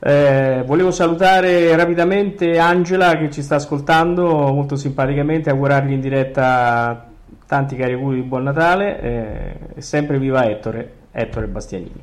Eh, 0.00 0.64
volevo 0.66 0.90
salutare 0.90 1.76
rapidamente 1.76 2.58
Angela 2.58 3.16
che 3.18 3.30
ci 3.30 3.40
sta 3.40 3.54
ascoltando 3.54 4.26
molto 4.52 4.74
simpaticamente, 4.74 5.48
augurargli 5.48 5.92
in 5.92 6.00
diretta 6.00 7.06
tanti 7.46 7.76
cari 7.76 7.92
auguri 7.92 8.16
di 8.16 8.22
buon 8.22 8.42
Natale 8.42 9.00
eh, 9.00 9.58
e 9.76 9.80
sempre 9.80 10.18
viva 10.18 10.44
Ettore, 10.50 10.92
Ettore 11.12 11.46
Bastianini. 11.46 12.02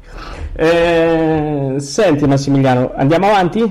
Eh, 0.54 1.76
senti 1.80 2.26
Massimiliano, 2.26 2.94
andiamo 2.96 3.28
avanti? 3.28 3.70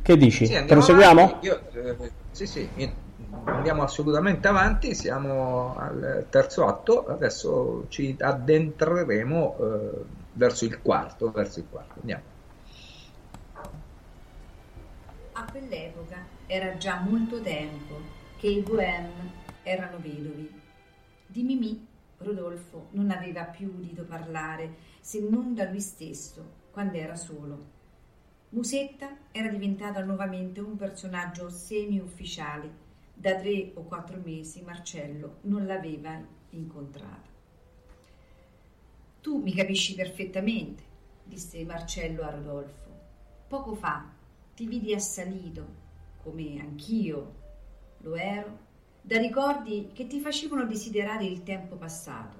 Che 0.00 0.16
dici? 0.16 0.46
Sì, 0.46 0.64
Proseguiamo? 0.66 1.36
Io, 1.40 1.60
eh, 1.74 2.10
sì, 2.30 2.46
sì, 2.46 2.66
io- 2.76 3.02
andiamo 3.44 3.82
assolutamente 3.82 4.48
avanti, 4.48 4.94
siamo 4.94 5.76
al 5.76 6.26
terzo 6.30 6.66
atto, 6.66 7.06
adesso 7.06 7.86
ci 7.88 8.16
addentreremo 8.18 9.56
eh, 9.58 10.04
verso 10.32 10.64
il 10.64 10.80
quarto, 10.80 11.30
verso 11.30 11.60
il 11.60 11.66
quarto. 11.70 12.00
Andiamo. 12.00 12.22
A 15.32 15.44
quell'epoca 15.50 16.26
era 16.46 16.76
già 16.76 17.00
molto 17.00 17.40
tempo 17.40 17.96
che 18.36 18.48
i 18.48 18.60
Bohème 18.60 19.32
erano 19.62 19.98
vedovi. 19.98 20.60
Di 21.26 21.42
Mimì 21.42 21.86
Rodolfo 22.18 22.88
non 22.92 23.10
aveva 23.10 23.44
più 23.44 23.72
udito 23.76 24.04
parlare 24.04 24.76
se 25.00 25.20
non 25.20 25.54
da 25.54 25.68
lui 25.68 25.80
stesso 25.80 26.62
quando 26.70 26.96
era 26.96 27.16
solo. 27.16 27.72
Musetta 28.50 29.08
era 29.32 29.48
diventata 29.48 30.00
nuovamente 30.04 30.60
un 30.60 30.76
personaggio 30.76 31.50
semi-ufficiale. 31.50 32.83
Da 33.14 33.36
tre 33.36 33.72
o 33.74 33.84
quattro 33.84 34.20
mesi 34.22 34.60
Marcello 34.62 35.38
non 35.42 35.66
l'aveva 35.66 36.20
incontrata. 36.50 37.32
Tu 39.20 39.40
mi 39.40 39.54
capisci 39.54 39.94
perfettamente, 39.94 40.82
disse 41.24 41.64
Marcello 41.64 42.22
a 42.22 42.30
Rodolfo. 42.30 42.90
Poco 43.48 43.74
fa 43.74 44.10
ti 44.54 44.66
vidi 44.66 44.92
assalito, 44.92 45.66
come 46.22 46.60
anch'io 46.60 47.34
lo 47.98 48.14
ero, 48.14 48.58
da 49.00 49.18
ricordi 49.18 49.90
che 49.92 50.06
ti 50.06 50.20
facevano 50.20 50.66
desiderare 50.66 51.24
il 51.24 51.42
tempo 51.42 51.76
passato. 51.76 52.36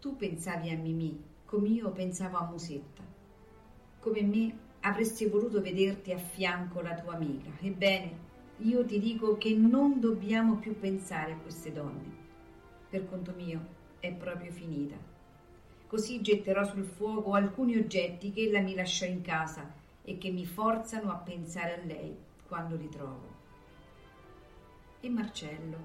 Tu 0.00 0.16
pensavi 0.16 0.70
a 0.70 0.76
Mimì, 0.76 1.22
come 1.44 1.68
io 1.68 1.90
pensavo 1.90 2.36
a 2.36 2.48
Musetta. 2.48 3.02
Come 4.00 4.22
me 4.22 4.58
avresti 4.80 5.26
voluto 5.26 5.60
vederti 5.60 6.12
a 6.12 6.18
fianco 6.18 6.80
la 6.80 6.94
tua 6.94 7.14
amica. 7.14 7.50
Ebbene, 7.60 8.26
io 8.62 8.84
ti 8.84 8.98
dico 8.98 9.38
che 9.38 9.54
non 9.54 10.00
dobbiamo 10.00 10.56
più 10.56 10.76
pensare 10.78 11.32
a 11.32 11.36
queste 11.36 11.72
donne. 11.72 12.26
Per 12.90 13.08
conto 13.08 13.32
mio 13.36 13.60
è 14.00 14.12
proprio 14.12 14.50
finita. 14.50 14.96
Così 15.86 16.20
getterò 16.20 16.64
sul 16.64 16.84
fuoco 16.84 17.34
alcuni 17.34 17.76
oggetti 17.76 18.32
che 18.32 18.42
ella 18.42 18.60
mi 18.60 18.74
lasciò 18.74 19.06
in 19.06 19.22
casa 19.22 19.72
e 20.02 20.18
che 20.18 20.30
mi 20.30 20.44
forzano 20.44 21.10
a 21.10 21.16
pensare 21.16 21.80
a 21.80 21.84
lei 21.84 22.16
quando 22.46 22.74
li 22.74 22.88
trovo. 22.88 23.36
E 25.00 25.08
Marcello, 25.08 25.78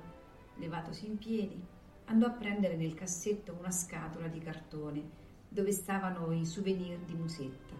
levatosi 0.55 1.05
in 1.05 1.17
piedi, 1.19 1.61
andò 2.05 2.25
a 2.25 2.31
prendere 2.31 2.75
nel 2.75 2.95
cassetto 2.95 3.55
una 3.59 3.71
scatola 3.71 4.27
di 4.27 4.39
cartone 4.39 5.21
dove 5.47 5.71
stavano 5.71 6.31
i 6.31 6.43
souvenir 6.43 6.97
di 6.99 7.13
Musetta, 7.13 7.75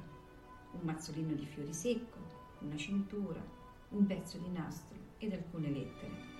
un 0.73 0.81
mazzolino 0.81 1.33
di 1.33 1.45
fiori 1.47 1.73
secco, 1.73 2.17
una 2.59 2.77
cintura, 2.77 3.52
un 3.93 4.05
pezzo 4.05 4.37
di 4.37 4.49
nastro 4.49 4.97
ed 5.17 5.33
alcune 5.33 5.69
lettere. 5.69 6.31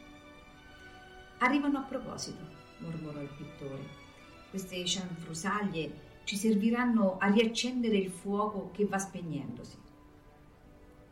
Arrivano 1.40 1.80
a 1.80 1.82
proposito, 1.82 2.44
mormorò 2.80 3.22
il 3.22 3.30
pittore. 3.38 4.02
Queste 4.50 4.84
cianfrusaglie 4.86 6.12
ci 6.24 6.36
serviranno 6.36 7.18
a 7.18 7.28
riaccendere 7.28 7.98
il 7.98 8.10
fuoco 8.10 8.72
che 8.72 8.86
va 8.86 8.98
spegnendosi. 8.98 9.78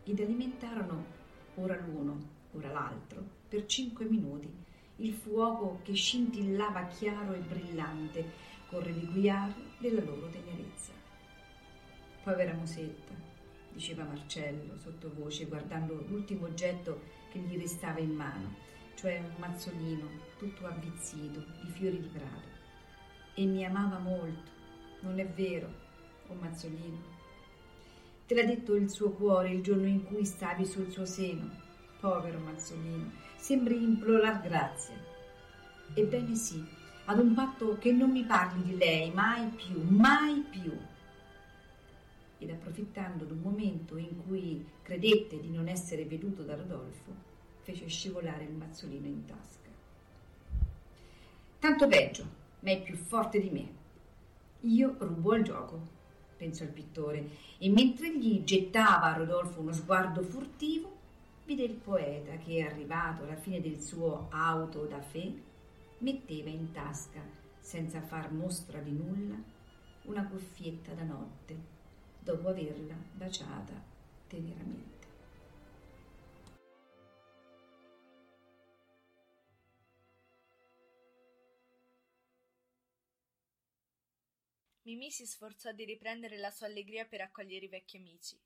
Ed 0.03 0.19
alimentarono 0.19 1.05
ora 1.55 1.77
l'uno, 1.77 2.17
ora 2.53 2.71
l'altro, 2.71 3.23
per 3.47 3.65
cinque 3.65 4.05
minuti, 4.05 4.49
il 4.97 5.13
fuoco 5.13 5.79
che 5.83 5.93
scintillava 5.93 6.85
chiaro 6.85 7.33
e 7.33 7.39
brillante 7.39 8.31
col 8.67 8.83
reliquiario 8.83 9.69
della 9.79 10.03
loro 10.03 10.29
tenerezza. 10.29 10.91
Povera 12.23 12.53
musetta, 12.53 13.13
diceva 13.73 14.03
Marcello 14.03 14.77
sottovoce 14.77 15.45
guardando 15.45 16.05
l'ultimo 16.07 16.45
oggetto 16.45 17.01
che 17.31 17.39
gli 17.39 17.57
restava 17.57 17.99
in 17.99 18.13
mano, 18.13 18.55
cioè 18.95 19.19
un 19.19 19.33
mazzolino 19.37 20.07
tutto 20.37 20.65
avvizzito 20.65 21.43
di 21.63 21.71
fiori 21.71 21.99
di 21.99 22.07
prato. 22.07 22.49
E 23.33 23.45
mi 23.45 23.65
amava 23.65 23.97
molto, 23.99 24.51
non 25.01 25.19
è 25.19 25.27
vero, 25.27 25.69
oh 26.27 26.33
mazzolino? 26.33 27.19
Te 28.25 28.35
l'ha 28.35 28.43
detto 28.43 28.75
il 28.75 28.89
suo 28.89 29.11
cuore 29.11 29.51
il 29.51 29.61
giorno 29.61 29.87
in 29.87 30.03
cui 30.03 30.25
stavi 30.25 30.65
sul 30.65 30.89
suo 30.89 31.05
seno. 31.05 31.49
Povero 31.99 32.39
mazzolino, 32.39 33.11
sembri 33.37 33.83
implorar 33.83 34.41
grazia. 34.41 34.95
Ebbene 35.93 36.35
sì, 36.35 36.65
ad 37.05 37.19
un 37.19 37.33
patto 37.33 37.77
che 37.77 37.91
non 37.91 38.11
mi 38.11 38.23
parli 38.23 38.63
di 38.63 38.77
lei 38.77 39.11
mai 39.11 39.47
più, 39.49 39.81
mai 39.81 40.43
più. 40.49 40.71
Ed 42.41 42.49
approfittando 42.49 43.23
d'un 43.23 43.39
momento 43.39 43.97
in 43.97 44.25
cui 44.25 44.65
credette 44.81 45.39
di 45.39 45.51
non 45.51 45.67
essere 45.67 46.05
veduto 46.05 46.41
da 46.41 46.55
Rodolfo, 46.55 47.13
fece 47.59 47.85
scivolare 47.85 48.45
il 48.45 48.53
mazzolino 48.53 49.05
in 49.05 49.25
tasca. 49.25 49.69
Tanto 51.59 51.87
peggio, 51.87 52.25
ma 52.61 52.71
è 52.71 52.81
più 52.81 52.95
forte 52.95 53.39
di 53.39 53.51
me. 53.51 53.67
Io 54.61 54.95
rubo 54.97 55.33
al 55.33 55.43
gioco, 55.43 55.79
pensò 56.35 56.63
il 56.63 56.71
pittore, 56.71 57.29
e 57.59 57.69
mentre 57.69 58.17
gli 58.17 58.43
gettava 58.43 59.13
a 59.13 59.17
Rodolfo 59.17 59.61
uno 59.61 59.71
sguardo 59.71 60.23
furtivo, 60.23 60.97
vide 61.45 61.61
il 61.61 61.75
poeta 61.75 62.37
che, 62.37 62.63
arrivato 62.63 63.21
alla 63.21 63.35
fine 63.35 63.61
del 63.61 63.79
suo 63.79 64.29
auto 64.31 64.85
da 64.85 64.99
fe, 64.99 65.31
metteva 65.99 66.49
in 66.49 66.71
tasca, 66.71 67.21
senza 67.59 68.01
far 68.01 68.31
mostra 68.31 68.79
di 68.79 68.93
nulla, 68.93 69.39
una 70.05 70.25
cuffietta 70.25 70.93
da 70.93 71.03
notte, 71.03 71.80
dopo 72.23 72.49
averla 72.49 72.95
baciata 73.13 73.73
teneramente. 74.27 74.89
Mimì 84.83 85.09
si 85.09 85.25
sforzò 85.25 85.71
di 85.71 85.85
riprendere 85.85 86.37
la 86.37 86.51
sua 86.51 86.67
allegria 86.67 87.05
per 87.05 87.21
accogliere 87.21 87.65
i 87.65 87.69
vecchi 87.69 87.97
amici. 87.97 88.39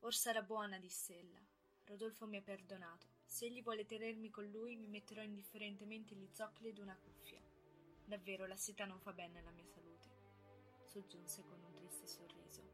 Or 0.00 0.14
sarà 0.14 0.42
buona, 0.42 0.78
diss'ella. 0.78 1.40
Rodolfo 1.84 2.26
mi 2.26 2.36
ha 2.36 2.42
perdonato. 2.42 3.06
Se 3.24 3.46
egli 3.46 3.62
vuole 3.62 3.84
tenermi 3.84 4.30
con 4.30 4.48
lui, 4.48 4.76
mi 4.76 4.86
metterò 4.86 5.22
indifferentemente 5.22 6.14
gli 6.14 6.28
zoccoli 6.32 6.68
ed 6.68 6.78
una 6.78 6.96
cuffia. 6.96 7.40
Davvero, 8.04 8.46
la 8.46 8.56
seta 8.56 8.84
non 8.84 9.00
fa 9.00 9.12
bene 9.12 9.38
alla 9.38 9.50
mia 9.50 9.66
salute, 9.66 10.08
soggiunse 10.84 11.42
con 11.42 11.62
un 11.62 11.74
triste 11.74 12.06
sorriso. 12.06 12.71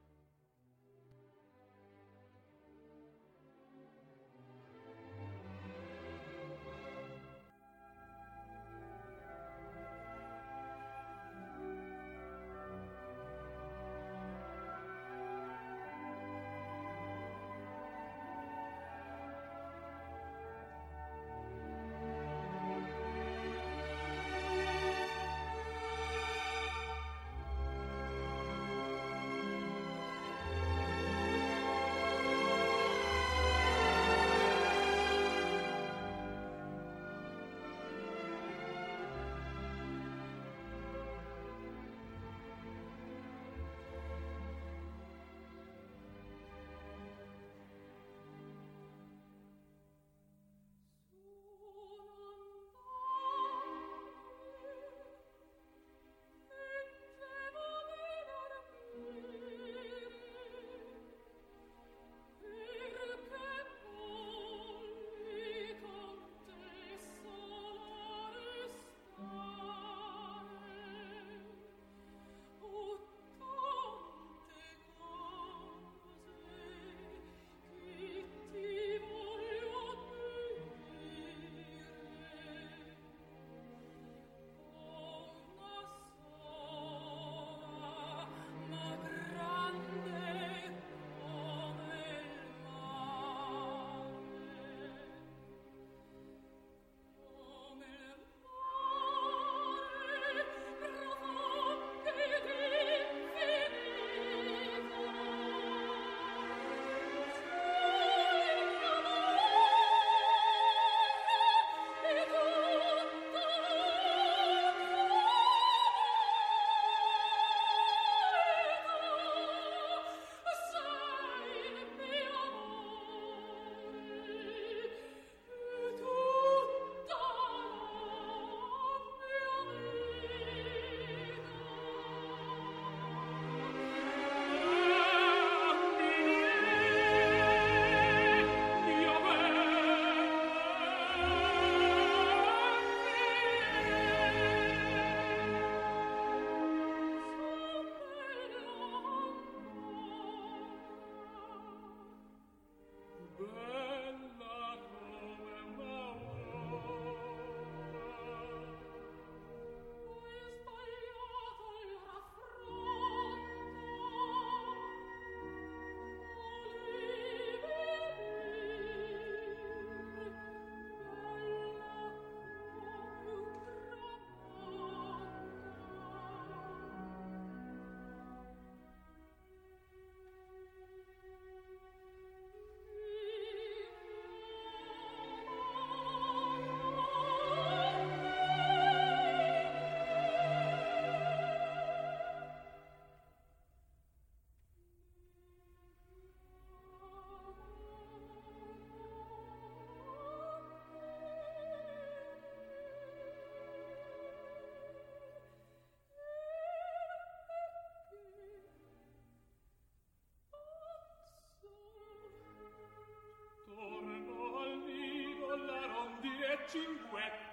Di 216.73 217.48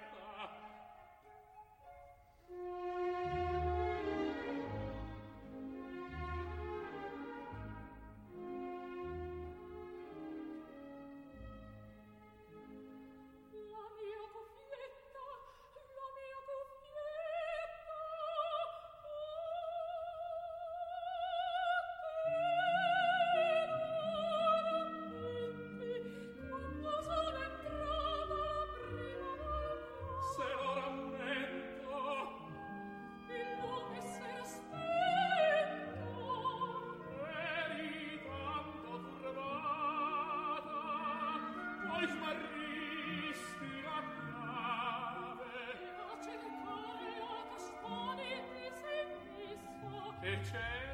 Shane. 50.52 50.85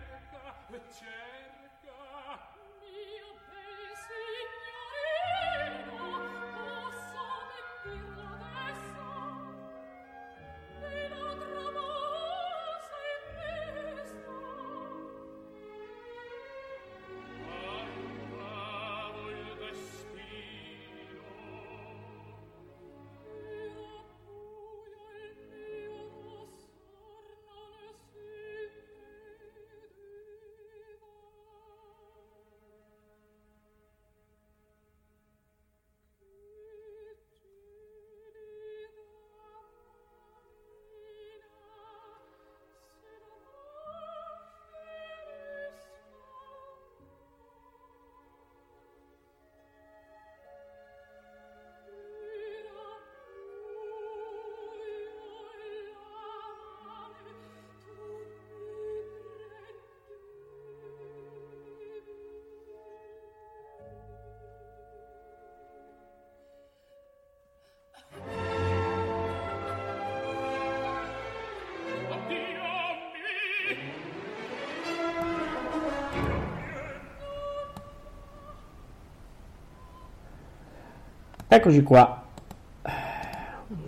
Eccoci 81.54 81.82
qua, 81.82 82.22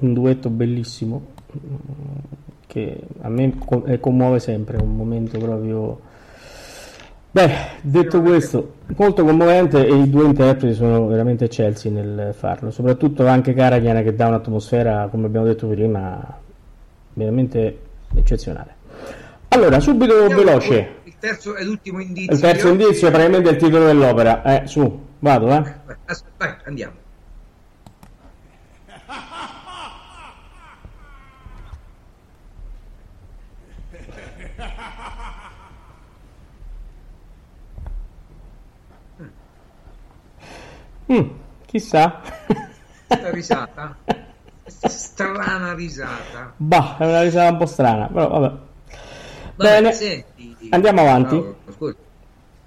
un 0.00 0.12
duetto 0.12 0.50
bellissimo 0.50 1.28
che 2.66 3.00
a 3.22 3.30
me 3.30 3.54
eh, 3.86 4.00
commuove 4.00 4.38
sempre, 4.38 4.76
è 4.76 4.80
un 4.82 4.94
momento 4.94 5.38
proprio... 5.38 5.98
Beh, 7.30 7.50
detto 7.80 8.20
questo, 8.20 8.74
molto 8.96 9.24
commovente 9.24 9.82
e 9.82 9.94
i 9.94 10.10
due 10.10 10.26
interpreti 10.26 10.74
sono 10.74 11.06
veramente 11.06 11.46
eccelsi 11.46 11.88
nel 11.88 12.34
farlo, 12.36 12.70
soprattutto 12.70 13.26
anche 13.26 13.54
Karajan 13.54 14.02
che 14.02 14.14
dà 14.14 14.26
un'atmosfera, 14.26 15.08
come 15.10 15.24
abbiamo 15.24 15.46
detto 15.46 15.66
prima, 15.66 16.38
veramente 17.14 17.78
eccezionale. 18.14 18.74
Allora, 19.48 19.80
subito 19.80 20.26
veloce, 20.28 20.96
Il 21.04 21.14
terzo 21.18 21.56
e 21.56 21.64
l'ultimo 21.64 21.98
indizio. 22.00 22.34
il 22.34 22.40
terzo 22.40 22.68
indizio 22.68 23.08
è 23.08 23.10
praticamente 23.10 23.48
il 23.48 23.56
titolo 23.56 23.86
dell'opera, 23.86 24.42
eh, 24.42 24.66
su, 24.66 25.00
vado, 25.20 25.46
eh. 25.46 25.62
Vai, 25.62 25.96
as- 26.04 26.24
vai, 26.36 26.54
andiamo. 26.66 27.02
Mm, 41.08 41.28
chissà. 41.74 42.20
Questa 43.08 43.30
risata. 43.30 43.96
Questa 44.62 44.88
strana 44.88 45.74
risata. 45.74 46.52
Bah, 46.56 46.96
è 46.98 47.04
una 47.04 47.22
risata 47.22 47.50
un 47.50 47.58
po' 47.58 47.66
strana, 47.66 48.06
però 48.06 48.28
vabbè. 48.28 48.54
Vabbè, 49.56 49.70
Bene, 49.70 49.92
senti, 49.92 50.68
andiamo 50.70 51.00
avanti. 51.00 51.42
Ascolta. 51.68 52.02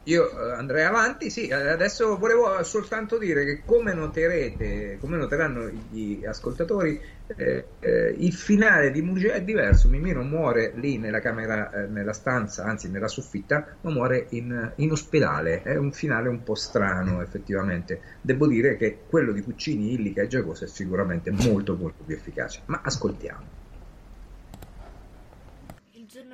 Io 0.07 0.29
eh, 0.31 0.51
andrei 0.53 0.85
avanti, 0.85 1.29
sì, 1.29 1.47
eh, 1.47 1.53
adesso 1.53 2.17
volevo 2.17 2.63
soltanto 2.63 3.17
dire 3.17 3.43
che 3.43 3.63
come 3.65 3.93
noterete, 3.93 4.97
come 4.99 5.17
noteranno 5.17 5.67
gli 5.69 6.23
ascoltatori, 6.23 6.97
eh, 7.25 7.75
eh, 7.77 8.15
il 8.17 8.33
finale 8.33 8.91
di 8.91 9.01
Muge 9.01 9.33
è 9.33 9.43
diverso, 9.43 9.89
Mimì 9.89 10.13
non 10.13 10.29
muore 10.29 10.71
lì 10.75 10.97
nella 10.97 11.19
camera, 11.19 11.69
eh, 11.71 11.87
nella 11.87 12.13
stanza, 12.13 12.63
anzi 12.63 12.89
nella 12.89 13.09
soffitta, 13.09 13.77
ma 13.81 13.91
muore 13.91 14.27
in, 14.29 14.73
in 14.77 14.91
ospedale, 14.91 15.61
è 15.61 15.75
un 15.75 15.91
finale 15.91 16.29
un 16.29 16.41
po' 16.41 16.55
strano 16.55 17.21
effettivamente. 17.21 18.01
Devo 18.21 18.47
dire 18.47 18.77
che 18.77 19.03
quello 19.05 19.33
di 19.33 19.41
Puccini, 19.43 19.91
Illica 19.91 20.21
e 20.21 20.27
Giacosa 20.27 20.63
è 20.63 20.67
sicuramente 20.69 21.31
molto 21.31 21.75
molto 21.75 22.05
più 22.05 22.15
efficace, 22.15 22.63
ma 22.67 22.79
ascoltiamo. 22.81 23.51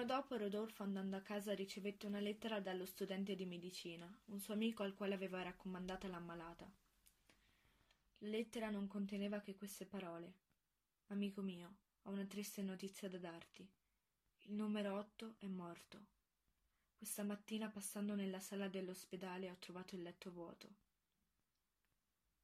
Giorno 0.04 0.20
dopo 0.20 0.36
Rodolfo 0.36 0.84
andando 0.84 1.16
a 1.16 1.22
casa 1.22 1.54
ricevette 1.54 2.08
una 2.08 2.20
lettera 2.20 2.60
dallo 2.60 2.86
studente 2.86 3.36
di 3.36 3.46
medicina, 3.46 4.06
un 4.26 4.40
suo 4.42 4.54
amico 4.54 4.84
al 4.84 4.96
quale 4.96 5.14
aveva 5.14 5.42
raccomandata 5.42 6.10
l'ammalata. 6.10 6.70
La 8.18 8.28
lettera 8.28 8.70
non 8.70 8.88
conteneva 8.88 9.40
che 9.40 9.56
queste 9.56 9.86
parole. 9.86 10.34
Amico 11.08 11.42
mio, 11.42 11.76
ho 12.02 12.10
una 12.10 12.26
triste 12.26 12.62
notizia 12.62 13.08
da 13.08 13.18
darti. 13.18 13.66
Il 14.42 14.56
numero 14.56 14.98
8 14.98 15.36
è 15.38 15.48
morto. 15.48 16.06
Questa 16.98 17.24
mattina 17.24 17.70
passando 17.70 18.14
nella 18.14 18.42
sala 18.42 18.68
dell'ospedale 18.68 19.50
ho 19.50 19.56
trovato 19.58 19.96
il 19.96 20.02
letto 20.02 20.34
vuoto. 20.34 20.68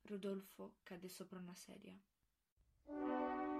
Rodolfo 0.04 0.76
cadde 0.84 1.10
sopra 1.10 1.40
una 1.40 1.56
sedia. 1.56 3.59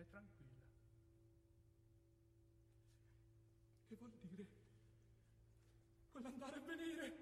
E 0.00 0.06
tranquilla. 0.08 0.48
Che 3.88 3.96
vuol 3.96 4.12
dire? 4.20 4.46
Quell'andare 6.10 6.56
e 6.56 6.60
venire? 6.60 7.19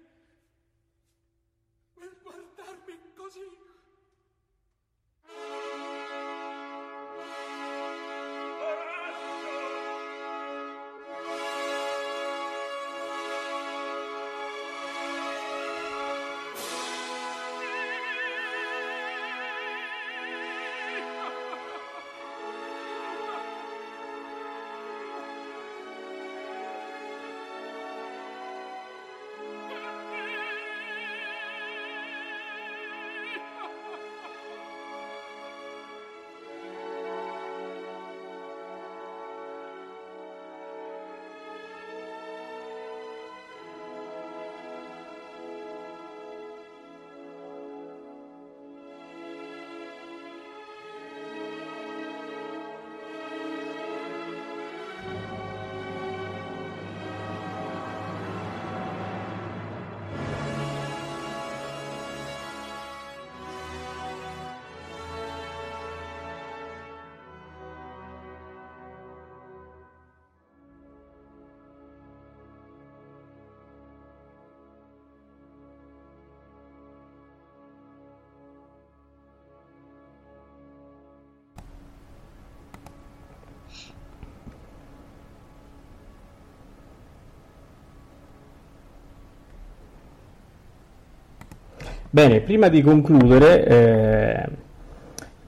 Bene, 92.11 92.39
prima 92.39 92.69
di 92.69 92.81
concludere, 92.81 93.65
eh, 93.67 94.49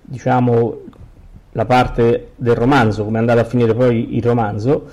diciamo 0.02 0.82
la 1.54 1.66
parte 1.66 2.34
del 2.36 2.54
romanzo, 2.54 3.04
come 3.04 3.18
è 3.18 3.20
andato 3.20 3.40
a 3.40 3.46
finire 3.46 3.74
poi 3.74 4.16
il 4.16 4.24
romanzo, 4.24 4.88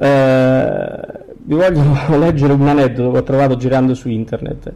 eh, 0.00 1.00
vi 1.44 1.54
voglio 1.54 1.82
leggere 2.18 2.52
un 2.52 2.66
aneddoto 2.66 3.12
che 3.12 3.18
ho 3.18 3.22
trovato 3.22 3.56
girando 3.56 3.94
su 3.94 4.08
internet. 4.08 4.72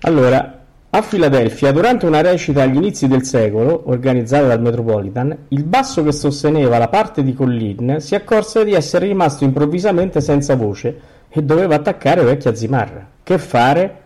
Allora, 0.00 0.58
a 0.88 1.02
Filadelfia, 1.02 1.70
durante 1.70 2.06
una 2.06 2.22
recita 2.22 2.62
agli 2.62 2.76
inizi 2.76 3.06
del 3.06 3.24
secolo, 3.24 3.90
organizzata 3.90 4.46
dal 4.46 4.62
Metropolitan, 4.62 5.36
il 5.48 5.64
basso 5.64 6.02
che 6.02 6.12
sosteneva 6.12 6.78
la 6.78 6.88
parte 6.88 7.22
di 7.22 7.34
Collin 7.34 7.96
si 7.98 8.14
accorse 8.14 8.64
di 8.64 8.72
essere 8.72 9.06
rimasto 9.06 9.44
improvvisamente 9.44 10.22
senza 10.22 10.56
voce 10.56 10.98
e 11.28 11.42
doveva 11.42 11.74
attaccare 11.74 12.22
vecchia 12.22 12.54
zimarra. 12.54 13.06
Che 13.22 13.36
fare? 13.36 14.04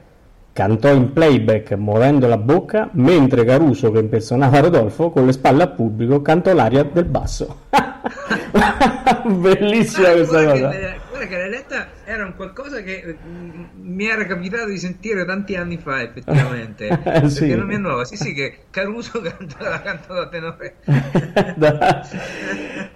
Cantò 0.52 0.92
in 0.92 1.12
playback 1.12 1.72
muovendo 1.72 2.26
la 2.26 2.36
bocca, 2.36 2.88
mentre 2.92 3.44
Caruso, 3.44 3.92
che 3.92 4.00
impersonava 4.00 4.60
Rodolfo, 4.60 5.10
con 5.10 5.24
le 5.24 5.32
spalle 5.32 5.62
al 5.62 5.74
pubblico, 5.74 6.22
cantò 6.22 6.52
l'aria 6.52 6.82
del 6.82 7.04
basso. 7.04 7.60
Bellissima 9.26 10.10
questa 10.10 10.44
cosa. 10.44 10.68
Che, 10.70 10.98
guarda 11.08 11.26
che 11.26 11.36
l'Eletta 11.36 11.86
era 12.04 12.24
un 12.24 12.34
qualcosa 12.34 12.82
che 12.82 13.16
mm, 13.24 13.64
mi 13.74 14.06
era 14.06 14.26
capitato 14.26 14.66
di 14.66 14.78
sentire 14.78 15.24
tanti 15.24 15.54
anni 15.56 15.78
fa, 15.78 16.02
effettivamente. 16.02 16.88
Eh, 16.90 16.98
Perché 16.98 17.28
sì. 17.28 17.54
non 17.54 17.66
mi 17.66 17.74
è 17.74 17.78
nuova. 17.78 18.04
Sì, 18.04 18.16
sì, 18.16 18.32
che 18.32 18.64
Caruso 18.70 19.20
canta, 19.22 19.68
la 19.68 19.80
canta 19.80 20.14
da 20.14 20.28
tenore. 20.28 20.74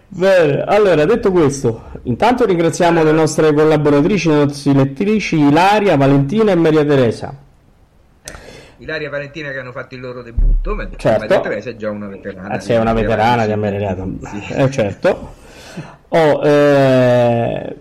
Bene, 0.08 0.62
allora 0.62 1.04
detto 1.04 1.30
questo, 1.30 1.90
intanto 2.02 2.44
ringraziamo 2.44 3.02
le 3.02 3.12
nostre 3.12 3.52
collaboratrici, 3.52 4.28
le 4.28 4.34
nostre 4.36 4.72
lettrici 4.72 5.38
Ilaria, 5.38 5.96
Valentina 5.96 6.52
e 6.52 6.54
Maria 6.54 6.84
Teresa. 6.84 7.43
Ilaria 8.84 9.08
e 9.08 9.10
Valentina 9.10 9.50
che 9.50 9.58
hanno 9.58 9.72
fatto 9.72 9.94
il 9.94 10.00
loro 10.00 10.22
debutto, 10.22 10.74
mentre 10.74 10.98
Certo. 10.98 11.20
Maria 11.20 11.40
Teresa 11.40 11.70
è 11.70 11.76
già 11.76 11.90
una 11.90 12.06
veterana. 12.06 12.48
Ah, 12.50 12.60
sei 12.60 12.78
una 12.78 12.92
veterana 12.92 13.46
di 13.46 13.52
Americato. 13.52 14.08
Sì. 14.22 14.42
Eh, 14.54 14.70
certo. 14.70 15.32
Ho 16.08 16.44
eh, 16.44 17.76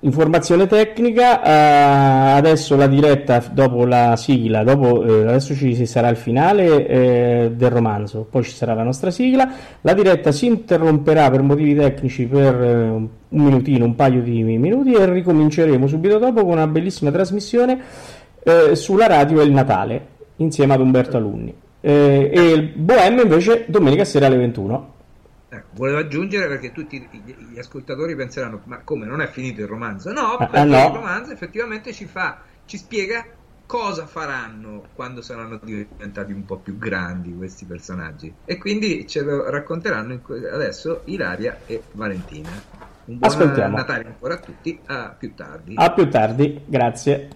informazione 0.00 0.66
tecnica, 0.66 1.42
eh, 1.42 2.36
adesso 2.36 2.76
la 2.76 2.86
diretta 2.86 3.42
dopo 3.50 3.84
la 3.84 4.16
sigla, 4.16 4.62
dopo, 4.62 5.04
eh, 5.04 5.26
adesso 5.26 5.54
ci 5.54 5.84
sarà 5.84 6.08
il 6.08 6.16
finale 6.16 6.86
eh, 6.86 7.50
del 7.52 7.70
romanzo, 7.70 8.26
poi 8.30 8.44
ci 8.44 8.52
sarà 8.52 8.74
la 8.74 8.84
nostra 8.84 9.10
sigla, 9.10 9.50
la 9.82 9.92
diretta 9.92 10.32
si 10.32 10.46
interromperà 10.46 11.30
per 11.30 11.42
motivi 11.42 11.74
tecnici 11.74 12.26
per 12.26 12.54
eh, 12.54 12.88
un 12.88 13.08
minutino, 13.28 13.84
un 13.84 13.94
paio 13.96 14.22
di 14.22 14.42
minuti 14.42 14.92
e 14.92 15.04
ricominceremo 15.04 15.86
subito 15.86 16.18
dopo 16.18 16.42
con 16.42 16.52
una 16.52 16.66
bellissima 16.66 17.10
trasmissione 17.10 17.80
sulla 18.72 19.06
radio 19.06 19.42
e 19.42 19.44
il 19.44 19.52
Natale 19.52 20.16
insieme 20.38 20.74
ad 20.74 20.80
Umberto 20.80 21.16
Alunni. 21.16 21.54
Eh, 21.80 22.30
e 22.32 22.50
il 22.52 22.72
Bohème 22.74 23.22
invece 23.22 23.64
domenica 23.68 24.04
sera 24.04 24.26
alle 24.26 24.36
21. 24.36 24.94
Ecco, 25.50 25.68
volevo 25.74 25.98
aggiungere 25.98 26.46
perché 26.48 26.72
tutti 26.72 27.08
gli, 27.24 27.58
ascoltatori 27.58 28.14
penseranno: 28.16 28.60
ma 28.64 28.80
come 28.80 29.06
non 29.06 29.20
è 29.20 29.28
finito 29.28 29.60
il 29.60 29.66
romanzo? 29.66 30.12
No, 30.12 30.32
Ah, 30.32 30.36
perché 30.38 30.58
ah, 30.58 30.64
no. 30.64 30.86
il 30.88 30.94
romanzo 30.94 31.32
effettivamente 31.32 31.92
ci 31.92 32.06
fa, 32.06 32.40
ci 32.64 32.76
spiega 32.76 33.24
cosa 33.64 34.06
faranno 34.06 34.82
quando 34.94 35.20
saranno 35.20 35.60
diventati 35.62 36.32
un 36.32 36.44
po' 36.44 36.56
più 36.56 36.78
grandi 36.78 37.34
questi 37.36 37.66
personaggi. 37.66 38.32
E 38.44 38.58
quindi 38.58 39.06
ce 39.06 39.22
lo 39.22 39.48
racconteranno 39.50 40.20
adesso 40.52 41.02
Ilaria 41.04 41.58
e 41.66 41.82
Valentina. 41.92 42.48
Un 43.04 43.18
buon 43.18 43.30
Ascoltiamo. 43.30 43.76
Natale 43.76 44.06
ancora 44.06 44.34
a 44.34 44.38
tutti, 44.38 44.78
a 44.86 45.14
più 45.16 45.34
tardi. 45.34 45.74
A 45.76 45.92
più 45.92 46.08
tardi, 46.10 46.62
grazie. 46.66 47.28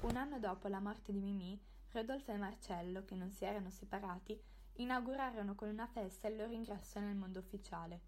Un 0.00 0.16
anno 0.16 0.38
dopo 0.40 0.68
la 0.68 0.80
morte 0.80 1.12
di 1.12 1.20
Mimì, 1.20 1.58
Rodolfo 1.98 2.30
e 2.30 2.36
Marcello, 2.36 3.04
che 3.04 3.16
non 3.16 3.32
si 3.32 3.44
erano 3.44 3.70
separati, 3.70 4.40
inaugurarono 4.74 5.56
con 5.56 5.68
una 5.68 5.88
festa 5.88 6.28
il 6.28 6.36
loro 6.36 6.52
ingresso 6.52 7.00
nel 7.00 7.16
mondo 7.16 7.40
ufficiale. 7.40 8.00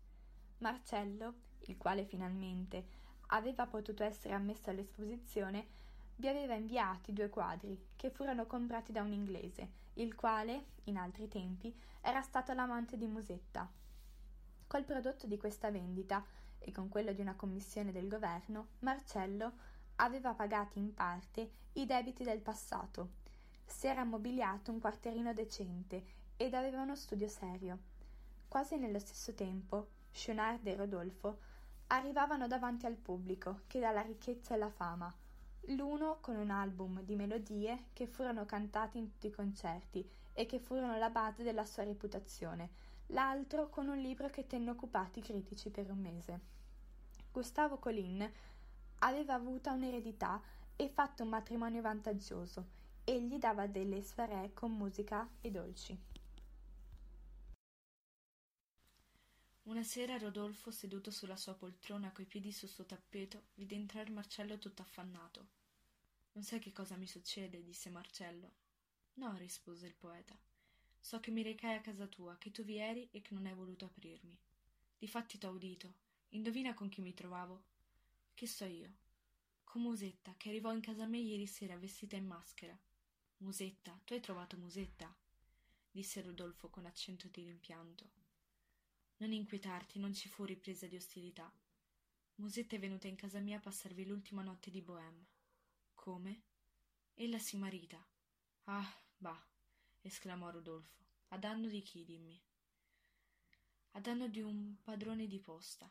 Marcello, 0.59 1.35
il 1.63 1.77
quale 1.77 2.05
finalmente 2.05 2.87
aveva 3.33 3.67
potuto 3.67 4.05
essere 4.05 4.35
ammesso 4.35 4.71
all'esposizione, 4.71 5.79
vi 6.15 6.29
aveva 6.29 6.55
inviati 6.55 7.13
due 7.13 7.31
quadri 7.31 7.89
che 7.97 8.11
furono 8.11 8.47
comprati 8.47 8.93
da 8.93 9.03
un 9.03 9.13
inglese, 9.13 9.69
il 9.95 10.15
quale, 10.15 10.67
in 10.85 10.97
altri 10.97 11.27
tempi, 11.27 11.77
era 12.01 12.23
stato 12.23 12.53
l'amante 12.53 12.97
di 12.97 13.09
Musetta. 13.09 13.69
Col 14.69 14.85
prodotto 14.85 15.27
di 15.27 15.37
questa 15.37 15.73
vendita 15.73 16.25
e 16.61 16.71
con 16.71 16.89
quello 16.89 17.13
di 17.13 17.23
una 17.23 17.35
commissione 17.35 17.91
del 17.91 18.07
governo, 18.07 18.69
Marcello 18.81 19.53
aveva 19.97 20.33
pagati 20.33 20.79
in 20.79 20.95
parte 20.95 21.51
i 21.73 21.87
debiti 21.87 22.23
del 22.23 22.41
passato. 22.41 23.19
Si 23.71 23.87
era 23.87 24.05
mobiliato 24.05 24.73
un 24.73 24.81
quartierino 24.81 25.33
decente 25.33 26.05
ed 26.37 26.55
aveva 26.55 26.83
uno 26.83 26.97
studio 26.97 27.29
serio. 27.29 27.79
Quasi 28.47 28.77
nello 28.77 28.99
stesso 28.99 29.33
tempo, 29.33 29.89
Schunard 30.11 30.67
e 30.67 30.75
Rodolfo 30.75 31.39
arrivavano 31.87 32.47
davanti 32.47 32.85
al 32.85 32.97
pubblico 32.97 33.61
che 33.69 33.79
dà 33.81 33.93
la 33.93 34.03
ricchezza 34.03 34.55
e 34.55 34.59
la 34.59 34.69
fama, 34.69 35.11
l'uno 35.69 36.19
con 36.21 36.37
un 36.37 36.51
album 36.51 37.01
di 37.03 37.15
melodie 37.15 37.87
che 37.93 38.07
furono 38.07 38.45
cantate 38.45 38.99
in 38.99 39.13
tutti 39.13 39.29
i 39.29 39.33
concerti 39.33 40.07
e 40.35 40.47
che 40.47 40.59
furono 40.59 40.99
la 40.99 41.09
base 41.09 41.43
della 41.43 41.65
sua 41.65 41.85
reputazione, 41.85 42.71
l'altro 43.07 43.71
con 43.71 43.89
un 43.89 43.99
libro 43.99 44.29
che 44.29 44.47
tenne 44.47 44.71
occupati 44.71 45.21
i 45.21 45.23
critici 45.23 45.71
per 45.71 45.91
un 45.91 45.99
mese. 45.99 46.41
Gustavo 47.33 47.79
Colin 47.79 48.31
aveva 48.99 49.35
avuto 49.35 49.71
un'eredità 49.71 50.43
e 50.77 50.89
fatto 50.89 51.23
un 51.23 51.31
matrimonio 51.31 51.81
vantaggioso. 51.81 52.80
Egli 53.11 53.39
dava 53.39 53.67
delle 53.67 54.05
soirée 54.05 54.53
con 54.55 54.71
musica 54.71 55.29
e 55.41 55.51
dolci. 55.51 55.99
Una 59.63 59.83
sera 59.83 60.17
Rodolfo, 60.17 60.71
seduto 60.71 61.11
sulla 61.11 61.35
sua 61.35 61.57
poltrona 61.57 62.13
coi 62.13 62.25
piedi 62.25 62.53
sul 62.53 62.69
suo 62.69 62.87
tappeto, 62.87 63.47
vide 63.55 63.75
entrare 63.75 64.11
Marcello 64.11 64.61
tutto 64.61 64.83
affannato. 64.83 65.49
Non 66.35 66.45
sai 66.45 66.61
che 66.61 66.71
cosa 66.71 66.95
mi 66.95 67.09
succede? 67.09 67.65
disse 67.65 67.91
Marcello. 67.91 68.53
No, 69.15 69.37
rispose 69.39 69.89
il 69.89 69.97
poeta. 69.97 70.39
So 71.01 71.19
che 71.19 71.33
mi 71.33 71.43
recai 71.43 71.75
a 71.75 71.81
casa 71.81 72.07
tua, 72.07 72.39
che 72.39 72.53
tu 72.53 72.63
vi 72.63 72.77
eri 72.77 73.09
e 73.11 73.23
che 73.23 73.35
non 73.35 73.47
hai 73.47 73.55
voluto 73.55 73.87
aprirmi. 73.87 74.39
Difatti 74.97 75.37
t'ho 75.37 75.51
udito. 75.51 75.95
Indovina 76.29 76.75
con 76.75 76.89
chi 76.89 77.01
mi 77.01 77.13
trovavo? 77.13 77.65
Che 78.35 78.47
so 78.47 78.67
io? 78.67 78.93
Con 79.65 79.83
Musetta, 79.83 80.33
che 80.37 80.51
arrivò 80.51 80.73
in 80.73 80.81
casa 80.81 81.07
me 81.07 81.19
ieri 81.19 81.49
sera 81.49 81.77
vestita 81.77 82.15
in 82.15 82.29
maschera. 82.29 82.79
Musetta, 83.41 83.99
tu 84.05 84.13
hai 84.13 84.21
trovato 84.21 84.59
Musetta? 84.59 85.11
disse 85.91 86.21
Rodolfo 86.21 86.69
con 86.69 86.85
accento 86.85 87.27
di 87.29 87.43
rimpianto. 87.43 88.11
Non 89.17 89.33
inquietarti, 89.33 89.99
non 89.99 90.13
ci 90.13 90.29
fu 90.29 90.45
ripresa 90.45 90.87
di 90.87 90.97
ostilità. 90.97 91.51
Musetta 92.37 92.77
è 92.77 92.79
venuta 92.79 93.09
in 93.09 93.17
casa 93.17 93.39
mia 93.39 93.57
a 93.57 93.61
passarvi 93.61 94.05
l'ultima 94.05 94.43
notte 94.43 94.71
di 94.71 94.83
Bohème. 94.83 95.25
Come? 95.95 96.43
Ella 97.15 97.39
si 97.39 97.57
marita. 97.57 98.07
Ah, 98.65 98.95
bah, 99.17 99.43
esclamò 100.03 100.51
Rodolfo. 100.51 101.03
A 101.29 101.39
danno 101.39 101.69
di 101.69 101.81
chi, 101.81 102.05
dimmi? 102.05 102.39
A 103.93 104.01
danno 104.01 104.29
di 104.29 104.43
un 104.43 104.77
padrone 104.83 105.27
di 105.27 105.41
posta, 105.41 105.91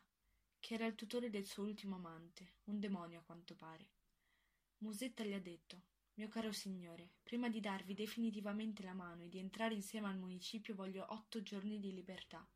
che 0.60 0.74
era 0.74 0.86
il 0.86 0.94
tutore 0.94 1.30
del 1.30 1.46
suo 1.46 1.64
ultimo 1.64 1.96
amante, 1.96 2.58
un 2.66 2.78
demonio 2.78 3.18
a 3.18 3.22
quanto 3.22 3.56
pare. 3.56 3.88
Musetta 4.78 5.24
gli 5.24 5.32
ha 5.32 5.40
detto 5.40 5.89
mio 6.20 6.28
caro 6.28 6.52
signore, 6.52 7.08
prima 7.22 7.48
di 7.48 7.60
darvi 7.60 7.94
definitivamente 7.94 8.82
la 8.82 8.92
mano 8.92 9.22
e 9.22 9.30
di 9.30 9.38
entrare 9.38 9.72
insieme 9.72 10.06
al 10.06 10.18
municipio 10.18 10.74
voglio 10.74 11.06
otto 11.08 11.42
giorni 11.42 11.80
di 11.80 11.94
libertà. 11.94 12.46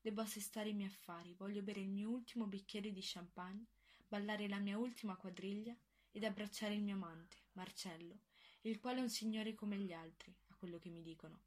Debbo 0.00 0.22
assestare 0.22 0.70
i 0.70 0.72
miei 0.72 0.88
affari, 0.88 1.34
voglio 1.34 1.60
bere 1.60 1.80
il 1.80 1.90
mio 1.90 2.08
ultimo 2.08 2.46
bicchiere 2.46 2.92
di 2.92 3.02
champagne, 3.02 3.66
ballare 4.08 4.48
la 4.48 4.58
mia 4.58 4.78
ultima 4.78 5.16
quadriglia 5.16 5.76
ed 6.12 6.24
abbracciare 6.24 6.72
il 6.72 6.80
mio 6.80 6.94
amante, 6.94 7.36
Marcello, 7.52 8.20
il 8.62 8.80
quale 8.80 9.00
è 9.00 9.02
un 9.02 9.10
signore 9.10 9.52
come 9.52 9.76
gli 9.76 9.92
altri, 9.92 10.34
a 10.46 10.54
quello 10.54 10.78
che 10.78 10.88
mi 10.88 11.02
dicono. 11.02 11.42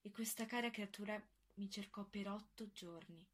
E 0.00 0.10
questa 0.10 0.46
cara 0.46 0.70
creatura 0.70 1.24
mi 1.54 1.70
cercò 1.70 2.04
per 2.04 2.28
otto 2.28 2.72
giorni, 2.72 3.24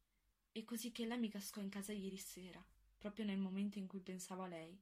e 0.51 0.63
così 0.63 0.91
che 0.91 1.01
ella 1.01 1.17
mi 1.17 1.29
cascò 1.29 1.61
in 1.61 1.69
casa 1.69 1.93
ieri 1.93 2.17
sera, 2.17 2.63
proprio 2.99 3.25
nel 3.25 3.39
momento 3.39 3.79
in 3.79 3.87
cui 3.87 4.01
pensavo 4.01 4.43
a 4.43 4.47
lei. 4.47 4.79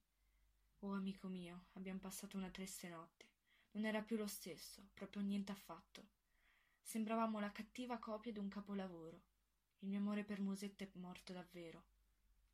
Oh, 0.83 0.93
amico 0.95 1.27
mio, 1.27 1.65
abbiamo 1.73 1.99
passato 1.99 2.37
una 2.37 2.49
triste 2.49 2.89
notte. 2.89 3.27
Non 3.73 3.85
era 3.85 4.01
più 4.01 4.17
lo 4.17 4.25
stesso, 4.25 4.89
proprio 4.95 5.21
niente 5.21 5.51
affatto. 5.51 6.07
Sembravamo 6.81 7.39
la 7.39 7.51
cattiva 7.51 7.99
copia 7.99 8.31
d'un 8.31 8.49
capolavoro. 8.49 9.21
Il 9.79 9.89
mio 9.89 9.99
amore 9.99 10.23
per 10.23 10.41
Musetta 10.41 10.83
è 10.83 10.89
morto 10.93 11.33
davvero. 11.33 11.83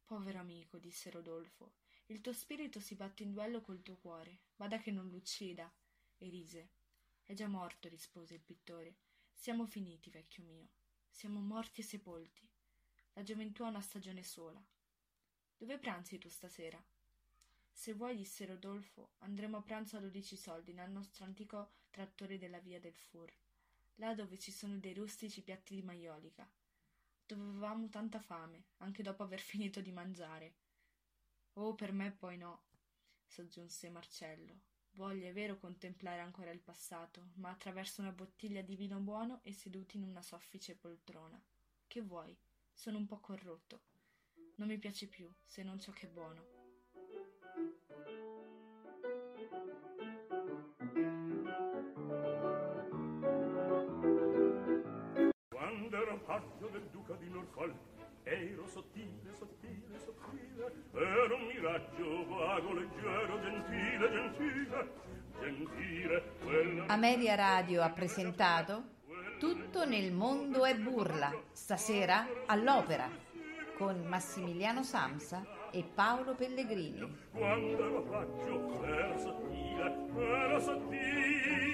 Povero 0.04 0.40
amico, 0.40 0.78
disse 0.78 1.10
Rodolfo, 1.10 1.76
il 2.08 2.20
tuo 2.20 2.34
spirito 2.34 2.82
si 2.82 2.96
batte 2.96 3.24
in 3.24 3.32
duello 3.32 3.62
col 3.62 3.82
tuo 3.82 3.96
cuore. 3.96 4.40
Vada 4.58 4.78
che 4.80 4.92
non 4.92 5.08
l'uccida. 5.08 5.74
E 6.18 6.30
rise. 6.30 6.70
È 7.24 7.34
già 7.34 7.48
morto, 7.48 7.88
rispose 7.88 8.34
il 8.34 8.42
pittore. 8.42 8.98
Siamo 9.34 9.66
finiti, 9.66 10.10
vecchio 10.10 10.44
mio. 10.44 10.68
Siamo 11.10 11.40
morti 11.40 11.80
e 11.80 11.86
sepolti. 11.86 12.46
La 13.14 13.24
gioventù 13.24 13.64
ha 13.64 13.70
una 13.70 13.82
stagione 13.82 14.22
sola. 14.22 14.62
Dove 15.56 15.78
pranzi 15.78 16.18
tu 16.18 16.28
stasera? 16.28 16.84
Se 17.80 17.94
vuoi, 17.94 18.16
disse 18.16 18.44
Rodolfo, 18.48 19.12
andremo 19.20 19.58
a 19.58 19.62
pranzo 19.62 19.98
a 19.98 20.00
dodici 20.00 20.36
soldi 20.36 20.74
nel 20.74 20.90
nostro 20.90 21.26
antico 21.26 21.74
trattore 21.92 22.40
della 22.40 22.58
via 22.58 22.80
del 22.80 22.96
Fur, 22.96 23.32
là 23.98 24.16
dove 24.16 24.40
ci 24.40 24.52
sono 24.52 24.80
dei 24.80 24.96
rustici 24.96 25.44
piatti 25.44 25.76
di 25.76 25.84
maiolica. 25.84 26.50
Dove 27.24 27.44
avevamo 27.44 27.88
tanta 27.88 28.20
fame, 28.20 28.70
anche 28.78 29.04
dopo 29.04 29.22
aver 29.22 29.40
finito 29.40 29.80
di 29.80 29.92
mangiare. 29.92 30.56
Oh, 31.54 31.76
per 31.76 31.92
me 31.92 32.12
poi 32.12 32.36
no, 32.38 32.64
soggiunse 33.28 33.92
Marcello. 33.92 34.60
Voglio, 34.94 35.28
è 35.28 35.32
vero, 35.32 35.60
contemplare 35.60 36.22
ancora 36.22 36.50
il 36.50 36.62
passato, 36.62 37.30
ma 37.36 37.52
attraverso 37.52 38.02
una 38.02 38.12
bottiglia 38.12 38.64
di 38.64 38.76
vino 38.76 38.98
buono 38.98 39.42
e 39.44 39.54
seduti 39.54 39.98
in 39.98 40.04
una 40.04 40.24
soffice 40.24 40.76
poltrona. 40.76 41.40
Che 41.86 42.02
vuoi? 42.02 42.36
Sono 42.74 42.98
un 42.98 43.06
po' 43.06 43.20
corrotto. 43.20 43.84
Non 44.56 44.68
mi 44.68 44.80
piace 44.80 45.06
più, 45.06 45.32
se 45.46 45.62
non 45.62 45.80
ciò 45.80 45.92
che 45.92 46.08
è 46.08 46.10
buono. 46.10 46.57
taglio 56.28 56.68
del 56.72 56.88
duca 56.92 57.14
di 57.16 57.30
Norfolk. 57.30 57.76
Ero 58.24 58.68
sottile, 58.68 59.34
sottile, 59.34 59.98
sottile 60.04 60.74
ero 60.94 61.36
un 61.36 61.46
miraggio 61.46 62.28
vago, 62.28 62.74
leggero, 62.74 63.40
gentile, 63.40 64.12
gentile. 64.12 65.06
Gentile 65.40 66.24
quella... 66.44 66.86
Ameria 66.88 67.36
Radio 67.36 67.82
ha 67.84 67.90
presentato 67.92 68.96
Tutto 69.40 69.86
nel 69.86 70.12
mondo 70.12 70.66
è 70.66 70.76
burla. 70.76 71.32
Stasera 71.52 72.28
all'opera 72.48 73.08
con 73.78 74.04
Massimiliano 74.08 74.84
Samsa 74.84 75.46
e 75.72 75.84
Paolo 75.84 76.34
Pellegrini. 76.34 77.08
Quando 77.32 77.86
ero 77.86 78.02
faccio 78.04 78.84
era 78.84 79.18
sottile, 79.18 79.96
era 80.18 80.60
sottile 80.60 81.68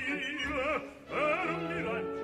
era 1.07 1.51
un 1.51 1.65
miraggio 1.67 2.22